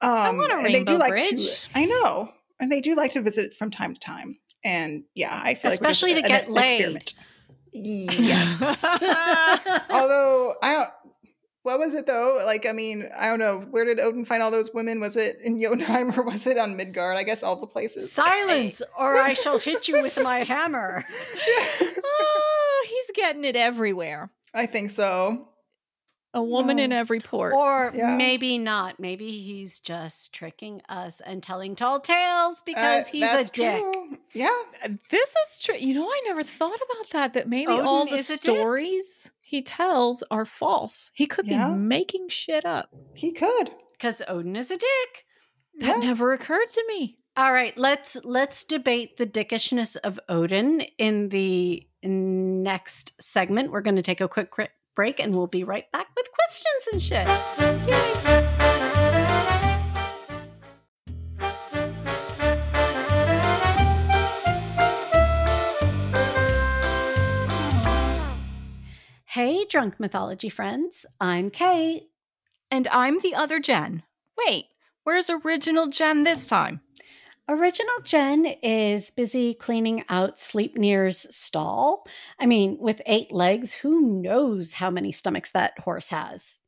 Um, 0.00 0.38
want 0.38 0.52
a 0.52 0.56
and 0.56 0.66
they 0.66 0.84
do 0.84 0.92
rainbow 0.92 0.94
like 0.94 1.10
bridge. 1.10 1.60
to. 1.62 1.78
I 1.78 1.84
know, 1.84 2.30
and 2.60 2.70
they 2.72 2.80
do 2.80 2.94
like 2.94 3.12
to 3.12 3.22
visit 3.22 3.54
from 3.56 3.70
time 3.70 3.94
to 3.94 4.00
time. 4.00 4.38
And 4.64 5.04
yeah, 5.14 5.40
I 5.42 5.54
feel 5.54 5.70
Especially 5.72 6.14
like 6.14 6.24
to 6.24 6.28
get 6.28 6.46
an 6.48 6.54
laid. 6.54 6.72
experiment. 6.72 7.14
Yes. 7.72 8.84
Although 9.90 10.54
I 10.62 10.72
don't. 10.72 10.90
What 11.64 11.80
was 11.80 11.94
it 11.94 12.06
though? 12.06 12.40
Like, 12.46 12.66
I 12.66 12.72
mean, 12.72 13.08
I 13.16 13.26
don't 13.28 13.38
know. 13.40 13.60
Where 13.70 13.84
did 13.84 14.00
Odin 14.00 14.24
find 14.24 14.42
all 14.42 14.50
those 14.50 14.72
women? 14.72 15.00
Was 15.00 15.16
it 15.16 15.36
in 15.44 15.60
Jotunheim 15.60 16.12
or 16.18 16.22
was 16.22 16.46
it 16.46 16.56
on 16.56 16.76
Midgard? 16.76 17.16
I 17.16 17.24
guess 17.24 17.42
all 17.42 17.60
the 17.60 17.66
places. 17.66 18.10
Silence, 18.10 18.80
or 18.98 19.18
I 19.18 19.34
shall 19.34 19.58
hit 19.58 19.86
you 19.86 20.00
with 20.00 20.18
my 20.22 20.38
hammer. 20.44 21.04
oh, 21.80 22.86
he's 22.88 23.10
getting 23.14 23.44
it 23.44 23.56
everywhere. 23.56 24.30
I 24.54 24.66
think 24.66 24.90
so. 24.90 25.47
A 26.34 26.42
woman 26.42 26.78
in 26.78 26.92
Oh. 26.92 26.96
every 26.96 27.20
port. 27.20 27.54
Or 27.54 27.90
Yeah. 27.94 28.14
maybe 28.14 28.58
not. 28.58 29.00
Maybe 29.00 29.30
he's 29.40 29.80
just 29.80 30.32
tricking 30.34 30.82
us 30.88 31.20
and 31.20 31.42
telling 31.42 31.74
tall 31.74 32.00
tales 32.00 32.62
because 32.66 33.06
Uh, 33.06 33.10
he's 33.10 33.24
a 33.32 33.44
dick. 33.44 33.52
true. 33.82 34.18
Yeah. 34.34 34.50
This 35.10 35.30
is 35.34 35.62
true. 35.62 35.76
You 35.76 35.94
know, 35.94 36.06
I 36.06 36.22
never 36.26 36.42
thought 36.42 36.78
about 36.90 37.10
that. 37.10 37.32
That 37.32 37.48
maybe 37.48 37.72
Odin 37.72 37.86
all 37.86 38.04
the 38.06 38.12
is 38.14 38.28
a 38.30 38.34
dick? 38.34 38.42
stories 38.54 39.30
he 39.40 39.62
tells 39.62 40.22
are 40.30 40.44
false. 40.44 41.10
He 41.14 41.26
could 41.26 41.46
Yeah. 41.46 41.68
be 41.70 41.74
making 41.76 42.28
shit 42.28 42.64
up. 42.66 42.90
He 43.14 43.32
could. 43.32 43.72
Because 43.92 44.22
Odin 44.28 44.54
is 44.54 44.70
a 44.70 44.76
dick. 44.76 45.24
That 45.78 46.02
Yeah. 46.02 46.08
never 46.08 46.32
occurred 46.34 46.68
to 46.68 46.84
me. 46.88 47.18
All 47.36 47.52
right, 47.52 47.76
let's 47.78 48.16
let's 48.24 48.64
debate 48.64 49.16
the 49.16 49.26
dickishness 49.26 49.96
of 50.04 50.18
Odin 50.28 50.80
in 50.98 51.28
the 51.30 51.86
next 52.02 53.20
segment. 53.22 53.70
We're 53.70 53.80
going 53.80 53.96
to 53.96 54.02
take 54.02 54.20
a 54.20 54.28
quick 54.28 54.50
cri- 54.50 54.68
break 54.98 55.20
and 55.20 55.32
we'll 55.32 55.46
be 55.46 55.62
right 55.62 55.88
back 55.92 56.08
with 56.16 56.26
questions 56.32 56.88
and 56.92 57.00
shit. 57.00 57.28
Yay. 57.86 58.18
Hey, 69.26 69.64
drunk 69.70 70.00
mythology 70.00 70.48
friends. 70.48 71.06
I'm 71.20 71.50
Cait. 71.50 72.08
And 72.72 72.88
I'm 72.88 73.20
the 73.20 73.36
other 73.36 73.60
Jenn. 73.60 74.02
Wait, 74.36 74.64
where's 75.04 75.30
original 75.30 75.86
Gen 75.86 76.24
this 76.24 76.44
time? 76.44 76.80
Original 77.50 78.00
Gen 78.04 78.44
is 78.62 79.10
busy 79.10 79.54
cleaning 79.54 80.04
out 80.10 80.36
Sleipnir's 80.36 81.34
stall. 81.34 82.06
I 82.38 82.44
mean, 82.44 82.76
with 82.78 83.00
eight 83.06 83.32
legs, 83.32 83.72
who 83.72 84.20
knows 84.20 84.74
how 84.74 84.90
many 84.90 85.12
stomachs 85.12 85.52
that 85.52 85.78
horse 85.78 86.08
has? 86.08 86.58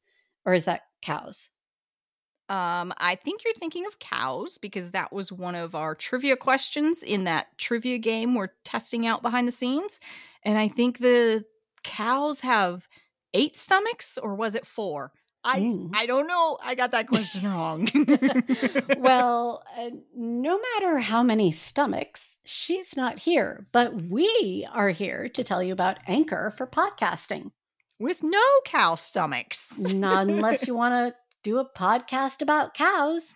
Or 0.46 0.54
is 0.54 0.64
that 0.64 0.82
cows? 1.02 1.50
Um, 2.48 2.94
I 2.96 3.14
think 3.14 3.44
you're 3.44 3.54
thinking 3.54 3.84
of 3.86 3.98
cows 3.98 4.56
because 4.56 4.92
that 4.92 5.12
was 5.12 5.30
one 5.30 5.54
of 5.54 5.74
our 5.74 5.94
trivia 5.94 6.34
questions 6.34 7.02
in 7.02 7.24
that 7.24 7.46
trivia 7.58 7.98
game 7.98 8.34
we're 8.34 8.48
testing 8.64 9.06
out 9.06 9.20
behind 9.20 9.46
the 9.46 9.52
scenes. 9.52 10.00
And 10.44 10.56
I 10.56 10.68
think 10.68 10.98
the 10.98 11.44
cows 11.84 12.40
have 12.40 12.88
eight 13.34 13.54
stomachs, 13.54 14.16
or 14.16 14.34
was 14.34 14.54
it 14.54 14.66
four? 14.66 15.12
I 15.42 15.60
Mm. 15.60 15.90
I 15.94 16.04
don't 16.06 16.26
know. 16.26 16.58
I 16.62 16.74
got 16.74 16.90
that 16.90 17.06
question 17.08 17.44
wrong. 17.44 17.88
well, 18.98 19.62
uh, 19.78 19.90
no 20.14 20.58
matter 20.60 20.98
how 20.98 21.22
many 21.22 21.50
stomachs, 21.50 22.38
she's 22.44 22.96
not 22.96 23.20
here, 23.20 23.66
but 23.72 23.94
we 24.02 24.66
are 24.72 24.90
here 24.90 25.28
to 25.30 25.42
tell 25.44 25.62
you 25.62 25.72
about 25.72 25.98
Anchor 26.06 26.52
for 26.56 26.66
podcasting. 26.66 27.52
with 27.98 28.22
no 28.22 28.42
cow 28.64 28.94
stomachs. 28.94 29.92
Not 29.94 30.28
unless 30.28 30.66
you 30.66 30.74
want 30.82 30.92
to 30.92 31.14
do 31.42 31.58
a 31.58 31.68
podcast 31.68 32.42
about 32.42 32.74
cows, 32.74 33.34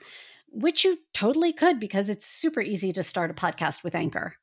which 0.51 0.85
you 0.85 0.99
totally 1.15 1.53
could 1.53 1.81
because 1.81 2.09
it's 2.09 2.27
super 2.27 2.61
easy 2.61 2.93
to 2.93 3.03
start 3.03 3.31
a 3.31 3.35
podcast 3.35 3.83
with 3.83 3.95
Anchor. 3.95 4.37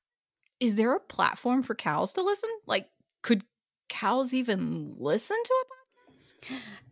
Is 0.59 0.75
there 0.75 0.93
a 0.95 0.99
platform 0.99 1.63
for 1.63 1.73
cows 1.75 2.13
to 2.13 2.21
listen? 2.23 2.49
Like, 2.67 2.89
could 3.23 3.43
cows 3.89 4.33
even 4.33 4.93
listen 4.97 5.37
to 5.43 5.53
a 5.53 6.11
podcast? 6.11 6.59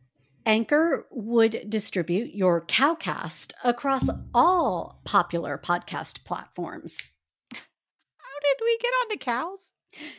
Anchor 0.50 1.06
would 1.12 1.70
distribute 1.70 2.34
your 2.34 2.66
Cowcast 2.66 3.52
across 3.64 4.10
all 4.34 5.00
popular 5.06 5.60
podcast 5.64 6.26
platforms. 6.26 6.98
How 7.54 7.60
did 8.42 8.58
we 8.60 8.80
get 8.82 8.90
onto 8.90 9.18
cows? 9.20 9.74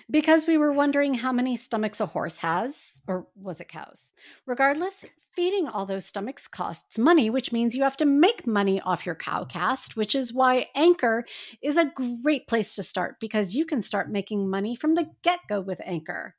Because 0.08 0.46
we 0.46 0.56
were 0.56 0.72
wondering 0.72 1.14
how 1.14 1.32
many 1.32 1.56
stomachs 1.56 1.98
a 1.98 2.06
horse 2.06 2.38
has, 2.38 3.02
or 3.08 3.26
was 3.34 3.60
it 3.60 3.70
cows? 3.70 4.12
Regardless, 4.46 5.04
feeding 5.34 5.66
all 5.66 5.84
those 5.84 6.06
stomachs 6.06 6.46
costs 6.46 6.96
money, 6.96 7.28
which 7.28 7.50
means 7.50 7.74
you 7.74 7.82
have 7.82 7.96
to 7.96 8.06
make 8.06 8.46
money 8.46 8.80
off 8.82 9.04
your 9.04 9.16
cowcast, 9.16 9.96
which 9.96 10.14
is 10.14 10.32
why 10.32 10.68
Anchor 10.76 11.24
is 11.60 11.76
a 11.76 11.90
great 12.22 12.46
place 12.46 12.76
to 12.76 12.84
start 12.84 13.16
because 13.18 13.56
you 13.56 13.66
can 13.66 13.82
start 13.82 14.08
making 14.08 14.48
money 14.48 14.76
from 14.76 14.94
the 14.94 15.10
get 15.22 15.40
go 15.48 15.60
with 15.60 15.80
Anchor. 15.84 16.36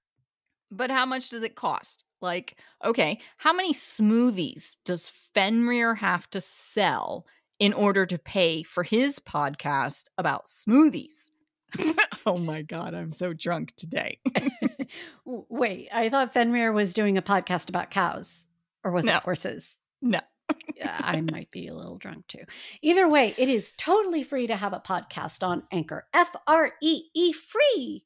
But 0.71 0.89
how 0.89 1.05
much 1.05 1.29
does 1.29 1.43
it 1.43 1.55
cost? 1.55 2.05
Like, 2.21 2.55
okay, 2.83 3.19
how 3.37 3.51
many 3.53 3.73
smoothies 3.73 4.77
does 4.85 5.09
Fenrir 5.33 5.95
have 5.95 6.29
to 6.31 6.39
sell 6.41 7.25
in 7.59 7.73
order 7.73 8.05
to 8.05 8.17
pay 8.17 8.63
for 8.63 8.83
his 8.83 9.19
podcast 9.19 10.05
about 10.17 10.45
smoothies? 10.45 11.31
oh 12.25 12.37
my 12.37 12.61
God, 12.61 12.93
I'm 12.93 13.11
so 13.11 13.33
drunk 13.33 13.73
today. 13.75 14.19
Wait, 15.25 15.89
I 15.93 16.09
thought 16.09 16.33
Fenrir 16.33 16.71
was 16.71 16.93
doing 16.93 17.17
a 17.17 17.21
podcast 17.21 17.69
about 17.69 17.91
cows, 17.91 18.47
or 18.83 18.91
was 18.91 19.05
No. 19.05 19.17
it 19.17 19.23
horses? 19.23 19.79
No. 20.01 20.19
yeah, 20.75 20.97
I 20.99 21.21
might 21.21 21.49
be 21.51 21.67
a 21.67 21.73
little 21.73 21.97
drunk 21.97 22.27
too. 22.27 22.43
Either 22.81 23.07
way, 23.07 23.33
it 23.37 23.47
is 23.47 23.73
totally 23.77 24.21
free 24.23 24.47
to 24.47 24.55
have 24.55 24.73
a 24.73 24.79
podcast 24.79 25.43
on 25.47 25.63
Anchor. 25.71 26.07
F 26.13 26.29
R 26.45 26.73
E 26.81 27.03
E 27.13 27.31
free. 27.33 28.03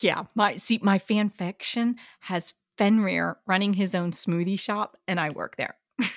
Yeah, 0.00 0.24
my 0.34 0.56
see, 0.56 0.78
my 0.82 0.98
fan 0.98 1.28
fiction 1.28 1.96
has 2.20 2.54
Fenrir 2.78 3.36
running 3.46 3.74
his 3.74 3.94
own 3.94 4.12
smoothie 4.12 4.58
shop, 4.58 4.96
and 5.06 5.20
I 5.20 5.30
work 5.30 5.56
there. 5.56 5.76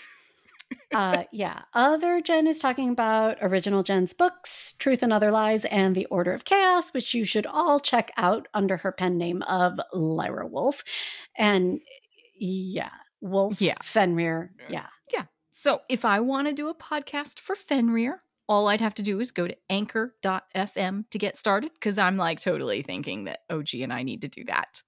Uh, 0.94 1.24
yeah. 1.32 1.62
Other 1.74 2.22
Jenn 2.22 2.46
is 2.48 2.60
talking 2.60 2.90
about 2.90 3.38
original 3.42 3.82
Gen's 3.84 4.14
books, 4.14 4.74
Truth 4.78 5.02
and 5.02 5.12
Other 5.12 5.32
Lies, 5.32 5.66
and 5.66 5.96
The 5.96 6.06
Order 6.06 6.34
of 6.34 6.46
Chaos, 6.46 6.94
which 6.94 7.14
you 7.16 7.26
should 7.26 7.46
all 7.48 7.80
check 7.80 8.12
out 8.16 8.48
under 8.54 8.78
her 8.78 8.92
pen 8.92 9.18
name 9.18 9.42
of 9.44 9.80
Lyra 9.92 10.46
Wolf. 10.48 10.84
And 11.36 11.80
yeah, 12.36 12.92
Wolf, 13.22 13.60
Yeah. 13.60 13.76
Fenrir, 13.82 14.52
yeah. 14.70 14.88
yeah. 15.12 15.26
So 15.52 15.82
if 15.90 16.06
I 16.06 16.20
want 16.20 16.48
to 16.48 16.54
do 16.54 16.70
a 16.70 16.76
podcast 16.76 17.40
for 17.40 17.56
Fenrir, 17.56 18.22
all 18.48 18.68
I'd 18.68 18.82
have 18.82 18.94
to 18.96 19.04
do 19.04 19.20
is 19.20 19.32
go 19.32 19.48
to 19.48 19.56
anchor.fm 19.70 21.10
to 21.10 21.18
get 21.18 21.38
started 21.38 21.72
because 21.74 21.98
I'm 21.98 22.18
like 22.18 22.40
totally 22.40 22.82
thinking 22.82 23.26
that 23.26 23.44
OG 23.50 23.76
and 23.76 23.94
I 23.94 24.04
need 24.04 24.22
to 24.22 24.28
do 24.28 24.44
that. 24.46 24.82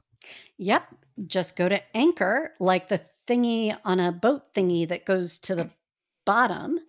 Yep. 0.57 0.83
Just 1.27 1.55
go 1.55 1.69
to 1.69 1.81
Anchor, 1.95 2.53
like 2.59 2.89
the 2.89 3.01
thingy 3.27 3.77
on 3.85 3.99
a 3.99 4.11
boat 4.11 4.53
thingy 4.53 4.87
that 4.87 5.05
goes 5.05 5.37
to 5.39 5.55
the 5.55 5.69
bottom. 6.25 6.79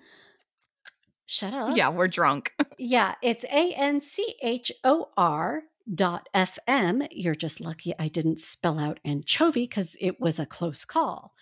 Shut 1.26 1.54
up. 1.54 1.76
Yeah, 1.76 1.90
we're 1.90 2.08
drunk. 2.08 2.52
Yeah, 2.78 3.14
it's 3.22 3.46
A 3.46 3.72
N 3.72 4.02
C 4.02 4.34
H 4.42 4.70
O 4.84 5.08
R 5.16 5.62
dot 5.94 6.28
FM. 6.34 7.08
You're 7.10 7.34
just 7.34 7.58
lucky 7.58 7.94
I 7.98 8.08
didn't 8.08 8.38
spell 8.38 8.78
out 8.78 9.00
anchovy 9.02 9.62
because 9.62 9.96
it 9.98 10.20
was 10.20 10.38
a 10.38 10.44
close 10.44 10.84
call. 10.84 11.32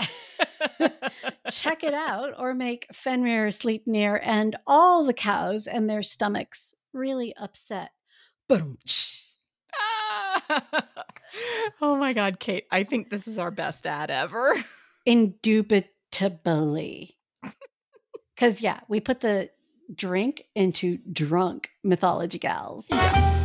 Check 1.50 1.84
it 1.84 1.94
out 1.94 2.34
or 2.38 2.54
make 2.54 2.86
Fenrir 2.92 3.50
sleep 3.50 3.86
near 3.86 4.16
and 4.16 4.56
all 4.66 5.04
the 5.04 5.12
cows 5.12 5.66
and 5.66 5.88
their 5.88 6.02
stomachs 6.02 6.74
really 6.92 7.34
upset. 7.40 7.90
Boom. 8.48 8.78
oh 11.80 11.96
my 11.96 12.12
God, 12.12 12.38
Cait, 12.38 12.66
I 12.70 12.82
think 12.82 13.10
this 13.10 13.26
is 13.26 13.38
our 13.38 13.50
best 13.50 13.86
ad 13.86 14.10
ever. 14.10 14.62
Indubitably. 15.06 17.16
Because, 18.34 18.62
yeah, 18.62 18.80
we 18.88 18.98
put 18.98 19.20
the 19.20 19.50
drink 19.94 20.46
into 20.56 20.98
drunk 21.12 21.68
mythology 21.84 22.38
gals. 22.38 22.90
Okay, 22.90 23.41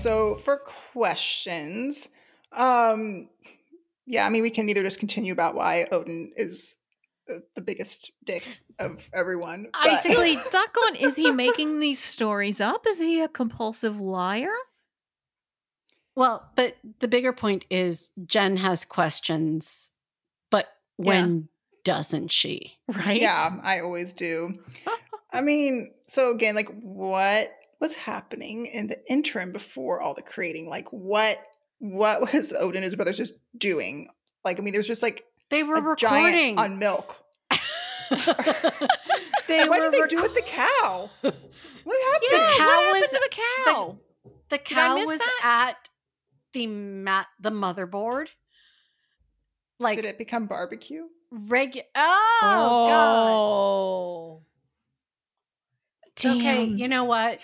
so 0.00 0.36
for 0.36 0.58
questions, 0.92 2.08
um, 2.52 3.28
yeah, 4.06 4.26
I 4.26 4.30
mean, 4.30 4.42
we 4.42 4.50
can 4.50 4.68
either 4.68 4.82
just 4.82 4.98
continue 4.98 5.32
about 5.32 5.54
why 5.54 5.86
Odin 5.92 6.32
is 6.36 6.76
the, 7.26 7.42
the 7.54 7.62
biggest 7.62 8.10
dick 8.24 8.44
of 8.78 9.08
everyone. 9.14 9.66
But- 9.72 9.84
Basically, 9.84 10.34
stuck 10.34 10.76
on 10.86 10.96
is 10.96 11.16
he 11.16 11.30
making 11.30 11.80
these 11.80 11.98
stories 11.98 12.60
up? 12.60 12.86
Is 12.86 12.98
he 12.98 13.20
a 13.20 13.28
compulsive 13.28 14.00
liar? 14.00 14.54
Well, 16.16 16.50
but 16.56 16.76
the 16.98 17.08
bigger 17.08 17.32
point 17.32 17.64
is 17.70 18.10
Jen 18.26 18.56
has 18.56 18.84
questions, 18.84 19.92
but 20.50 20.66
when 20.96 21.48
doesn't 21.84 22.30
she? 22.30 22.78
Right? 22.88 23.20
Yeah, 23.20 23.56
I 23.62 23.80
always 23.80 24.12
do. 24.12 24.54
I 25.32 25.40
mean, 25.40 25.92
so 26.08 26.32
again, 26.32 26.54
like 26.56 26.68
what 26.82 27.48
was 27.80 27.94
happening 27.94 28.66
in 28.66 28.86
the 28.88 28.98
interim 29.10 29.52
before 29.52 30.00
all 30.00 30.14
the 30.14 30.22
creating? 30.22 30.68
Like 30.68 30.88
what 30.90 31.36
what 31.78 32.20
was 32.32 32.52
Odin 32.52 32.76
and 32.76 32.84
his 32.84 32.94
brothers 32.94 33.16
just 33.16 33.34
doing? 33.56 34.08
Like, 34.44 34.58
I 34.58 34.62
mean, 34.62 34.72
there's 34.72 34.86
just 34.86 35.02
like 35.02 35.24
They 35.50 35.62
were 35.62 35.74
a 35.74 35.82
recording. 35.82 36.56
giant 36.56 36.58
on 36.58 36.78
milk. 36.78 37.16
they 38.10 38.16
what 39.68 39.80
were 39.80 39.84
did 39.86 39.92
they 39.92 40.00
rec- 40.00 40.10
do 40.10 40.20
with 40.22 40.34
the 40.34 40.42
cow? 40.44 41.10
What 41.22 41.34
happened? 41.34 42.30
Yeah, 42.30 42.38
The 42.38 42.54
cow 42.56 42.66
what 42.66 42.84
happened 42.84 43.00
was- 43.00 43.10
to 43.10 43.20
the 43.30 43.36
cow? 43.64 43.98
the 44.50 44.56
I 44.56 44.58
cow 44.58 44.96
was 44.96 45.18
that? 45.18 45.40
at 45.72 45.88
the 46.52 46.66
mat 46.66 47.26
the 47.38 47.50
motherboard. 47.50 48.26
Like 49.78 49.96
Did 49.96 50.04
it 50.04 50.18
become 50.18 50.46
barbecue? 50.46 51.04
regu- 51.32 51.82
Oh, 51.94 52.88
god. 52.88 53.30
oh. 53.30 54.42
Okay, 56.36 56.64
you 56.64 56.88
know 56.88 57.04
what? 57.04 57.40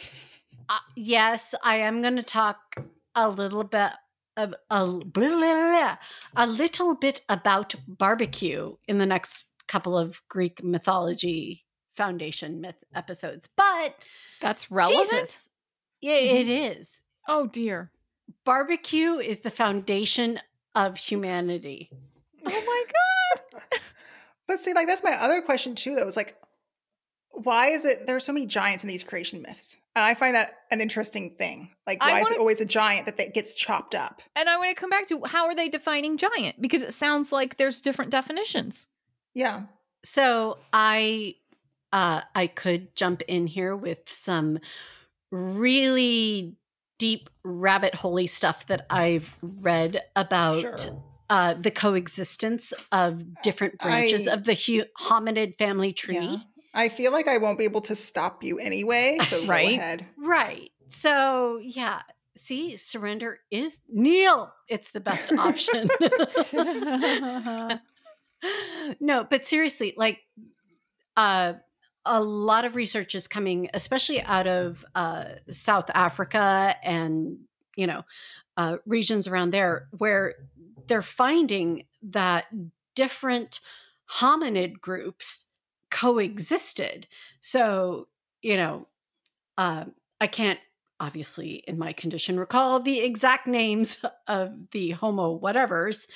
Uh, 0.69 0.79
yes, 0.95 1.55
I 1.63 1.77
am 1.77 2.03
going 2.03 2.17
to 2.17 2.23
talk 2.23 2.77
a 3.15 3.31
little 3.31 3.65
bit 3.65 3.93
a, 4.37 4.51
a, 4.71 4.87
blah, 4.87 5.05
blah, 5.05 5.39
blah, 5.39 5.97
a 6.37 6.47
little 6.47 6.95
bit 6.95 7.23
about 7.29 7.75
barbecue 7.89 8.77
in 8.87 8.99
the 8.99 9.07
next 9.07 9.47
couple 9.67 9.97
of 9.97 10.21
Greek 10.29 10.63
mythology 10.63 11.65
foundation 11.95 12.61
myth 12.61 12.77
episodes. 12.95 13.49
But 13.49 13.97
That's 14.41 14.71
relevant. 14.71 15.09
Jesus, 15.11 15.49
yeah, 16.01 16.15
it 16.15 16.49
is. 16.49 17.03
Oh 17.27 17.47
dear. 17.47 17.91
Barbecue 18.45 19.19
is 19.19 19.41
the 19.41 19.51
foundation 19.51 20.41
of 20.75 20.97
humanity. 20.97 21.91
Oh 22.45 22.51
my 22.51 22.85
god. 22.85 23.81
But 24.49 24.61
see, 24.61 24.75
like 24.75 24.87
that's 24.87 25.03
my 25.03 25.11
other 25.11 25.41
question 25.41 25.75
too. 25.75 25.97
That 25.97 26.07
was 26.07 26.17
like, 26.17 26.37
why 27.43 27.69
is 27.69 27.85
it 27.85 28.07
there 28.07 28.17
are 28.17 28.21
so 28.21 28.33
many 28.33 28.47
giants 28.47 28.83
in 28.85 28.89
these 28.89 29.03
creation 29.03 29.43
myths? 29.43 29.79
And 29.95 30.05
I 30.05 30.15
find 30.15 30.35
that 30.35 30.53
an 30.71 30.81
interesting 30.81 31.37
thing. 31.39 31.71
Like, 31.87 32.01
why 32.03 32.19
is 32.21 32.25
wanna- 32.25 32.37
it 32.37 32.39
always 32.41 32.61
a 32.61 32.65
giant 32.67 33.07
that, 33.07 33.17
that 33.19 33.35
gets 33.35 33.55
chopped 33.55 33.95
up? 33.95 34.21
And 34.35 34.49
I 34.49 34.57
want 34.59 34.69
to 34.71 34.75
come 34.75 34.91
back 34.91 35.07
to 35.09 35.23
how 35.25 35.47
are 35.47 35.55
they 35.55 35.69
defining 35.69 36.17
giant? 36.17 36.61
Because 36.61 36.83
it 36.83 36.93
sounds 36.95 37.33
like 37.33 37.57
there's 37.57 37.81
different 37.81 38.11
definitions. 38.11 38.87
Yeah. 39.35 39.65
So 40.05 40.59
I 40.73 41.37
uh 41.93 42.23
I 42.35 42.47
could 42.49 42.95
jump 42.97 43.23
in 43.29 43.47
here 43.47 43.77
with 43.77 44.01
some 44.07 44.59
really 45.31 46.57
deep 46.99 47.29
rabbit 47.45 47.95
holy 47.95 48.27
stuff 48.27 48.67
that 48.67 48.87
I've 48.91 49.37
read 49.43 50.03
about 50.15 50.61
Sure. 50.61 51.03
uh 51.29 51.55
the 51.55 51.71
coexistence 51.71 52.73
of 52.93 53.41
different 53.43 53.79
branches 53.79 54.27
I- 54.29 54.33
of 54.35 54.45
the 54.45 54.55
hu- 54.55 54.85
hominid 55.01 55.59
family 55.59 55.93
tree. 55.93 56.15
Yeah. 56.17 56.37
I 56.77 56.91
feel 56.91 57.11
like 57.11 57.27
I 57.27 57.39
won't 57.39 57.59
be 57.59 57.65
able 57.65 57.81
to 57.83 57.95
stop 57.95 58.45
you 58.45 58.59
anyway. 58.59 59.19
So 59.23 59.45
Right. 59.47 59.63
go 59.63 59.81
ahead. 59.83 60.07
Right. 60.19 60.71
So 60.89 61.59
yeah, 61.63 62.03
see, 62.37 62.77
surrender 62.77 63.41
is 63.51 63.79
Neil. 63.89 64.53
It's 64.69 64.91
the 64.91 65.01
best 65.01 65.33
option. 65.37 65.89
no, 69.01 69.25
but 69.25 69.45
seriously, 69.45 69.95
like 69.97 70.21
uh 71.17 71.55
a 72.09 72.23
lot 72.23 72.65
of 72.65 72.77
research 72.77 73.17
is 73.17 73.27
coming, 73.27 73.69
especially 73.75 74.23
out 74.23 74.47
of 74.47 74.85
uh, 74.95 75.25
South 75.51 75.91
Africa 75.93 76.77
and 76.85 77.39
you 77.75 77.87
know 77.87 78.05
uh, 78.57 78.77
regions 78.87 79.27
around 79.27 79.51
there, 79.51 79.89
where 79.99 80.35
they're 80.87 81.03
finding 81.03 81.85
that 82.03 82.47
different 82.95 83.61
hominid 84.21 84.81
groups 84.81 85.47
coexisted. 85.97 87.07
So 87.41 88.09
you 88.43 88.57
know, 88.57 88.87
uh, 89.57 89.85
I 90.21 90.27
can't 90.27 90.61
obviously 91.01 91.65
in 91.67 91.79
my 91.79 91.93
condition 91.93 92.39
recall 92.39 92.81
the 92.81 93.01
exact 93.01 93.47
names 93.47 93.99
of 94.27 94.53
the 94.73 94.91
Homo 94.91 95.39
whatevers, 95.39 96.07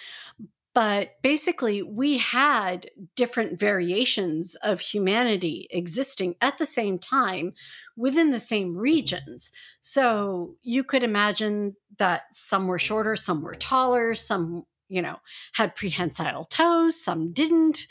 but 0.74 1.20
basically 1.22 1.83
we 1.83 2.18
had 2.18 2.91
different 3.16 3.59
variations 3.59 4.55
of 4.57 4.81
humanity 4.81 5.66
existing 5.70 6.35
at 6.41 6.59
the 6.59 6.66
same 6.66 6.99
time 6.99 7.53
within 7.97 8.31
the 8.31 8.39
same 8.39 8.76
regions 8.76 9.51
so 9.83 10.55
you 10.62 10.85
could 10.85 11.03
imagine 11.03 11.74
that 11.99 12.22
some 12.33 12.66
were 12.66 12.78
shorter 12.78 13.16
some 13.16 13.43
were 13.43 13.55
taller 13.55 14.14
some 14.14 14.64
you 14.89 15.03
know 15.03 15.16
had 15.55 15.74
prehensile 15.74 16.45
toes 16.45 17.03
some 17.03 17.33
didn't 17.33 17.87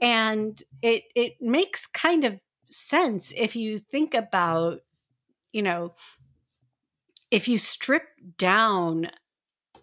and 0.00 0.62
it 0.82 1.04
it 1.14 1.40
makes 1.40 1.86
kind 1.86 2.24
of 2.24 2.38
sense 2.70 3.32
if 3.36 3.56
you 3.56 3.78
think 3.78 4.14
about 4.14 4.80
you 5.52 5.62
know 5.62 5.94
if 7.30 7.48
you 7.48 7.58
strip 7.58 8.04
down 8.36 9.10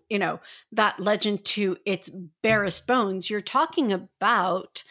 you 0.10 0.20
know 0.20 0.40
that 0.72 1.00
legend 1.00 1.44
to 1.46 1.78
its 1.86 2.10
barest 2.42 2.86
bones 2.88 3.30
you're 3.30 3.42
talking 3.42 3.92
about 3.92 4.84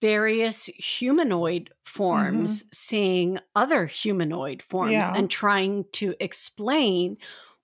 various 0.00 0.66
humanoid 0.66 1.70
forms 1.84 2.62
mm-hmm. 2.62 2.68
seeing 2.72 3.38
other 3.54 3.86
humanoid 3.86 4.62
forms 4.62 4.92
Yeah. 4.92 5.14
and 5.14 5.30
trying 5.30 5.84
to 5.92 6.14
explain 6.20 7.16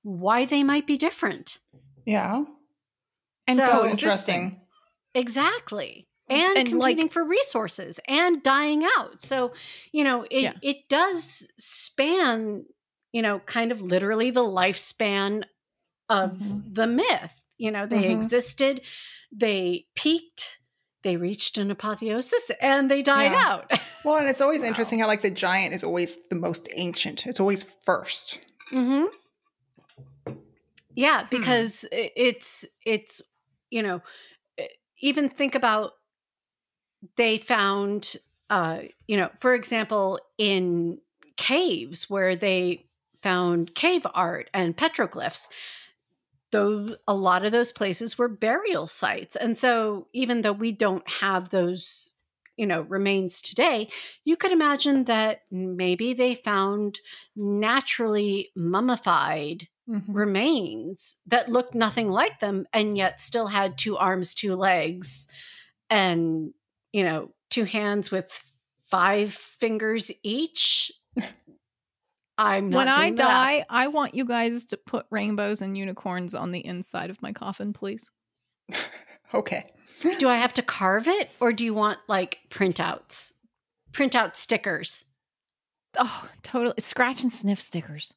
why 0.03 0.45
they 0.47 0.63
might 0.63 0.87
be 0.87 0.97
different 0.97 1.59
Yeah. 2.07 2.45
and 3.47 3.57
So- 3.57 3.67
That's 3.67 3.87
interesting. 3.87 4.61
exactly 5.15 6.09
and, 6.33 6.59
And, 6.59 6.79
like- 6.79 6.93
competing 6.97 7.09
for 7.11 7.25
resources 7.25 8.01
and 8.09 8.43
dying 8.43 8.85
out 8.99 9.23
so 9.23 9.53
you 9.93 10.05
know 10.05 10.25
it 10.31 10.43
Yeah. 10.43 10.53
it 10.63 10.89
does 10.89 11.49
span 11.59 12.65
you 13.13 13.23
know 13.23 13.39
kind 13.41 13.71
of 13.73 13.81
literally 13.81 14.31
the 14.31 14.45
lifespan 14.45 15.45
of 16.09 16.31
Mhm. 16.33 16.75
the 16.75 16.87
myth 16.87 17.35
you 17.59 17.71
know 17.71 17.87
they 17.87 18.05
Mhm. 18.05 18.13
existed 18.17 18.81
they 19.31 19.87
peaked 19.95 20.59
they 21.05 21.17
reached 21.17 21.59
an 21.59 21.71
apotheosis 21.71 22.51
and 22.61 22.91
they 22.91 23.03
died 23.03 23.33
Yeah. 23.33 23.47
out 23.53 23.71
Well, 24.05 24.17
and 24.17 24.29
it's 24.29 24.41
always 24.41 24.63
Wow. 24.63 24.67
interesting 24.69 24.99
how 24.99 25.07
like 25.07 25.23
the 25.23 25.31
giant 25.31 25.75
is 25.75 25.85
always 25.85 26.17
the 26.29 26.35
most 26.35 26.69
ancient. 26.75 27.25
It's 27.27 27.39
always 27.39 27.63
first. 27.85 28.41
hmm 28.71 29.05
Hmm. 30.27 30.33
Yeah, 30.95 31.27
because 31.31 31.85
i- 31.93 32.11
it's 32.17 32.65
it's 32.85 33.23
you 33.71 33.83
know 33.83 34.03
even 35.01 35.29
think 35.29 35.55
about 35.55 35.93
they 37.17 37.39
found 37.39 38.17
uh 38.51 38.81
you 39.07 39.17
know 39.17 39.31
for 39.41 39.55
example 39.55 40.19
in 40.39 40.99
caves 41.37 42.09
where 42.11 42.37
they 42.37 42.87
found 43.23 43.75
cave 43.75 44.07
art 44.15 44.51
and 44.53 44.77
petroglyphs 44.77 45.49
though 46.51 46.97
a 47.09 47.15
lot 47.15 47.45
of 47.45 47.53
those 47.53 47.73
places 47.73 48.19
were 48.19 48.29
burial 48.29 48.87
sites 48.87 49.37
and 49.37 49.57
so 49.57 50.07
even 50.13 50.43
though 50.43 50.53
we 50.53 50.71
don't 50.73 51.09
have 51.09 51.49
those 51.51 52.13
you 52.57 52.67
know 52.67 52.83
remains 52.83 53.41
today 53.41 53.89
you 54.25 54.37
could 54.37 54.53
imagine 54.53 55.05
that 55.05 55.43
maybe 55.51 56.13
they 56.13 56.35
found 56.35 57.01
naturally 57.37 58.51
mummified 58.55 59.69
Mhm. 59.89 60.05
remains 60.15 61.17
that 61.27 61.51
looked 61.51 61.75
nothing 61.75 62.09
like 62.09 62.39
them 62.39 62.67
and 62.73 62.97
yet 62.97 63.21
still 63.21 63.49
had 63.49 63.77
two 63.77 63.97
arms 63.97 64.33
two 64.33 64.55
legs 64.55 65.27
and 65.91 66.53
you 66.93 67.05
know 67.05 67.31
two 67.51 67.65
hands 67.65 68.11
with 68.11 68.43
five 68.91 69.33
fingers 69.35 70.11
each 70.23 70.91
i'm 72.39 72.71
not 72.71 72.77
when 72.77 72.89
I 72.89 73.05
doing 73.07 73.15
that. 73.17 73.25
die, 73.25 73.65
I 73.69 73.89
want 73.89 74.15
you 74.15 74.25
guys 74.25 74.65
to 74.67 74.77
put 74.77 75.07
rainbows 75.11 75.61
and 75.63 75.77
unicorns 75.77 76.35
on 76.35 76.51
the 76.53 76.65
inside 76.65 77.11
of 77.11 77.21
my 77.23 77.33
coffin, 77.33 77.73
please. 77.73 78.11
Okay. 79.35 79.65
do 80.19 80.29
i 80.29 80.37
have 80.37 80.53
to 80.55 80.63
carve 80.63 81.09
it 81.09 81.31
or 81.41 81.55
do 81.55 81.65
you 81.65 81.73
want 81.73 81.99
like 82.07 82.41
printouts 82.51 83.33
printout 83.93 84.37
stickers 84.37 85.07
Oh, 85.99 86.29
totally. 86.43 86.75
Scratch 86.79 87.23
and 87.23 87.31
sniff 87.31 87.61
stickers. 87.61 88.15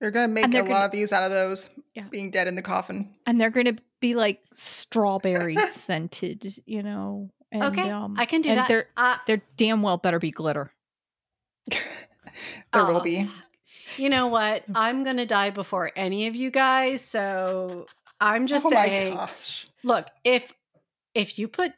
You're 0.00 0.12
gonna 0.12 0.28
make 0.28 0.46
a 0.46 0.50
they're 0.50 0.62
lot 0.62 0.68
gonna- 0.68 0.84
of 0.86 0.92
views 0.92 1.12
out 1.12 1.24
of 1.24 1.30
those 1.32 1.68
Yeah. 1.94 2.04
being 2.08 2.30
dead 2.30 2.46
in 2.46 2.54
the 2.54 2.62
coffin. 2.62 3.12
And 3.26 3.40
they're 3.40 3.50
going 3.50 3.66
to 3.76 3.82
be 4.00 4.14
like 4.14 4.40
strawberry 4.52 5.56
scented, 5.68 6.54
you 6.66 6.82
know. 6.82 7.30
And, 7.52 7.64
okay 7.64 7.90
um, 7.90 8.14
i 8.16 8.26
can 8.26 8.42
do 8.42 8.48
and 8.50 8.58
that 8.58 8.68
They're, 8.68 8.86
uh, 8.96 9.16
they're 9.26 9.42
damn 9.56 9.82
well 9.82 9.96
better 9.96 10.20
be 10.20 10.30
glitter. 10.30 10.70
there 11.68 11.80
Oh, 12.72 12.92
will 12.92 13.00
be. 13.00 13.26
You 13.96 14.08
know 14.08 14.28
what? 14.28 14.64
I'm 14.74 15.02
going 15.04 15.16
to 15.16 15.26
die 15.26 15.50
before 15.50 15.90
any 15.96 16.26
of 16.28 16.36
you 16.36 16.50
guys. 16.50 17.02
So 17.02 17.86
I'm 18.20 18.46
just 18.46 18.66
oh 18.66 18.70
saying. 18.70 19.14
my 19.14 19.20
gosh. 19.26 19.66
Look, 19.82 20.06
if 20.24 20.52
if 21.14 21.38
you 21.38 21.48
put 21.48 21.72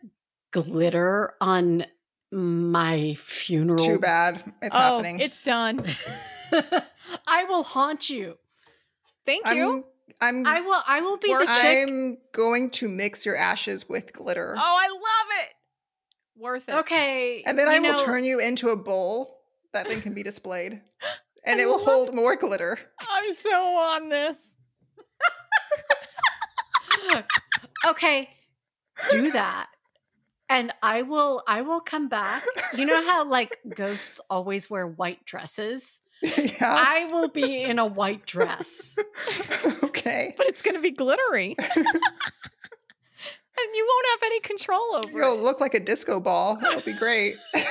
glitter 0.50 1.34
on 1.40 1.86
my 2.30 3.14
funeral, 3.14 3.84
Too 3.84 3.98
bad. 3.98 4.42
It's 4.60 4.74
oh, 4.76 4.78
happening. 4.78 5.20
it's 5.20 5.42
done. 5.42 5.84
I 7.26 7.44
will 7.44 7.62
haunt 7.62 8.10
you. 8.10 8.36
Thank 9.24 9.46
I'm, 9.46 9.56
you. 9.56 9.84
I'm 10.20 10.46
I 10.46 10.60
will. 10.60 10.82
I 10.86 11.00
will 11.00 11.16
be 11.16 11.32
the 11.32 11.44
chick. 11.44 11.48
I'm 11.88 12.18
going 12.32 12.70
to 12.70 12.88
mix 12.88 13.26
your 13.26 13.36
ashes 13.36 13.88
with 13.88 14.12
glitter. 14.12 14.54
Oh, 14.56 14.60
I 14.60 14.88
love 14.88 15.44
it. 15.44 15.54
Worth 16.40 16.68
it. 16.68 16.74
Okay, 16.76 17.42
and 17.44 17.58
then 17.58 17.66
you 17.66 17.72
I 17.72 17.78
will 17.78 17.98
know, 17.98 18.04
turn 18.04 18.24
you 18.24 18.38
into 18.40 18.68
a 18.68 18.76
bowl 18.76 19.40
that 19.72 19.88
thing 19.88 20.00
can 20.00 20.14
be 20.14 20.22
displayed. 20.22 20.80
And 21.44 21.58
I 21.58 21.64
it 21.64 21.66
will 21.66 21.78
love 21.78 21.86
hold 21.86 22.14
more 22.14 22.36
glitter. 22.36 22.78
I'm 23.00 23.34
so 23.34 23.50
on 23.74 24.10
this. 24.10 24.56
Okay, 27.84 28.28
do 29.10 29.32
that. 29.32 29.66
And 30.48 30.72
I 30.82 31.02
will 31.02 31.42
I 31.48 31.62
will 31.62 31.80
come 31.80 32.08
back. 32.08 32.44
You 32.76 32.84
know 32.84 33.02
how 33.02 33.24
like 33.24 33.58
ghosts 33.74 34.20
always 34.30 34.70
wear 34.70 34.86
white 34.86 35.24
dresses? 35.24 36.00
yeah. 36.36 36.74
I 36.78 37.06
will 37.12 37.28
be 37.28 37.62
in 37.62 37.78
a 37.78 37.86
white 37.86 38.24
dress. 38.26 38.96
okay. 39.82 40.34
But 40.36 40.46
it's 40.46 40.62
going 40.62 40.76
to 40.76 40.80
be 40.80 40.90
glittery. 40.92 41.56
and 41.58 41.76
you 43.74 43.86
won't 43.88 44.06
have 44.10 44.22
any 44.24 44.40
control 44.40 44.96
over 44.96 45.10
You'll 45.10 45.34
it. 45.34 45.40
look 45.40 45.60
like 45.60 45.74
a 45.74 45.80
disco 45.80 46.20
ball. 46.20 46.56
That'll 46.60 46.80
be 46.80 46.92
great. 46.92 47.36
And 47.54 47.62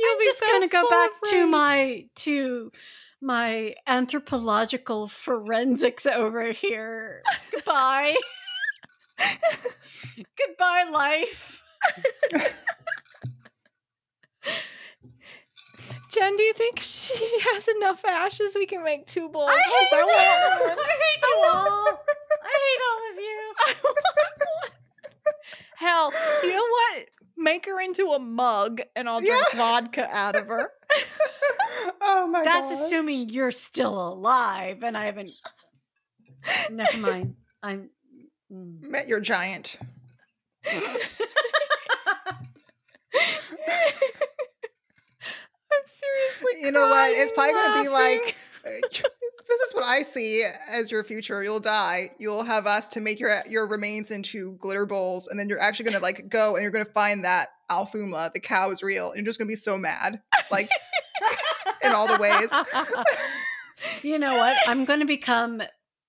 you'll 0.00 0.12
I'm 0.14 0.18
be 0.18 0.24
just 0.24 0.38
so 0.40 0.46
gonna 0.46 0.66
go 0.66 0.80
full 0.80 0.90
back 0.90 1.10
of 1.22 1.30
to 1.30 1.46
my 1.46 2.06
to 2.16 2.72
my 3.20 3.74
anthropological 3.86 5.06
forensics 5.06 6.06
over 6.06 6.50
here. 6.50 7.22
Goodbye. 7.52 8.16
Goodbye, 10.16 10.84
life. 10.90 11.62
Jen, 16.10 16.36
do 16.36 16.42
you 16.42 16.52
think 16.52 16.78
she 16.80 17.14
has 17.52 17.68
enough 17.68 18.04
ashes 18.04 18.54
we 18.54 18.66
can 18.66 18.82
make 18.84 19.06
two 19.06 19.28
bowls? 19.28 19.50
I 19.50 19.54
'Cause 19.54 19.64
hate, 19.64 19.88
I 19.92 20.00
you. 20.00 20.68
one. 20.68 20.78
I 20.78 20.92
hate 20.92 21.22
you 21.22 21.36
all. 21.52 22.04
I 22.42 22.52
hate 22.64 22.82
all 22.88 23.00
of 23.10 23.16
you. 23.18 23.54
I 23.66 23.74
want 23.84 23.96
one. 24.38 24.72
Hell, 25.76 26.12
you 26.42 26.50
know 26.52 26.68
what? 26.68 27.08
Make 27.36 27.66
her 27.66 27.80
into 27.80 28.08
a 28.12 28.18
mug 28.18 28.80
and 28.94 29.08
I'll 29.08 29.20
drink 29.20 29.44
Yeah. 29.52 29.58
vodka 29.58 30.08
out 30.10 30.36
of 30.36 30.46
her. 30.46 30.70
oh 32.00 32.26
my 32.28 32.44
god. 32.44 32.68
That's 32.68 32.80
assuming 32.80 33.28
you're 33.30 33.50
still 33.50 34.08
alive 34.12 34.82
and 34.84 34.96
I 34.96 35.06
haven't. 35.06 35.32
Never 36.70 36.96
mind. 36.96 37.34
I'm. 37.62 37.90
mm. 38.52 38.82
Met 38.88 39.08
your 39.08 39.20
giant. 39.20 39.78
You 46.60 46.70
know 46.70 46.88
what? 46.88 47.10
It's 47.12 47.32
probably 47.32 47.52
gonna 47.52 47.82
be 47.82 47.88
like 47.88 48.36
uh, 48.66 48.70
this 48.90 49.60
is 49.60 49.74
what 49.74 49.84
I 49.84 50.00
see 50.00 50.44
as 50.70 50.90
your 50.90 51.04
future. 51.04 51.42
You'll 51.42 51.60
die. 51.60 52.10
You'll 52.18 52.44
have 52.44 52.66
us 52.66 52.88
to 52.88 53.00
make 53.00 53.20
your 53.20 53.34
your 53.48 53.66
remains 53.66 54.10
into 54.10 54.52
glitter 54.60 54.86
bowls, 54.86 55.28
and 55.28 55.38
then 55.38 55.48
you're 55.48 55.60
actually 55.60 55.86
gonna 55.86 56.02
like 56.02 56.28
go 56.28 56.54
and 56.54 56.62
you're 56.62 56.72
gonna 56.72 56.84
find 56.84 57.24
that 57.24 57.48
Authumla, 57.70 58.32
the 58.32 58.40
cow, 58.40 58.70
is 58.70 58.82
real, 58.82 59.08
and 59.08 59.18
you're 59.18 59.26
just 59.26 59.38
gonna 59.38 59.48
be 59.48 59.56
so 59.56 59.76
mad, 59.76 60.20
like 60.50 60.68
in 61.84 61.92
all 61.92 62.08
the 62.08 62.18
ways. 62.18 62.48
you 64.02 64.18
know 64.18 64.34
what? 64.34 64.56
I'm 64.66 64.84
going 64.84 65.00
to 65.00 65.06
become 65.06 65.62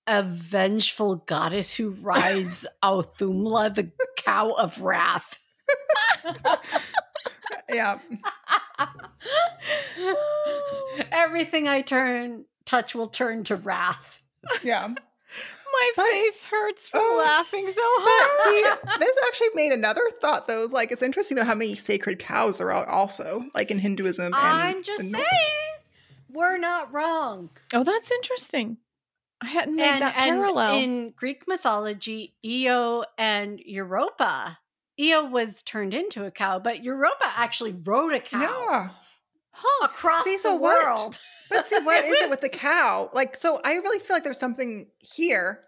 a 0.08 0.24
vengeful 0.24 1.18
goddess 1.18 1.74
who 1.74 1.92
rides 1.92 2.66
Authumla, 2.84 3.74
the 3.74 3.92
cow 4.18 4.52
of 4.52 4.80
wrath. 4.82 5.42
Yeah, 7.72 7.98
Everything 11.12 11.68
I 11.68 11.82
turn 11.82 12.46
touch 12.66 12.96
will 12.96 13.08
turn 13.08 13.44
to 13.46 13.56
wrath. 13.56 14.22
yeah. 14.64 14.88
My 15.74 15.92
But- 15.98 16.06
face 16.06 16.46
hurts 16.46 16.88
from 16.88 17.02
Oh. 17.04 17.16
laughing 17.18 17.68
so 17.70 17.76
But 17.76 18.06
hard. 18.08 18.90
see, 18.90 19.00
this 19.06 19.18
actually 19.28 19.50
made 19.56 19.74
another 19.74 20.10
thought 20.22 20.48
though. 20.48 20.64
It's 20.64 20.72
like 20.72 20.92
it's 20.92 21.02
interesting 21.02 21.36
though 21.36 21.44
how 21.44 21.56
many 21.56 21.76
sacred 21.76 22.18
cows 22.20 22.58
there 22.58 22.72
are 22.72 22.88
also, 22.88 23.46
like 23.54 23.72
in 23.72 23.80
Hinduism. 23.80 24.28
And 24.28 24.36
I'm 24.36 24.84
just 24.84 25.02
and- 25.04 25.12
saying, 25.12 25.26
we're 26.32 26.58
not 26.58 26.94
wrong. 26.94 27.50
oh, 27.74 27.84
that's 27.84 28.10
interesting. 28.12 28.78
I 29.42 29.48
hadn't 29.48 29.76
made 29.76 29.84
and, 29.86 30.02
that 30.02 30.16
and 30.18 30.40
parallel. 30.42 30.78
in 30.78 31.10
Greek 31.12 31.46
mythology, 31.46 32.34
Io 32.46 33.04
and 33.18 33.60
Europa. 33.60 34.58
Io 35.00 35.26
was 35.26 35.62
turned 35.62 35.94
into 35.94 36.26
a 36.26 36.32
cow, 36.32 36.60
but 36.60 36.84
Europa 36.84 37.26
actually 37.36 37.74
rode 37.74 38.14
a 38.14 38.20
cow 38.20 38.40
Yeah. 38.42 38.90
huh. 39.52 39.86
across 39.86 40.24
See, 40.24 40.36
the 40.36 40.40
so 40.40 40.56
what? 40.56 40.86
world. 40.86 41.20
But 41.48 41.68
see, 41.68 41.78
what 41.84 42.04
is 42.04 42.12
it 42.22 42.30
with 42.32 42.42
the 42.42 42.50
cow? 42.68 43.08
Like, 43.14 43.36
so 43.36 43.60
I 43.64 43.74
really 43.76 44.00
feel 44.00 44.16
like 44.16 44.24
there's 44.24 44.40
something 44.40 44.88
here 44.98 45.60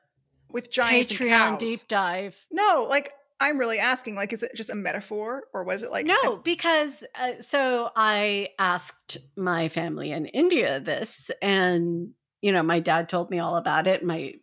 with 0.50 0.72
giants 0.72 1.14
Patreon 1.14 1.30
cows. 1.30 1.60
deep 1.60 1.82
dive. 1.88 2.36
No, 2.52 2.88
like 2.90 3.14
I'm 3.40 3.60
really 3.60 3.78
asking, 3.78 4.16
like, 4.16 4.34
is 4.34 4.42
it 4.42 4.54
just 4.56 4.72
a 4.72 4.76
metaphor 4.76 5.44
or 5.54 5.64
was 5.64 5.84
it 5.84 5.92
like 5.92 6.08
no, 6.08 6.38
because 6.38 7.04
uh, 7.14 7.34
so 7.42 7.92
I 7.96 8.50
asked 8.58 9.18
my 9.36 9.70
family 9.70 10.12
in 10.12 10.26
India 10.26 10.80
this, 10.80 11.30
and 11.44 12.10
you 12.42 12.52
know, 12.52 12.64
my 12.64 12.80
dad 12.80 13.08
told 13.08 13.30
me 13.30 13.38
all 13.38 13.56
about 13.56 13.86
it. 13.86 14.04
My 14.04 14.34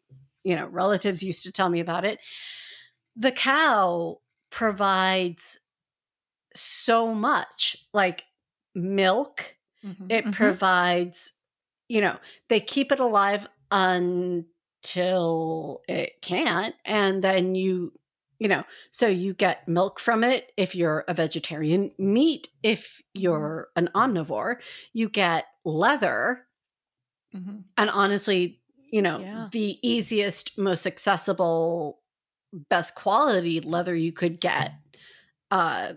you 0.45 0.55
know 0.55 0.67
relatives 0.67 1.21
used 1.21 1.43
to 1.47 1.53
tell 1.53 1.69
me 1.69 1.81
about 1.81 2.05
it. 2.05 2.21
The 3.17 3.33
cow 3.33 4.21
provides 4.55 5.61
so 6.55 7.15
much, 7.15 7.77
like 7.93 8.25
milk. 8.75 9.57
Mhm. 9.83 10.11
It 10.11 10.25
Mhm. 10.25 10.33
provides, 10.33 11.33
you 11.89 12.01
know, 12.01 12.19
they 12.49 12.61
keep 12.61 12.93
it 12.93 13.01
alive 13.01 13.47
until 13.71 15.83
it 15.89 16.21
can't, 16.23 16.75
and 16.85 17.23
then 17.25 17.55
you 17.55 17.93
you 18.41 18.49
know 18.49 18.65
so 18.91 19.07
you 19.07 19.33
get 19.35 19.67
milk 19.69 20.01
from 20.01 20.25
it 20.25 20.53
if 20.57 20.75
you're 20.75 21.05
a 21.09 21.15
vegetarian 21.15 21.93
meat 21.99 22.49
if 22.65 23.01
you're 23.15 23.69
an 23.77 23.89
omnivore 23.95 24.61
you 24.93 25.09
get 25.09 25.47
leather 25.65 26.45
Mhm. 27.33 27.65
and 27.77 27.91
honestly 27.91 28.61
you 28.91 29.03
know 29.03 29.23
Yeah. 29.23 29.35
the 29.35 29.79
easiest 29.89 30.57
most 30.59 30.87
accessible 30.87 32.03
best 32.69 32.95
quality 32.95 33.61
leather 33.61 33.95
you 33.95 34.13
could 34.13 34.41
get 34.41 34.73
uh 35.51 35.95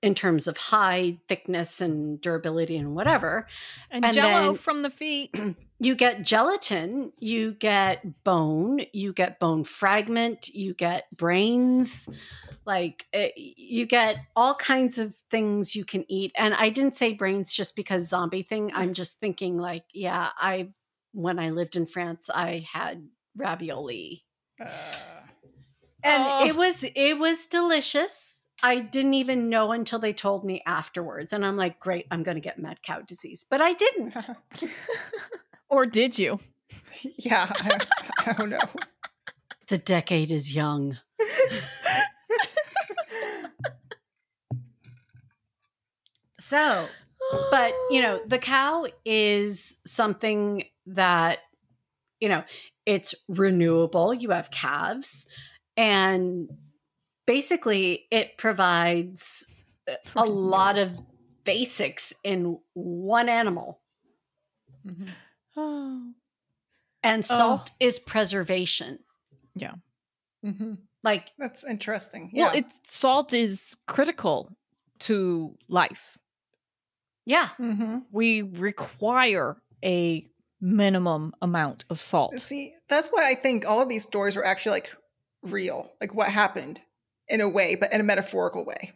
in 0.00 0.14
terms 0.14 0.46
of 0.46 0.56
hide 0.56 1.18
thickness 1.28 1.80
and 1.80 2.20
durability 2.20 2.76
and 2.76 2.94
whatever 2.94 3.46
and, 3.90 4.04
and 4.04 4.14
jello 4.14 4.54
from 4.54 4.82
the 4.82 4.90
feet. 4.90 5.34
you 5.80 5.94
get 5.94 6.22
gelatin, 6.22 7.12
you 7.18 7.52
get 7.54 8.24
bone, 8.24 8.80
you 8.92 9.12
get 9.12 9.40
bone 9.40 9.64
fragment, 9.64 10.48
you 10.48 10.72
get 10.74 11.06
brains, 11.16 12.08
like 12.64 13.06
eh, 13.12 13.30
you 13.36 13.86
get 13.86 14.18
all 14.36 14.54
kinds 14.54 14.98
of 14.98 15.14
things 15.30 15.74
you 15.74 15.84
can 15.84 16.04
eat. 16.08 16.32
And 16.36 16.54
I 16.54 16.68
didn't 16.68 16.94
say 16.94 17.12
brains 17.12 17.52
just 17.52 17.74
because 17.74 18.08
zombie 18.08 18.42
thing. 18.42 18.70
I'm 18.74 18.94
just 18.94 19.18
thinking 19.18 19.58
like, 19.58 19.84
yeah, 19.92 20.30
I 20.36 20.68
when 21.12 21.40
I 21.40 21.50
lived 21.50 21.74
in 21.74 21.86
France, 21.86 22.30
I 22.32 22.66
had 22.72 23.08
ravioli. 23.36 24.24
Uh, 24.60 24.94
And 26.02 26.22
Oh. 26.26 26.46
it 26.46 26.56
was 26.56 26.84
it 26.84 27.18
was 27.18 27.46
delicious. 27.46 28.46
I 28.62 28.80
didn't 28.80 29.14
even 29.14 29.48
know 29.48 29.72
until 29.72 29.98
they 29.98 30.12
told 30.12 30.44
me 30.44 30.62
afterwards. 30.66 31.32
And 31.32 31.44
I'm 31.46 31.56
like, 31.56 31.78
great, 31.80 32.06
I'm 32.10 32.22
gonna 32.22 32.40
get 32.40 32.58
mad 32.58 32.82
cow 32.82 33.00
disease. 33.02 33.44
But 33.48 33.60
I 33.60 33.72
didn't. 33.72 34.16
or 35.68 35.86
did 35.86 36.18
you? 36.18 36.40
yeah, 37.18 37.46
I, 37.50 37.78
I 38.26 38.32
don't 38.32 38.50
know. 38.50 38.58
the 39.68 39.78
decade 39.78 40.30
is 40.30 40.54
young. 40.54 40.98
So, 46.40 46.86
but 47.50 47.72
you 47.90 48.00
know, 48.00 48.20
the 48.26 48.38
cow 48.38 48.86
is 49.04 49.76
something 49.86 50.64
that, 50.86 51.40
you 52.20 52.28
know, 52.28 52.44
it's 52.86 53.14
renewable. 53.28 54.14
You 54.14 54.30
have 54.30 54.50
calves, 54.50 55.26
and 55.78 56.48
basically, 57.26 58.06
it 58.10 58.36
provides 58.36 59.46
a 60.16 60.24
lot 60.26 60.76
of 60.76 60.92
basics 61.44 62.12
in 62.24 62.58
one 62.74 63.28
animal. 63.30 63.80
Mhm. 64.84 65.08
Oh. 65.56 66.12
And 67.02 67.24
salt 67.24 67.70
is 67.80 67.98
preservation. 67.98 68.98
Mhm. 70.44 70.78
Like, 71.02 71.32
That's 71.38 71.64
interesting. 71.64 72.30
Yeah. 72.32 72.46
Well, 72.48 72.56
it's 72.56 72.78
salt 72.84 73.32
is 73.32 73.76
critical 73.86 74.50
to 75.00 75.56
life. 75.68 76.18
yeah, 77.24 77.50
Mhm. 77.58 78.06
We 78.10 78.42
require 78.42 79.60
a 79.84 80.28
minimum 80.60 81.34
amount 81.42 81.84
of 81.90 82.00
salt. 82.00 82.38
See, 82.40 82.74
that's 82.88 83.10
why 83.10 83.28
I 83.30 83.34
think 83.34 83.66
all 83.66 83.80
of 83.82 83.88
these 83.88 84.02
stories 84.04 84.34
were 84.34 84.44
actually 84.46 84.72
like 84.72 84.96
real, 85.42 85.92
like 86.00 86.14
what 86.14 86.28
happened 86.28 86.80
in 87.28 87.40
a 87.40 87.48
way, 87.48 87.76
but 87.76 87.92
in 87.92 88.00
a 88.00 88.04
metaphorical 88.04 88.64
way. 88.64 88.92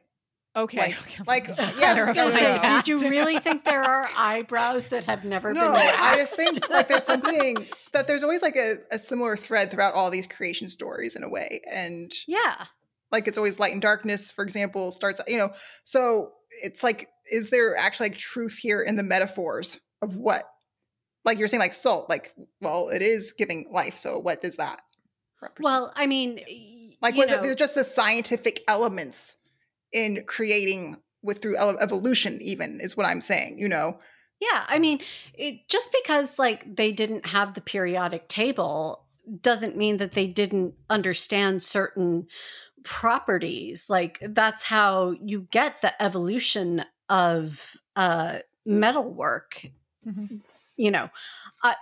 Okay. 0.54 0.78
Like- 0.78 1.00
okay. 1.02 1.22
like, 1.26 1.48
yeah, 1.78 1.94
terrified 1.94 2.18
I 2.18 2.30
gonna 2.30 2.36
say. 2.36 2.82
Did 2.82 2.88
you 2.88 3.08
really 3.08 3.38
think 3.38 3.64
there 3.64 3.82
are 3.82 4.06
eyebrows 4.16 4.86
that 4.88 5.04
have 5.04 5.24
never 5.24 5.54
been? 5.54 5.62
No, 5.62 5.72
been 5.72 5.94
I 5.98 6.16
just 6.16 6.36
think 6.36 6.68
like 6.68 6.88
there's 6.88 7.04
something 7.04 7.66
that 7.92 8.06
there's 8.06 8.22
always 8.22 8.42
like 8.42 8.56
a, 8.56 8.76
a 8.90 8.98
similar 8.98 9.36
thread 9.36 9.70
throughout 9.70 9.94
all 9.94 10.10
these 10.10 10.26
creation 10.26 10.68
stories 10.68 11.16
in 11.16 11.22
a 11.22 11.28
way. 11.30 11.62
And 11.72 12.12
yeah. 12.28 12.66
like 13.10 13.28
it's 13.28 13.38
always 13.38 13.58
light 13.58 13.72
and 13.72 13.80
darkness, 13.80 14.30
for 14.30 14.44
example, 14.44 14.92
starts, 14.92 15.22
you 15.26 15.38
know, 15.38 15.50
so 15.84 16.32
it's 16.62 16.82
like, 16.82 17.08
is 17.30 17.48
there 17.48 17.74
actually 17.76 18.10
like 18.10 18.18
truth 18.18 18.58
here 18.58 18.82
in 18.82 18.96
the 18.96 19.02
metaphors 19.02 19.80
of 20.02 20.16
what, 20.16 20.44
like 21.24 21.38
you're 21.38 21.48
saying, 21.48 21.60
like 21.60 21.74
salt, 21.74 22.10
like, 22.10 22.34
well, 22.60 22.90
it 22.90 23.00
is 23.00 23.32
giving 23.32 23.68
life. 23.70 23.96
So 23.96 24.18
what 24.18 24.42
does 24.42 24.56
that 24.56 24.82
represent? 25.42 25.64
Well, 25.64 25.92
I 25.94 26.06
mean, 26.06 26.40
y- 26.48 26.96
like, 27.02 27.16
was 27.16 27.30
know, 27.30 27.42
it 27.42 27.58
just 27.58 27.74
the 27.74 27.84
scientific 27.84 28.62
elements 28.68 29.36
in 29.92 30.24
creating 30.26 30.96
with 31.22 31.40
through 31.42 31.56
evolution, 31.56 32.38
even 32.40 32.80
is 32.80 32.96
what 32.96 33.06
I'm 33.06 33.20
saying, 33.20 33.58
you 33.58 33.68
know? 33.68 33.98
Yeah, 34.40 34.64
I 34.66 34.78
mean, 34.80 35.00
it, 35.34 35.68
just 35.68 35.90
because 35.92 36.38
like 36.38 36.76
they 36.76 36.90
didn't 36.92 37.26
have 37.26 37.54
the 37.54 37.60
periodic 37.60 38.28
table 38.28 39.04
doesn't 39.40 39.76
mean 39.76 39.98
that 39.98 40.12
they 40.12 40.26
didn't 40.26 40.74
understand 40.90 41.62
certain 41.62 42.26
properties. 42.82 43.88
Like 43.88 44.18
that's 44.20 44.64
how 44.64 45.14
you 45.22 45.46
get 45.50 45.80
the 45.80 46.00
evolution 46.02 46.84
of 47.08 47.76
uh 47.94 48.40
metalwork. 48.66 49.64
Mhm. 50.06 50.40
You 50.76 50.90
know, 50.90 51.10
I 51.62 51.76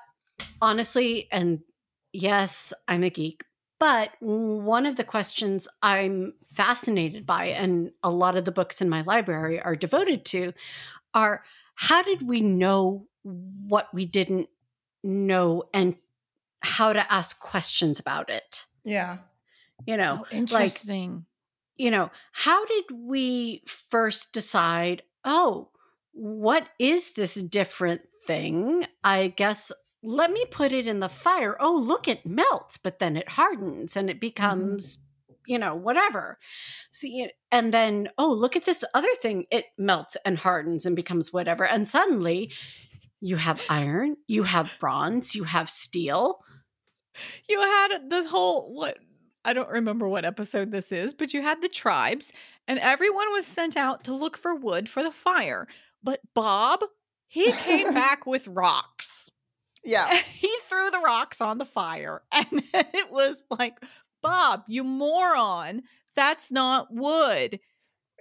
honestly 0.61 1.29
and 1.33 1.61
yes, 2.13 2.75
I'm 2.87 3.05
a 3.05 3.11
geek, 3.11 3.45
but 3.81 4.11
one 4.21 4.87
of 4.87 4.95
the 4.97 5.03
questions 5.05 5.67
I'm 5.83 6.35
fascinated 6.53 7.27
by 7.27 7.47
and 7.47 7.91
a 8.05 8.11
lot 8.11 8.37
of 8.37 8.45
the 8.45 8.53
books 8.53 8.81
in 8.81 8.89
my 8.89 9.03
library 9.03 9.61
are 9.61 9.75
devoted 9.75 10.25
to 10.27 10.53
are 11.15 11.43
how 11.75 12.03
did 12.03 12.23
we 12.29 12.41
know 12.41 13.09
what 13.25 13.93
we 13.93 14.07
didn't 14.07 14.49
know 15.03 15.65
and 15.75 15.97
how 16.61 16.93
to 16.93 17.13
ask 17.13 17.41
questions 17.41 17.99
about 17.99 18.31
it 18.31 18.67
Yeah. 18.85 19.19
you 19.87 19.97
know 19.97 20.21
Oh, 20.25 20.27
interesting. 20.31 21.25
you 21.77 21.91
know 21.91 22.11
how 22.33 22.65
did 22.67 22.85
we 22.93 23.63
first 23.91 24.33
decide 24.35 25.03
oh 25.25 25.71
what 26.13 26.69
is 26.79 27.15
this 27.15 27.35
different 27.35 28.03
thing 28.27 28.87
i 29.03 29.29
guess 29.29 29.73
let 30.03 30.31
me 30.31 30.45
put 30.51 30.73
it 30.73 30.87
in 30.87 31.01
the 31.01 31.09
fire 31.09 31.57
oh 31.61 31.75
look 31.75 32.09
it 32.09 32.25
melts 32.25 32.79
but 32.79 32.99
then 32.99 33.17
it 33.17 33.29
hardens 33.31 33.97
and 33.97 34.09
it 34.09 34.21
becomes 34.21 34.97
mm. 34.97 35.35
you 35.47 35.59
know 35.59 35.75
whatever 35.75 36.39
see 36.91 37.29
and 37.51 37.73
then 37.73 38.09
oh 38.19 38.33
look 38.33 38.57
at 38.57 38.65
this 38.65 38.85
other 38.95 39.15
thing 39.17 39.45
it 39.51 39.67
melts 39.79 40.17
and 40.25 40.39
hardens 40.39 40.87
and 40.87 40.97
becomes 40.97 41.33
whatever 41.33 41.65
and 41.65 41.89
suddenly 41.89 42.53
you 43.21 43.37
have 43.37 43.63
iron 43.69 44.17
you 44.27 44.45
have 44.45 44.77
bronze 44.81 45.35
you 45.35 45.45
have 45.45 45.69
steel 45.69 46.41
you 47.49 47.61
had 47.61 48.09
the 48.09 48.27
whole 48.29 48.73
what 48.75 48.99
I 49.45 49.53
don't 49.53 49.71
remember 49.71 50.07
what 50.07 50.25
episode 50.27 50.71
this 50.71 50.93
is, 50.93 51.15
but 51.15 51.33
you 51.33 51.41
had 51.41 51.63
the 51.63 51.69
tribes 51.69 52.33
and 52.69 52.79
everyone 52.79 53.33
was 53.33 53.47
sent 53.47 53.77
out 53.77 54.05
to 54.05 54.15
look 54.15 54.37
for 54.37 54.55
wood 54.55 54.89
for 54.89 55.03
the 55.03 55.11
fire. 55.11 55.67
But 56.03 56.21
Bob, 56.35 56.81
he 57.27 57.53
came 57.53 57.95
back 57.95 58.27
with 58.27 58.49
rocks. 58.49 59.31
Yeah. 59.85 60.15
he 60.35 60.53
threw 60.63 60.91
the 60.91 60.99
rocks 60.99 61.41
on 61.41 61.59
the 61.59 61.65
fire 61.65 62.23
and 62.33 62.63
it 62.73 63.11
was 63.11 63.43
like, 63.51 63.77
"Bob, 64.23 64.65
you 64.69 64.85
moron. 64.85 65.83
That's 66.15 66.51
not 66.51 66.93
wood." 66.93 67.61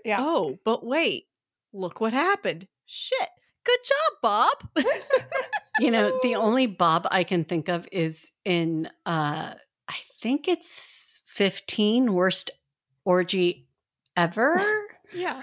Yeah. 0.06 0.18
Oh, 0.20 0.58
but 0.64 0.86
wait. 0.86 1.26
Look 1.74 2.02
what 2.02 2.14
happened. 2.14 2.68
Shit. 2.86 3.30
Good 3.64 3.80
job, 3.84 4.18
Bob. 4.22 4.86
you 5.80 5.92
know 5.92 6.20
the 6.24 6.36
only 6.36 6.68
bob 6.68 7.08
i 7.10 7.24
can 7.24 7.46
think 7.46 7.70
of 7.70 7.88
is 7.90 8.32
in 8.44 8.90
uh 9.06 9.54
i 9.88 9.96
think 10.22 10.48
it's 10.50 11.22
15 11.28 12.14
worst 12.14 12.52
orgy 13.06 13.68
ever 14.18 14.62
yeah. 15.14 15.42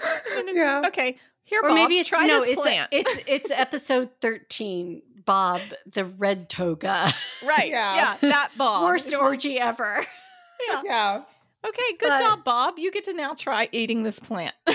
Yeah. 0.53 0.83
Okay. 0.87 1.17
Here, 1.43 1.61
or 1.63 1.69
Bob, 1.69 1.75
maybe 1.75 1.99
it's 1.99 2.09
try 2.09 2.25
no 2.25 2.39
this 2.39 2.47
it's 2.47 2.61
plant. 2.61 2.89
it's 2.91 3.23
it's 3.25 3.51
episode 3.51 4.09
13 4.21 5.01
bob 5.27 5.61
the 5.93 6.05
red 6.05 6.49
toga 6.49 7.13
right. 7.45 7.69
Yeah. 7.69 7.95
Yeah. 7.95 8.17
That 8.21 8.51
Bob. 8.57 8.83
worst 8.85 9.13
orgy 9.13 9.59
ever 9.59 10.03
Yeah. 10.67 10.81
Yeah. 10.83 11.21
Okay. 11.65 11.83
Good 11.99 12.09
But- 12.09 12.19
job, 12.19 12.43
Bob. 12.43 12.79
You 12.79 12.91
get 12.91 13.03
to 13.05 13.13
now 13.13 13.35
try 13.35 13.69
eating 13.71 14.01
this 14.03 14.19
plant. 14.19 14.55
how 14.67 14.73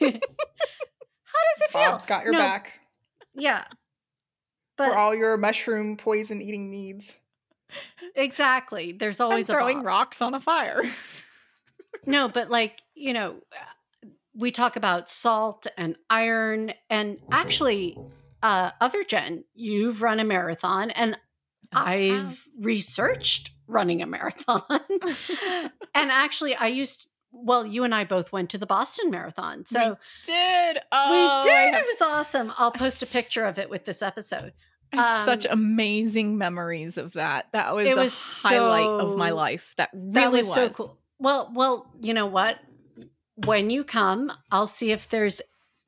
does 0.00 0.20
it 1.60 1.70
feel 1.70 1.90
Bob's 1.90 2.06
got 2.06 2.24
your 2.24 2.32
No, 2.32 2.38
back 2.38 2.80
yeah 3.34 3.64
for 4.76 4.94
all 4.94 5.14
your 5.14 5.36
mushroom 5.36 5.96
poison 5.96 6.40
eating 6.40 6.70
needs. 6.70 7.18
exactly 8.16 8.92
there's 8.92 9.20
always 9.20 9.48
I'm 9.50 9.56
throwing 9.56 9.76
a 9.78 9.80
bob. 9.80 9.86
rocks 9.86 10.22
on 10.22 10.34
a 10.34 10.40
fire. 10.40 10.82
No, 12.06 12.28
but 12.28 12.50
like, 12.50 12.80
you 12.94 13.12
know, 13.12 13.36
we 14.34 14.50
talk 14.50 14.76
about 14.76 15.08
salt 15.08 15.66
and 15.78 15.94
iron 16.10 16.72
and 16.90 17.18
actually 17.30 17.96
uh 18.42 18.70
other 18.80 19.04
Jenn, 19.04 19.44
you've 19.54 20.02
run 20.02 20.20
a 20.20 20.24
marathon 20.24 20.90
and 20.90 21.18
I've 21.72 22.46
researched 22.58 23.50
running 23.66 24.02
a 24.02 24.06
marathon. 24.06 24.62
and 25.94 26.10
actually 26.10 26.54
I 26.54 26.68
used 26.68 27.08
well, 27.32 27.66
you 27.66 27.84
and 27.84 27.94
I 27.94 28.04
both 28.04 28.30
went 28.30 28.50
to 28.50 28.58
the 28.58 28.66
Boston 28.66 29.10
Marathon. 29.10 29.64
So 29.64 29.78
we 29.80 29.96
did. 30.26 30.76
we 30.76 30.80
Oh, 30.92 31.40
did. 31.42 31.74
It 31.74 31.86
was 31.86 32.02
awesome. 32.02 32.52
I'll 32.58 32.72
post 32.72 33.02
a 33.02 33.06
picture 33.06 33.46
of 33.46 33.58
it 33.58 33.70
with 33.70 33.86
this 33.86 34.02
episode. 34.02 34.52
Have 34.92 35.24
such 35.24 35.46
um, 35.46 35.52
amazing 35.52 36.36
memories 36.36 36.98
of 36.98 37.14
that. 37.14 37.46
That 37.52 37.74
was 37.74 37.86
it 37.86 37.96
a 37.96 38.00
was 38.02 38.42
highlight 38.42 38.84
of 38.84 39.16
my 39.16 39.30
life. 39.30 39.72
That 39.78 39.88
really 39.94 40.12
That 40.12 40.32
was, 40.32 40.46
was, 40.46 40.54
so 40.54 40.68
cool. 40.68 40.98
Well, 41.18 41.50
well, 41.54 41.90
you 42.00 42.12
know 42.12 42.26
what? 42.26 42.58
When 43.46 43.70
you 43.70 43.84
come, 43.84 44.30
I'll 44.50 44.66
see 44.66 44.92
if 44.92 45.08
there's 45.08 45.40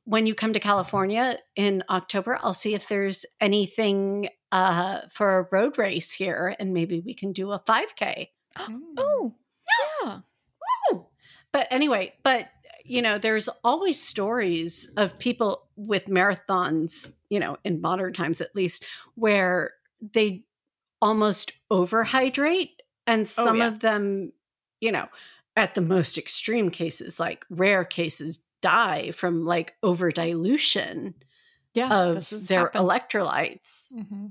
when 0.05 0.27
you 0.27 0.35
come 0.35 0.53
to 0.53 0.61
California 0.61 1.39
in 1.57 1.83
October, 1.89 2.39
I'll 2.43 2.53
see 2.53 2.75
if 2.75 2.89
there's 2.89 3.25
anything 3.41 4.29
uh 4.53 5.03
for 5.11 5.39
a 5.39 5.49
road 5.51 5.79
race 5.79 6.13
here 6.13 6.55
and 6.59 6.73
maybe 6.73 7.01
we 7.01 7.15
can 7.15 7.33
do 7.33 7.53
a 7.53 7.59
5k. 7.61 8.29
Oh, 8.97 9.35
yeah. 10.05 10.19
But 11.55 11.69
anyway, 11.71 12.15
but 12.25 12.49
you 12.85 13.01
know, 13.01 13.17
there's 13.17 13.49
always 13.63 14.01
stories 14.01 14.93
of 14.97 15.19
people 15.19 15.69
with 15.77 16.07
marathons, 16.07 17.13
you 17.31 17.41
know, 17.41 17.57
in 17.65 17.81
modern 17.81 18.13
times 18.13 18.41
at 18.41 18.55
least, 18.55 18.85
where 19.15 19.73
they 20.13 20.45
almost 21.01 21.53
overhydrate 21.73 22.71
and 23.07 23.29
some 23.29 23.59
yeah. 23.59 23.69
of 23.69 23.81
them, 23.81 24.33
you 24.81 24.93
know, 24.93 25.09
at 25.57 25.75
the 25.75 25.81
most 25.81 26.19
extreme 26.19 26.71
cases, 26.71 27.19
like 27.19 27.47
rare 27.49 27.85
cases, 27.85 28.44
die 28.65 29.11
from 29.13 29.45
like 29.45 29.75
over 29.83 30.11
dilution 30.11 31.15
Yeah. 31.75 31.91
of 31.93 32.31
their 32.49 32.61
happened. 32.71 32.85
electrolytes 32.89 33.93
Mhm. 33.95 34.31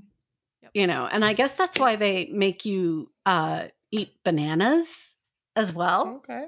you 0.72 0.86
know 0.86 1.06
and 1.12 1.24
i 1.24 1.32
guess 1.34 1.52
that's 1.54 1.78
why 1.78 1.96
they 1.96 2.16
make 2.32 2.64
you 2.64 3.10
uh 3.26 3.68
eat 3.90 4.10
bananas 4.24 5.14
as 5.56 5.72
well 5.72 6.02
Okay. 6.24 6.46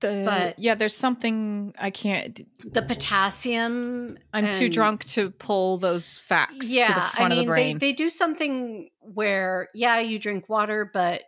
The, 0.00 0.24
but- 0.26 0.58
yeah, 0.58 0.74
there's 0.74 0.94
something 0.96 1.74
I 1.78 1.90
can't. 1.90 2.38
the 2.70 2.82
potassium 2.82 4.18
I'm 4.32 4.50
too 4.50 4.68
drunk 4.68 5.04
to 5.16 5.30
pull 5.30 5.78
those 5.78 6.18
facts 6.18 6.68
yeah 6.70 6.88
to 6.88 6.94
the 6.94 7.00
front 7.00 7.32
i 7.32 7.36
mean 7.36 7.38
of 7.38 7.44
the 7.46 7.50
brain. 7.50 7.78
They, 7.78 7.88
they 7.88 7.92
do 7.94 8.10
something 8.10 8.90
where 9.00 9.68
yeah 9.74 9.98
you 10.00 10.18
drink 10.18 10.48
water 10.50 10.90
but 10.92 11.22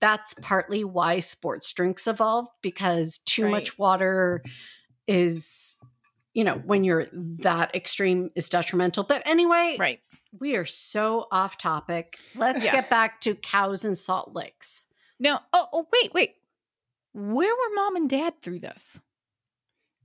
that's 0.00 0.34
partly 0.42 0.84
why 0.84 1.20
sports 1.20 1.72
drinks 1.72 2.06
evolved 2.06 2.50
because 2.62 3.18
too 3.18 3.44
Right. 3.44 3.50
much 3.52 3.78
water 3.78 4.42
is 5.08 5.80
you 6.34 6.44
know 6.44 6.54
when 6.64 6.84
you're 6.84 7.06
that 7.40 7.74
extreme 7.74 8.30
is 8.34 8.48
detrimental 8.48 9.04
but 9.04 9.22
anyway 9.26 9.76
right. 9.78 10.00
we 10.38 10.56
are 10.56 10.64
so 10.66 11.26
off 11.30 11.58
topic 11.58 12.18
let's 12.34 12.64
Yeah. 12.64 12.72
get 12.72 12.90
back 12.90 13.20
to 13.22 13.34
cows 13.34 13.84
and 13.84 13.96
salt 13.98 14.32
licks 14.34 14.86
Now, 15.18 15.42
oh, 15.52 15.68
oh, 15.72 15.86
wait, 15.92 16.12
wait. 16.14 16.34
Where 17.14 17.54
were 17.54 17.74
mom 17.76 17.94
and 17.96 18.08
dad 18.10 18.40
through 18.42 18.58
this? 18.60 18.98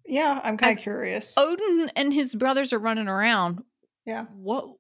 Yeah, 0.05 0.39
I'm 0.43 0.57
kind 0.57 0.77
of 0.77 0.83
curious. 0.83 1.33
Odin 1.37 1.89
and 1.95 2.13
his 2.13 2.35
brothers 2.35 2.71
are 2.71 2.77
running 2.79 3.07
around. 3.07 3.63
yeah. 4.05 4.25
What? 4.35 4.75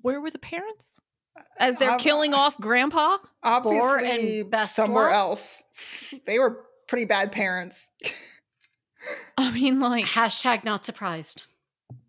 Where 0.00 0.20
were 0.20 0.30
the 0.30 0.38
parents? 0.38 0.98
As 1.58 1.76
they're 1.78 1.92
Ob- 1.92 2.00
killing 2.00 2.34
off 2.34 2.58
grandpa? 2.60 3.16
Bor 3.18 3.18
and 3.98 4.06
Obviously, 4.06 4.44
Bestla? 4.50 4.68
somewhere 4.68 5.10
else. 5.10 5.62
They 6.26 6.38
were 6.38 6.64
pretty 6.88 7.04
bad 7.06 7.32
parents. 7.32 7.88
I 9.38 9.50
mean, 9.50 9.80
like, 9.80 10.04
hashtag 10.04 10.64
not 10.64 10.84
surprised 10.86 11.44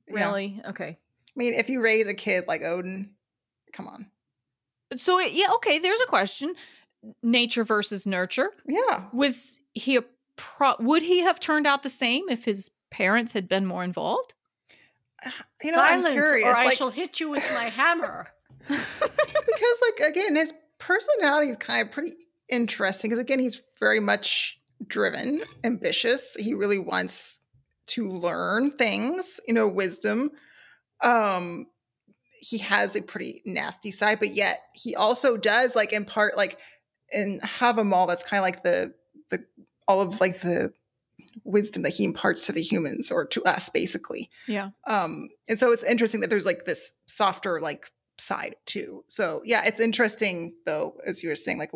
Yeah. 0.08 0.26
really? 0.26 0.62
Okay. 0.68 0.98
I 1.00 1.32
mean, 1.36 1.54
if 1.54 1.70
you 1.70 1.82
raise 1.82 2.08
a 2.08 2.14
kid 2.14 2.44
like 2.48 2.62
Odin, 2.64 3.10
come 3.72 3.88
on. 3.88 4.08
So 4.98 5.20
it, 5.20 5.32
yeah, 5.32 5.48
okay. 5.56 5.80
There's 5.80 6.02
a 6.02 6.06
question: 6.06 6.54
nature 7.24 7.64
versus 7.64 8.06
nurture. 8.06 8.52
Yeah. 8.68 9.06
Was 9.12 9.60
he 9.74 9.96
a 9.96 10.04
pro? 10.36 10.76
Would 10.80 11.02
he 11.02 11.22
have 11.22 11.40
turned 11.40 11.66
out 11.66 11.82
the 11.82 11.90
same 11.90 12.30
if 12.30 12.46
his 12.46 12.70
parents 12.92 13.34
had 13.34 13.48
been 13.48 13.66
more 13.66 13.84
involved? 13.84 14.34
You 15.64 15.72
know, 15.72 15.78
Silence, 15.78 16.08
I'm 16.08 16.14
curious. 16.14 16.46
or 16.46 16.52
I 16.56 16.66
like, 16.66 16.78
shall 16.78 16.90
hit 16.92 17.20
you 17.22 17.30
with 17.30 17.44
my 17.56 17.64
hammer. 17.70 18.28
because 18.68 19.82
like 20.00 20.10
again 20.10 20.36
his 20.36 20.54
personality 20.80 21.50
is 21.50 21.58
kind 21.58 21.88
of 21.88 21.94
pretty 21.94 22.14
interesting 22.50 23.10
because 23.10 23.20
again 23.20 23.40
he's 23.40 23.62
very 23.80 24.00
much 24.00 24.60
driven 24.86 25.42
ambitious. 25.64 26.36
He 26.36 26.54
really 26.54 26.80
wants 26.80 27.40
to 27.88 28.04
learn 28.04 28.72
things 28.72 29.40
you 29.48 29.54
know 29.54 29.68
wisdom. 29.68 30.32
Um 31.02 31.68
he 32.40 32.58
has 32.58 32.96
a 32.96 33.02
pretty 33.02 33.42
nasty 33.46 33.92
side 33.92 34.20
but 34.20 34.34
yet 34.34 34.60
he 34.74 34.96
also 34.96 35.38
does 35.38 35.76
like 35.76 35.94
impart 35.94 36.36
like 36.36 36.60
in 37.12 37.40
Havamal 37.42 38.08
that's 38.08 38.24
kind 38.24 38.40
of 38.40 38.44
like 38.44 38.64
the 38.64 38.94
the 39.30 39.46
all 39.88 40.02
of 40.02 40.20
like 40.20 40.42
the 40.42 40.74
wisdom 41.46 41.84
that 41.84 41.94
he 41.94 42.04
imparts 42.04 42.46
to 42.46 42.52
the 42.52 42.62
humans 42.62 43.12
or 43.12 43.26
to 43.26 43.44
us 43.44 43.70
basically. 43.70 44.30
Yeah. 44.48 44.70
um 44.88 45.30
and 45.48 45.58
so 45.58 45.72
it's 45.72 45.84
interesting 45.84 46.22
that 46.22 46.30
there's 46.30 46.46
like 46.46 46.66
this 46.66 46.94
softer 47.06 47.62
like 47.62 47.92
side 48.18 48.56
too 48.66 49.04
so 49.08 49.42
yeah 49.44 49.64
it's 49.66 49.80
interesting 49.80 50.54
though 50.66 50.96
as 51.06 51.24
you 51.24 51.30
were 51.30 51.36
saying 51.36 51.58
like 51.58 51.72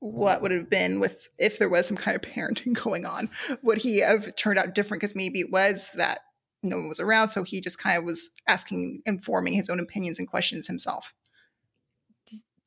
what 0.00 0.40
would 0.40 0.52
have 0.52 0.70
been 0.70 1.00
with 1.00 1.28
if 1.38 1.58
there 1.58 1.68
was 1.68 1.86
some 1.86 1.96
kind 1.96 2.14
of 2.14 2.22
parenting 2.30 2.72
going 2.80 3.04
on 3.04 3.28
would 3.62 3.78
he 3.78 3.98
have 4.00 4.34
turned 4.36 4.58
out 4.58 4.74
different 4.74 5.00
because 5.00 5.16
maybe 5.16 5.40
it 5.40 5.50
was 5.50 5.90
that 5.94 6.20
no 6.62 6.76
one 6.76 6.88
was 6.88 7.00
around 7.00 7.28
so 7.28 7.42
he 7.42 7.60
just 7.60 7.78
kind 7.78 7.98
of 7.98 8.04
was 8.04 8.30
asking 8.46 9.00
and 9.06 9.24
forming 9.24 9.52
his 9.52 9.68
own 9.68 9.80
opinions 9.80 10.18
and 10.18 10.28
questions 10.28 10.66
himself 10.66 11.12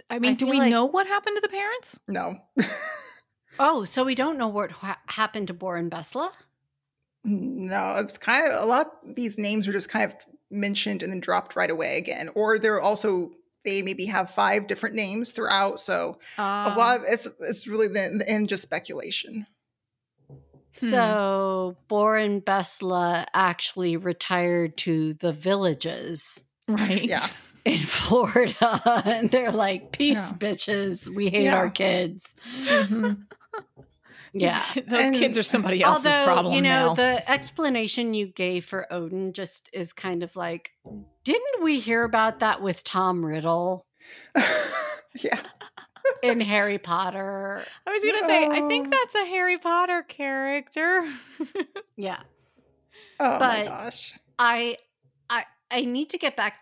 I 0.09 0.19
mean, 0.19 0.31
I 0.31 0.33
do 0.33 0.45
we 0.47 0.59
like- 0.59 0.69
know 0.69 0.83
what 0.83 1.07
happened 1.07 1.37
to 1.37 1.41
the 1.41 1.47
parents? 1.47 1.99
no 2.07 2.35
Oh, 3.59 3.83
so 3.85 4.03
we 4.05 4.15
don't 4.15 4.37
know 4.37 4.47
what 4.47 4.71
ha- 4.71 4.99
happened 5.07 5.47
to 5.47 5.53
Borin 5.53 5.89
Bestla? 5.89 6.31
no 7.23 7.95
it's 7.99 8.17
kind 8.17 8.51
of 8.51 8.63
a 8.63 8.65
lot 8.65 8.87
of 9.07 9.15
these 9.15 9.37
names 9.37 9.67
are 9.67 9.71
just 9.71 9.89
kind 9.89 10.11
of 10.11 10.17
mentioned 10.51 11.01
and 11.03 11.11
then 11.11 11.19
dropped 11.19 11.55
right 11.55 11.69
away 11.71 11.97
again 11.97 12.29
or 12.35 12.59
they're 12.59 12.81
also 12.81 13.31
they 13.63 13.81
maybe 13.81 14.05
have 14.05 14.29
five 14.31 14.67
different 14.67 14.95
names 14.95 15.31
throughout 15.31 15.79
so 15.79 16.17
Uh, 16.37 16.71
a 16.73 16.77
lot 16.77 16.99
of 16.99 17.05
it's 17.07 17.27
it's 17.39 17.67
really 17.67 17.87
the, 17.87 18.15
the 18.17 18.29
end 18.29 18.49
just 18.49 18.63
speculation 18.63 19.45
Hmm. 20.79 20.89
So 20.89 21.77
Borin 21.89 22.39
Bestla 22.41 23.25
actually 23.33 23.97
retired 23.97 24.77
to 24.77 25.13
the 25.15 25.33
villages 25.33 26.43
right. 26.67 27.03
yeah 27.03 27.27
in 27.65 27.79
Florida. 27.83 28.81
and 29.05 29.29
they're 29.29 29.51
like, 29.51 29.91
peace, 29.91 30.17
Yeah. 30.29 30.33
bitches. 30.37 31.09
We 31.13 31.29
hate 31.29 31.43
Yeah. 31.43 31.57
our 31.57 31.69
kids. 31.69 32.35
Yeah. 34.33 34.63
those 34.87 34.99
And- 34.99 35.15
kids 35.15 35.37
are 35.37 35.43
somebody 35.43 35.83
else's 35.83 36.05
Although, 36.07 36.25
problem 36.25 36.53
you 36.55 36.61
know, 36.61 36.87
now. 36.89 36.93
the 36.93 37.29
explanation 37.29 38.13
you 38.13 38.27
gave 38.27 38.65
for 38.65 38.87
Odin 38.91 39.33
just 39.33 39.69
is 39.73 39.91
kind 39.93 40.23
of 40.23 40.35
like, 40.35 40.71
didn't 41.23 41.61
we 41.63 41.79
hear 41.79 42.03
about 42.03 42.39
that 42.39 42.61
with 42.61 42.83
Tom 42.83 43.25
Riddle 43.25 43.85
yeah 45.15 45.39
in 46.23 46.39
Harry 46.41 46.77
Potter? 46.77 47.63
I 47.85 47.91
was 47.91 48.01
gonna 48.03 48.25
say, 48.25 48.47
I 48.47 48.67
think 48.67 48.89
that's 48.91 49.15
a 49.15 49.25
Harry 49.25 49.57
Potter 49.57 50.03
character. 50.03 51.03
Yeah. 51.97 52.19
oh 53.19 53.31
my 53.33 53.37
But- 53.39 53.65
gosh 53.67 54.17
I 54.39 54.77
I 55.29 55.43
I 55.69 55.81
need 55.85 56.09
to 56.11 56.17
get 56.17 56.35
back 56.35 56.57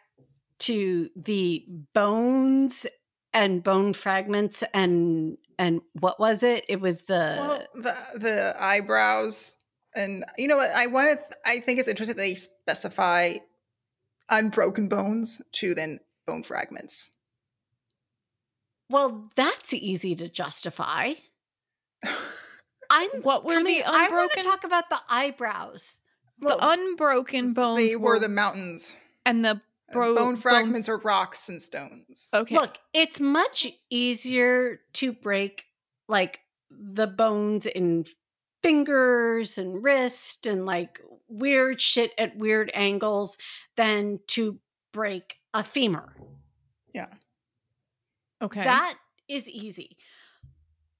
to 0.59 1.09
the 1.15 1.65
bones 1.93 2.85
and 3.33 3.63
bone 3.63 3.93
fragments 3.93 4.63
and 4.73 5.37
and 5.57 5.81
what 5.99 6.19
was 6.19 6.41
it? 6.43 6.65
It 6.69 6.79
was 6.79 7.03
the 7.03 7.35
well 7.39 7.65
the 7.75 7.95
the 8.19 8.55
eyebrows 8.59 9.55
and 9.95 10.23
you 10.37 10.47
know 10.47 10.55
what 10.55 10.69
i 10.75 10.85
want 10.85 11.09
to 11.09 11.37
i 11.47 11.59
think 11.59 11.79
it's 11.79 11.87
interesting 11.87 12.15
they 12.15 12.35
specify 12.35 13.33
unbroken 14.29 14.87
bones 14.87 15.41
to 15.51 15.73
then 15.73 15.99
bone 16.27 16.43
fragments 16.43 17.09
well, 18.89 19.29
that's 19.35 19.73
easy 19.73 20.15
to 20.15 20.29
justify. 20.29 21.13
I'm 22.89 23.09
what 23.21 23.45
were 23.45 23.53
coming- 23.53 23.77
the 23.77 23.83
unbroken? 23.85 24.13
I 24.13 24.17
want 24.17 24.31
to 24.33 24.43
talk 24.43 24.63
about 24.63 24.89
the 24.89 24.99
eyebrows. 25.07 25.99
the 26.39 26.57
unbroken 26.59 27.53
bones 27.53 27.87
they 27.87 27.95
were 27.95 28.13
were, 28.13 28.19
the 28.19 28.29
mountains 28.29 28.95
and 29.25 29.45
the 29.45 29.61
bro- 29.91 30.15
bone 30.15 30.35
fragments 30.37 30.87
are 30.89 30.97
rocks 30.97 31.49
and 31.49 31.61
stones 31.61 32.29
Okay. 32.33 32.55
Look, 32.55 32.77
it's 32.93 33.19
much 33.19 33.67
easier 33.89 34.79
to 34.93 35.13
break 35.13 35.65
like 36.07 36.39
the 36.69 37.07
bones 37.07 37.65
in 37.65 38.05
fingers 38.61 39.57
and 39.57 39.83
wrist 39.83 40.45
and 40.45 40.65
like 40.65 40.99
weird 41.27 41.79
shit 41.81 42.11
at 42.17 42.35
weird 42.37 42.69
angles 42.73 43.37
than 43.77 44.19
to 44.27 44.59
break 44.91 45.37
a 45.53 45.63
femur. 45.63 46.13
yeah 46.93 47.07
okay. 48.41 48.63
That 48.63 48.95
is 49.27 49.47
easy. 49.49 49.97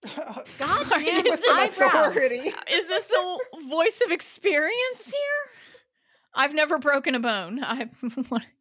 God 0.15 0.43
damn 0.57 1.23
With 1.23 1.23
this 1.25 1.49
eyebrows. 1.49 2.07
authority. 2.15 2.35
Is 2.71 2.87
this 2.87 3.05
the 3.07 3.39
voice 3.69 4.01
of 4.05 4.11
experience 4.11 5.05
here? 5.05 5.51
I've 6.33 6.53
never 6.53 6.77
broken 6.77 7.15
a 7.15 7.19
bone. 7.19 7.59
I 7.63 7.89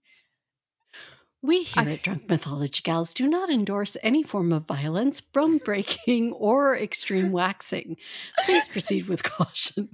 We 1.43 1.63
here 1.63 1.85
I- 1.85 1.93
at 1.93 2.03
Drunk 2.03 2.29
Mythology 2.29 2.83
Gals 2.83 3.15
do 3.15 3.29
not 3.29 3.51
endorse 3.51 3.97
any 4.03 4.23
form 4.23 4.53
of 4.53 4.67
violence, 4.67 5.21
bone 5.21 5.59
breaking, 5.65 6.33
or 6.33 6.77
extreme 6.77 7.31
waxing. 7.31 7.97
Please 8.45 8.69
proceed 8.69 9.09
with 9.09 9.23
caution. 9.23 9.91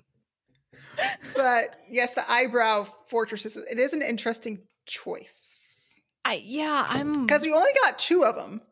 but 1.34 1.80
yes 1.90 2.14
the 2.14 2.22
eyebrow 2.30 2.84
fortresses 3.08 3.56
it 3.56 3.78
is 3.78 3.92
an 3.92 4.02
interesting 4.02 4.60
choice. 4.86 6.00
I 6.24 6.40
yeah, 6.44 6.86
I'm 6.88 7.26
because 7.26 7.44
we 7.44 7.52
only 7.52 7.72
got 7.82 7.98
two 7.98 8.24
of 8.24 8.36
them 8.36 8.62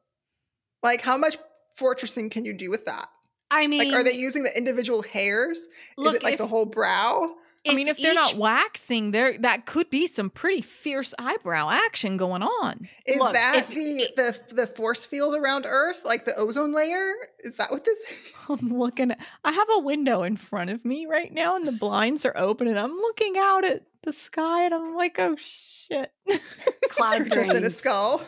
like 0.83 1.01
how 1.01 1.17
much 1.17 1.37
fortressing 1.79 2.31
can 2.31 2.45
you 2.45 2.53
do 2.53 2.71
with 2.71 2.85
that? 2.87 3.07
I 3.51 3.67
mean, 3.67 3.91
like 3.91 3.93
are 3.93 4.03
they 4.05 4.13
using 4.15 4.43
the 4.43 4.57
individual 4.57 5.03
hairs? 5.03 5.67
Look, 5.97 6.15
is 6.15 6.17
it 6.19 6.23
like 6.23 6.35
if, 6.35 6.39
the 6.39 6.47
whole 6.47 6.65
brow 6.67 7.35
I 7.69 7.75
mean, 7.75 7.87
if 7.87 7.99
they're 7.99 8.15
not 8.15 8.35
waxing, 8.35 9.13
there 9.13 9.39
that 9.39 9.67
could 9.67 9.89
be 9.89 10.07
some 10.07 10.31
pretty 10.31 10.63
fierce 10.63 11.15
eyebrow 11.19 11.71
action 11.71 12.17
going 12.17 12.43
on. 12.43 12.89
Is 13.07 13.19
Look, 13.19 13.35
that 13.35 13.57
if- 13.57 13.69
the, 13.69 14.09
the 14.17 14.55
the 14.55 14.67
force 14.67 15.07
field 15.07 15.37
around 15.37 15.65
Earth, 15.69 16.05
like 16.05 16.25
the 16.25 16.35
ozone 16.37 16.73
layer? 16.73 17.13
Is 17.41 17.57
that 17.57 17.71
what 17.71 17.85
this 17.85 18.01
is? 18.11 18.35
I'm 18.63 18.77
looking. 18.77 19.13
At, 19.13 19.21
I 19.45 19.53
have 19.53 19.69
a 19.73 19.79
window 19.79 20.25
in 20.25 20.37
front 20.37 20.71
of 20.71 20.85
me 20.85 21.07
right 21.07 21.33
now, 21.33 21.55
and 21.55 21.65
the 21.65 21.73
blinds 21.73 22.27
are 22.27 22.37
open, 22.37 22.67
and 22.67 22.79
I'm 22.79 22.97
looking 22.97 23.37
out 23.39 23.65
at 23.65 23.83
the 24.03 24.13
sky, 24.13 24.65
and 24.65 24.75
I'm 24.75 24.97
like, 24.97 25.17
oh 25.21 25.37
shit. 25.39 26.11
cloud 26.91 27.19
You're 27.19 27.29
just 27.29 27.55
in 27.55 27.63
a 27.63 27.71
skull, 27.71 28.23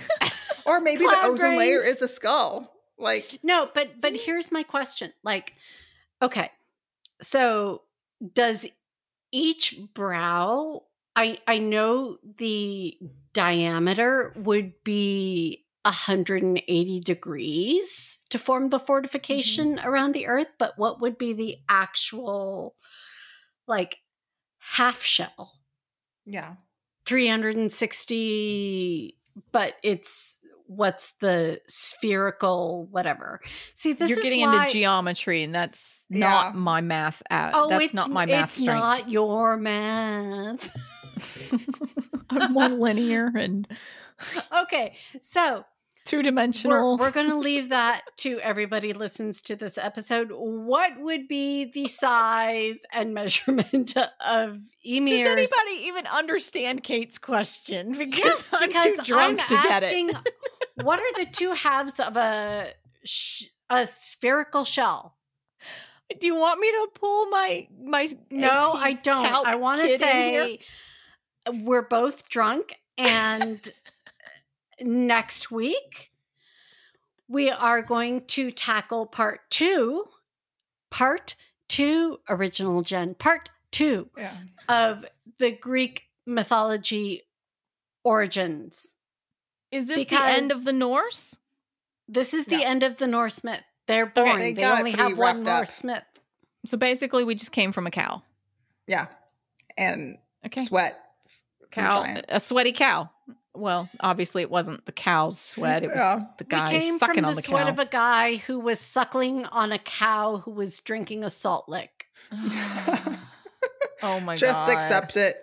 or 0.66 0.80
maybe 0.80 1.04
Cloud 1.04 1.22
the 1.24 1.28
ozone 1.28 1.56
layer 1.56 1.82
is 1.82 1.98
the 1.98 2.08
skull. 2.08 2.72
Like, 2.98 3.38
No, 3.42 3.68
but 3.74 4.00
but 4.00 4.16
here's 4.16 4.50
my 4.50 4.62
question. 4.62 5.12
Like, 5.22 5.54
okay, 6.22 6.50
so 7.20 7.82
does 8.34 8.66
each 9.30 9.78
brow? 9.94 10.84
I 11.14 11.38
I 11.46 11.58
know 11.58 12.18
the 12.38 12.96
diameter 13.32 14.32
would 14.36 14.72
be 14.84 15.64
180 15.84 17.00
degrees 17.00 18.18
to 18.30 18.38
form 18.38 18.70
the 18.70 18.78
fortification 18.78 19.76
mm-hmm. 19.76 19.88
around 19.88 20.12
the 20.12 20.26
Earth, 20.26 20.52
but 20.58 20.78
what 20.78 21.00
would 21.00 21.18
be 21.18 21.32
the 21.32 21.56
actual 21.68 22.76
like 23.66 23.98
half 24.58 25.02
shell? 25.02 25.52
yeah, 26.24 26.54
360 27.06 29.18
but 29.50 29.74
it's 29.82 30.38
what's 30.76 31.12
the 31.20 31.60
spherical 31.68 32.86
whatever 32.90 33.40
see 33.74 33.92
this 33.92 34.08
You're 34.10 34.18
is 34.18 34.22
getting 34.24 34.40
why, 34.42 34.62
into 34.64 34.72
geometry, 34.74 35.42
and 35.42 35.54
that's 35.54 36.06
Yeah. 36.10 36.28
not 36.28 36.54
my 36.54 36.80
math. 36.80 37.22
At, 37.30 37.52
oh 37.54 37.68
that's 37.68 37.84
it's 37.86 37.94
not 37.94 38.10
my 38.10 38.26
math 38.26 38.50
it's 38.50 38.60
strength. 38.60 38.80
not 38.80 39.08
your 39.10 39.56
math 39.56 40.74
I'm 42.30 42.52
more 42.52 42.68
linear 42.68 43.30
and 43.34 43.66
okay 44.62 44.94
so 45.20 45.64
two 46.04 46.16
we're, 46.18 46.22
dimensional. 46.22 46.96
we're 46.96 47.10
gonna 47.10 47.38
leave 47.38 47.68
that 47.68 48.02
to 48.16 48.40
everybody 48.40 48.92
listens 48.92 49.40
to 49.42 49.54
this 49.56 49.76
episode 49.78 50.30
what 50.32 50.92
would 51.00 51.28
be 51.28 51.70
the 51.72 51.86
size 51.88 52.80
and 52.92 53.14
measurement 53.14 53.94
of 54.26 54.58
Ymir? 54.84 55.36
Does 55.36 55.52
anybody 55.52 55.86
even 55.86 56.06
understand 56.08 56.82
Cait's 56.82 57.18
question? 57.18 57.92
Because 57.92 58.18
yes 58.18 58.52
I'm 58.52 58.68
because 58.68 58.84
too 58.84 59.02
drunk 59.04 59.40
I'm 59.42 59.62
to 59.62 59.68
get 59.68 59.82
it. 59.84 60.16
What 60.76 61.00
are 61.00 61.24
the 61.24 61.30
two 61.30 61.52
halves 61.52 62.00
of 62.00 62.16
a 62.16 62.72
sh- 63.04 63.46
a 63.70 63.86
spherical 63.86 64.64
shell 64.64 65.16
Do 66.20 66.26
you 66.26 66.34
want 66.34 66.60
me 66.60 66.70
to 66.70 66.88
pull 66.94 67.26
my 67.30 67.68
my 67.82 68.04
uh, 68.04 68.14
No, 68.30 68.72
I 68.72 68.92
don't. 68.94 69.26
I 69.26 69.56
want 69.56 69.80
to 69.80 69.86
kid 69.86 70.00
in 70.02 70.08
here? 70.08 70.44
say 70.46 70.58
uh, 71.46 71.52
we're 71.62 71.82
both 71.88 72.28
drunk 72.28 72.74
And 72.98 73.66
next 74.80 75.50
week, 75.50 76.10
we 77.28 77.50
are 77.50 77.82
going 77.82 78.26
to 78.26 78.50
tackle 78.50 79.06
part 79.06 79.40
two, 79.50 80.04
part 80.90 81.34
two, 81.68 82.18
original 82.28 82.82
Gen, 82.82 83.14
part 83.14 83.48
two 83.70 84.10
Yeah. 84.18 84.36
of 84.68 85.04
the 85.38 85.50
Greek 85.52 86.04
mythology 86.26 87.22
origins. 88.04 88.96
Is 89.72 89.86
this 89.86 90.04
the 90.04 90.22
end 90.22 90.52
of 90.52 90.64
the 90.64 90.72
Norse? 90.72 91.36
This 92.06 92.34
is 92.34 92.44
the 92.44 92.58
No. 92.58 92.64
end 92.64 92.82
of 92.82 92.98
the 92.98 93.06
Norse 93.06 93.42
myth. 93.42 93.62
They're 93.88 94.06
born. 94.06 94.38
They 94.38 94.52
they 94.52 94.64
only 94.64 94.92
have 94.92 95.16
one. 95.18 95.42
Norse 95.42 95.82
myth. 95.82 96.04
So 96.66 96.76
basically, 96.76 97.24
we 97.24 97.34
just 97.34 97.50
came 97.52 97.72
from 97.72 97.86
a 97.86 97.90
cow. 97.90 98.22
Yeah. 98.86 99.06
And 99.76 100.18
Okay. 100.46 100.60
sweat. 100.60 100.98
cow, 101.70 102.04
a 102.28 102.38
sweaty 102.38 102.72
cow. 102.72 103.08
Well, 103.54 103.88
obviously, 104.00 104.42
it 104.42 104.50
wasn't 104.50 104.84
the 104.86 104.92
cow's 104.92 105.40
sweat. 105.40 105.82
It 105.82 105.88
was 105.88 105.96
Yeah. 105.96 106.20
the 106.38 106.44
guy 106.44 106.78
sucking 106.78 106.98
from 106.98 107.24
on 107.24 107.30
the, 107.32 107.36
the 107.36 107.42
sweat 107.42 107.64
cow. 107.64 107.70
of 107.72 107.78
a 107.78 107.86
guy 107.86 108.36
who 108.36 108.58
was 108.60 108.78
suckling 108.78 109.46
on 109.46 109.72
a 109.72 109.78
cow 109.78 110.38
who 110.38 110.50
was 110.50 110.78
drinking 110.80 111.24
a 111.24 111.30
salt 111.30 111.68
lick. 111.68 112.06
oh 114.02 114.20
my 114.20 114.36
Just 114.36 114.60
god! 114.60 114.66
Just 114.66 114.72
accept 114.76 115.16
it. 115.16 115.34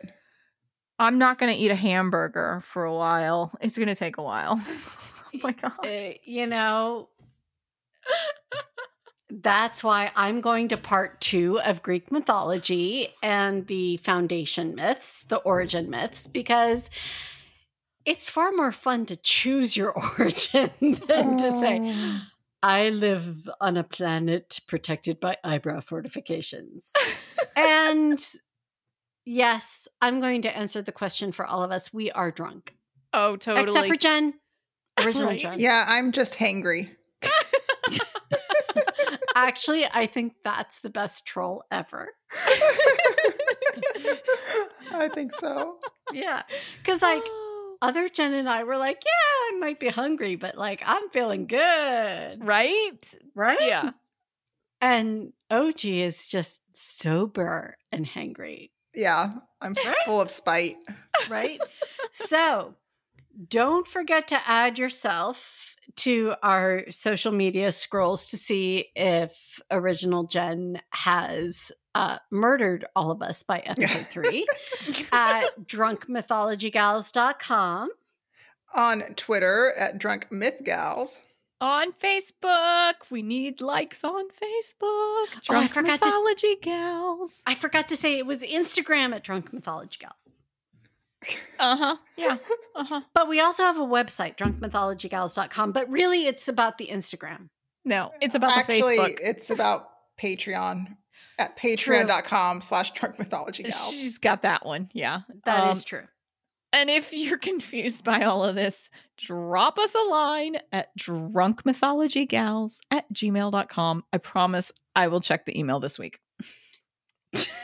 I'm 0.99 1.17
not 1.17 1.39
going 1.39 1.51
to 1.51 1.57
eat 1.57 1.71
a 1.71 1.75
hamburger 1.75 2.61
for 2.63 2.83
a 2.83 2.93
while. 2.93 3.51
It's 3.61 3.77
going 3.77 3.87
to 3.87 3.95
take 3.95 4.17
a 4.17 4.23
while. 4.23 4.61
oh 5.33 5.39
my 5.41 5.53
god! 5.53 5.85
Uh, 5.85 6.13
you 6.23 6.45
know, 6.45 7.09
that's 9.29 9.83
why 9.83 10.11
I'm 10.15 10.41
going 10.41 10.67
to 10.69 10.77
part 10.77 11.21
two 11.21 11.59
of 11.61 11.81
Greek 11.81 12.11
mythology 12.11 13.13
and 13.23 13.65
the 13.67 13.97
foundation 13.97 14.75
myths, 14.75 15.23
the 15.23 15.37
origin 15.37 15.89
myths, 15.89 16.27
because 16.27 16.89
it's 18.05 18.29
far 18.29 18.51
more 18.51 18.71
fun 18.71 19.05
to 19.05 19.15
choose 19.15 19.77
your 19.77 19.91
origin 20.19 20.71
than 20.81 21.37
to 21.37 21.51
say, 21.59 21.79
Oh. 21.81 22.21
I 22.61 22.89
live 22.89 23.49
on 23.61 23.77
a 23.77 23.85
planet 23.85 24.59
protected 24.67 25.21
by 25.21 25.37
eyebrow 25.45 25.79
fortifications. 25.79 26.91
and 27.55 28.21
yes, 29.25 29.87
I'm 30.01 30.19
going 30.19 30.41
to 30.43 30.55
answer 30.55 30.81
the 30.81 30.91
question 30.91 31.31
for 31.31 31.45
all 31.45 31.63
of 31.63 31.71
us. 31.71 31.93
We 31.93 32.11
are 32.11 32.31
drunk. 32.31 32.75
Oh, 33.13 33.35
totally. 33.35 33.69
Except 33.69 33.87
for 33.87 33.95
Gen. 33.95 34.33
Original 34.99 35.29
Right. 35.29 35.39
Gen. 35.39 35.59
Yeah, 35.59 35.85
I'm 35.87 36.11
just 36.11 36.33
hangry. 36.35 36.91
Actually, 39.35 39.85
I 39.85 40.05
think 40.07 40.33
that's 40.43 40.79
the 40.79 40.89
best 40.89 41.25
troll 41.25 41.63
ever. 41.71 42.09
I 44.91 45.09
think 45.13 45.33
so. 45.33 45.77
Yeah. 46.11 46.43
Because, 46.79 47.01
like, 47.01 47.23
other 47.81 48.09
Jenn 48.09 48.33
and 48.33 48.49
I 48.49 48.63
were 48.63 48.77
like, 48.77 49.01
yeah, 49.05 49.55
I 49.55 49.59
might 49.59 49.79
be 49.79 49.87
hungry, 49.89 50.35
but, 50.35 50.57
like, 50.57 50.81
I'm 50.85 51.09
feeling 51.09 51.47
good. 51.47 52.45
right? 52.45 53.13
Right? 53.35 53.57
Yeah. 53.61 53.91
And 54.81 55.33
OG 55.49 55.85
is 55.85 56.27
just 56.27 56.61
sober 56.73 57.77
and 57.91 58.05
hangry. 58.05 58.71
Yeah, 58.95 59.29
I'm 59.61 59.75
full 60.05 60.21
of 60.21 60.31
spite. 60.31 60.75
right? 61.29 61.59
so 62.11 62.75
don't 63.47 63.87
forget 63.87 64.27
to 64.29 64.39
add 64.45 64.79
yourself 64.79 65.75
to 65.97 66.33
our 66.43 66.85
social 66.89 67.31
media 67.31 67.71
scrolls 67.71 68.27
to 68.27 68.37
see 68.37 68.89
if 68.95 69.59
Original 69.71 70.25
Gen 70.25 70.81
has 70.91 71.71
uh, 71.95 72.19
murdered 72.31 72.85
all 72.95 73.11
of 73.11 73.21
us 73.21 73.43
by 73.43 73.59
episode 73.59 74.07
three 74.07 74.47
at 75.11 75.43
drunkmythologygals.com. 75.65 77.89
On 78.75 79.01
Twitter 79.15 79.73
at 79.77 79.97
Drunk 79.97 80.31
Myth 80.31 80.61
Gals. 80.63 81.21
On 81.61 81.91
Facebook, 81.91 82.93
we 83.09 83.21
need 83.21 83.59
likes 83.59 84.03
on 84.05 84.29
Facebook. 84.29 84.81
Oh, 84.81 85.27
I 85.35 85.39
Drunk 85.45 85.71
forgot 85.71 85.99
to 85.99 86.05
s- 86.05 86.11
mythology 86.13 86.55
gals. 86.61 87.41
I 87.45 87.55
forgot 87.55 87.89
to 87.89 87.97
say 87.97 88.17
it 88.17 88.25
was 88.25 88.41
Instagram 88.43 89.13
at 89.13 89.23
Drunk 89.23 89.51
Mythology 89.51 89.99
Gals. 89.99 90.31
Uh 91.59 91.75
huh. 91.75 91.97
Yeah. 92.15 92.37
Uh 92.75 92.83
huh. 92.85 93.01
But 93.13 93.27
we 93.27 93.41
also 93.41 93.63
have 93.63 93.77
a 93.77 93.81
website, 93.81 94.37
drunkmythologygals.com. 94.37 95.73
But 95.73 95.89
really, 95.89 96.27
it's 96.27 96.47
about 96.47 96.77
the 96.77 96.87
Instagram. 96.87 97.49
No, 97.83 98.11
it's 98.21 98.35
about 98.35 98.51
Actually, 98.57 98.79
the 98.95 99.03
Facebook. 99.03 99.17
it's 99.21 99.49
about 99.49 99.89
Patreon 100.21 100.95
at 101.37 101.57
patreon.com 101.57 102.61
slash 102.61 102.91
drunk 102.91 103.19
mythology 103.19 103.63
gals. 103.63 103.89
She's 103.91 104.17
got 104.17 104.43
that 104.43 104.65
one. 104.65 104.89
Yeah. 104.93 105.21
That 105.43 105.71
is 105.71 105.79
Um, 105.79 105.83
true. 105.83 106.07
And 106.73 106.89
if 106.89 107.11
you're 107.13 107.37
confused 107.51 108.03
by 108.03 108.23
all 108.23 108.43
of 108.45 108.55
this, 108.55 108.89
drop 109.17 109.79
us 109.79 109.95
a 109.95 110.09
line 110.09 110.57
at 110.71 110.89
drunkmythologygals 110.97 112.79
at 112.91 113.11
gmail.com. 113.13 114.03
I 114.13 114.17
promise 114.19 114.71
I 114.95 115.07
will 115.07 115.21
check 115.21 115.45
the 115.45 115.57
email 115.57 115.79
this 115.79 115.97
week. 115.97 116.19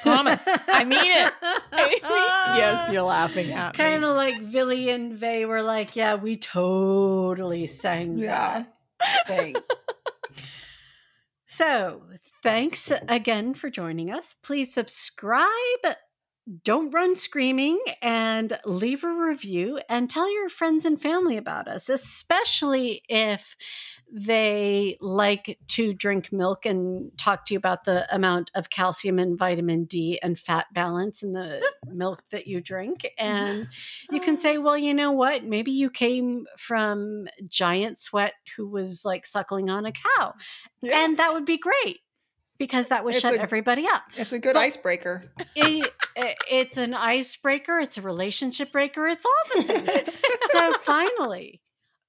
Promise. 0.03 0.47
I 0.67 0.83
mean 0.83 0.99
it. 1.01 1.33
I 1.71 1.89
mean- 1.89 1.99
yes, 2.03 2.89
you're 2.91 3.01
laughing 3.01 3.51
at 3.51 3.73
me. 3.73 3.83
Kind 3.83 4.03
of 4.03 4.15
like 4.15 4.39
Vili 4.41 4.89
and 4.89 5.13
Ve 5.13 5.45
were 5.45 5.63
like, 5.63 5.95
yeah, 5.95 6.15
we 6.15 6.37
totally 6.37 7.65
sang 7.67 8.13
Yeah. 8.13 8.65
that 8.99 9.27
thing. 9.27 9.55
so, 11.47 12.03
thanks 12.43 12.91
again 13.07 13.53
for 13.55 13.69
joining 13.69 14.11
us. 14.11 14.35
Please 14.43 14.73
subscribe, 14.73 15.49
don't 16.63 16.91
run 16.91 17.15
screaming, 17.15 17.79
and 18.01 18.59
leave 18.65 19.03
a 19.03 19.11
review 19.11 19.79
and 19.89 20.09
tell 20.09 20.31
your 20.31 20.49
friends 20.49 20.85
and 20.85 21.01
family 21.01 21.37
about 21.37 21.67
us, 21.67 21.89
especially 21.89 23.01
if 23.09 23.55
they 24.11 24.97
like 25.01 25.57
to 25.67 25.93
drink 25.93 26.31
milk 26.31 26.65
and 26.65 27.11
talk 27.17 27.45
to 27.45 27.53
you 27.53 27.57
about 27.57 27.83
the 27.85 28.05
amount 28.13 28.51
of 28.53 28.69
calcium 28.69 29.17
and 29.17 29.37
vitamin 29.37 29.85
D 29.85 30.19
and 30.21 30.37
fat 30.37 30.67
balance 30.73 31.23
in 31.23 31.33
the 31.33 31.61
milk 31.87 32.21
that 32.31 32.47
you 32.47 32.61
drink. 32.61 33.09
And 33.17 33.67
you 34.11 34.19
can 34.19 34.37
say, 34.37 34.57
oh. 34.57 34.61
well, 34.61 34.77
you 34.77 34.93
know 34.93 35.11
what? 35.11 35.43
Maybe 35.43 35.71
you 35.71 35.89
came 35.89 36.45
from 36.57 37.27
Giant 37.47 37.97
Sweat 37.97 38.33
who 38.55 38.67
was 38.67 39.03
like 39.03 39.25
suckling 39.25 39.69
on 39.69 39.85
a 39.85 39.91
cow. 39.91 40.33
Yeah. 40.81 41.03
And 41.03 41.17
that 41.17 41.33
would 41.33 41.45
be 41.45 41.57
great 41.57 41.99
because 42.57 42.87
that 42.89 43.03
would 43.03 43.13
It's 43.13 43.21
shut 43.21 43.35
a- 43.35 43.41
everybody 43.41 43.85
up. 43.87 44.03
It's 44.15 44.31
a 44.31 44.39
good 44.39 44.53
But- 44.53 44.61
icebreaker. 44.61 45.23
It, 45.55 45.91
it- 46.15 46.37
it's 46.49 46.77
an 46.77 46.93
icebreaker, 46.93 47.79
it's 47.79 47.97
a 47.97 48.01
relationship 48.01 48.71
breaker, 48.71 49.07
it's 49.07 49.25
all 49.25 49.55
the 49.57 49.63
things. 49.63 49.89
so 50.51 50.71
finally, 50.83 51.61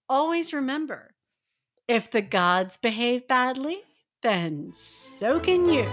always 0.08 0.52
remember 0.52 1.14
if 1.88 2.10
the 2.10 2.22
gods 2.22 2.76
behave 2.76 3.26
badly, 3.28 3.82
then 4.22 4.72
so 4.72 5.38
can 5.40 5.68
you. 5.68 5.84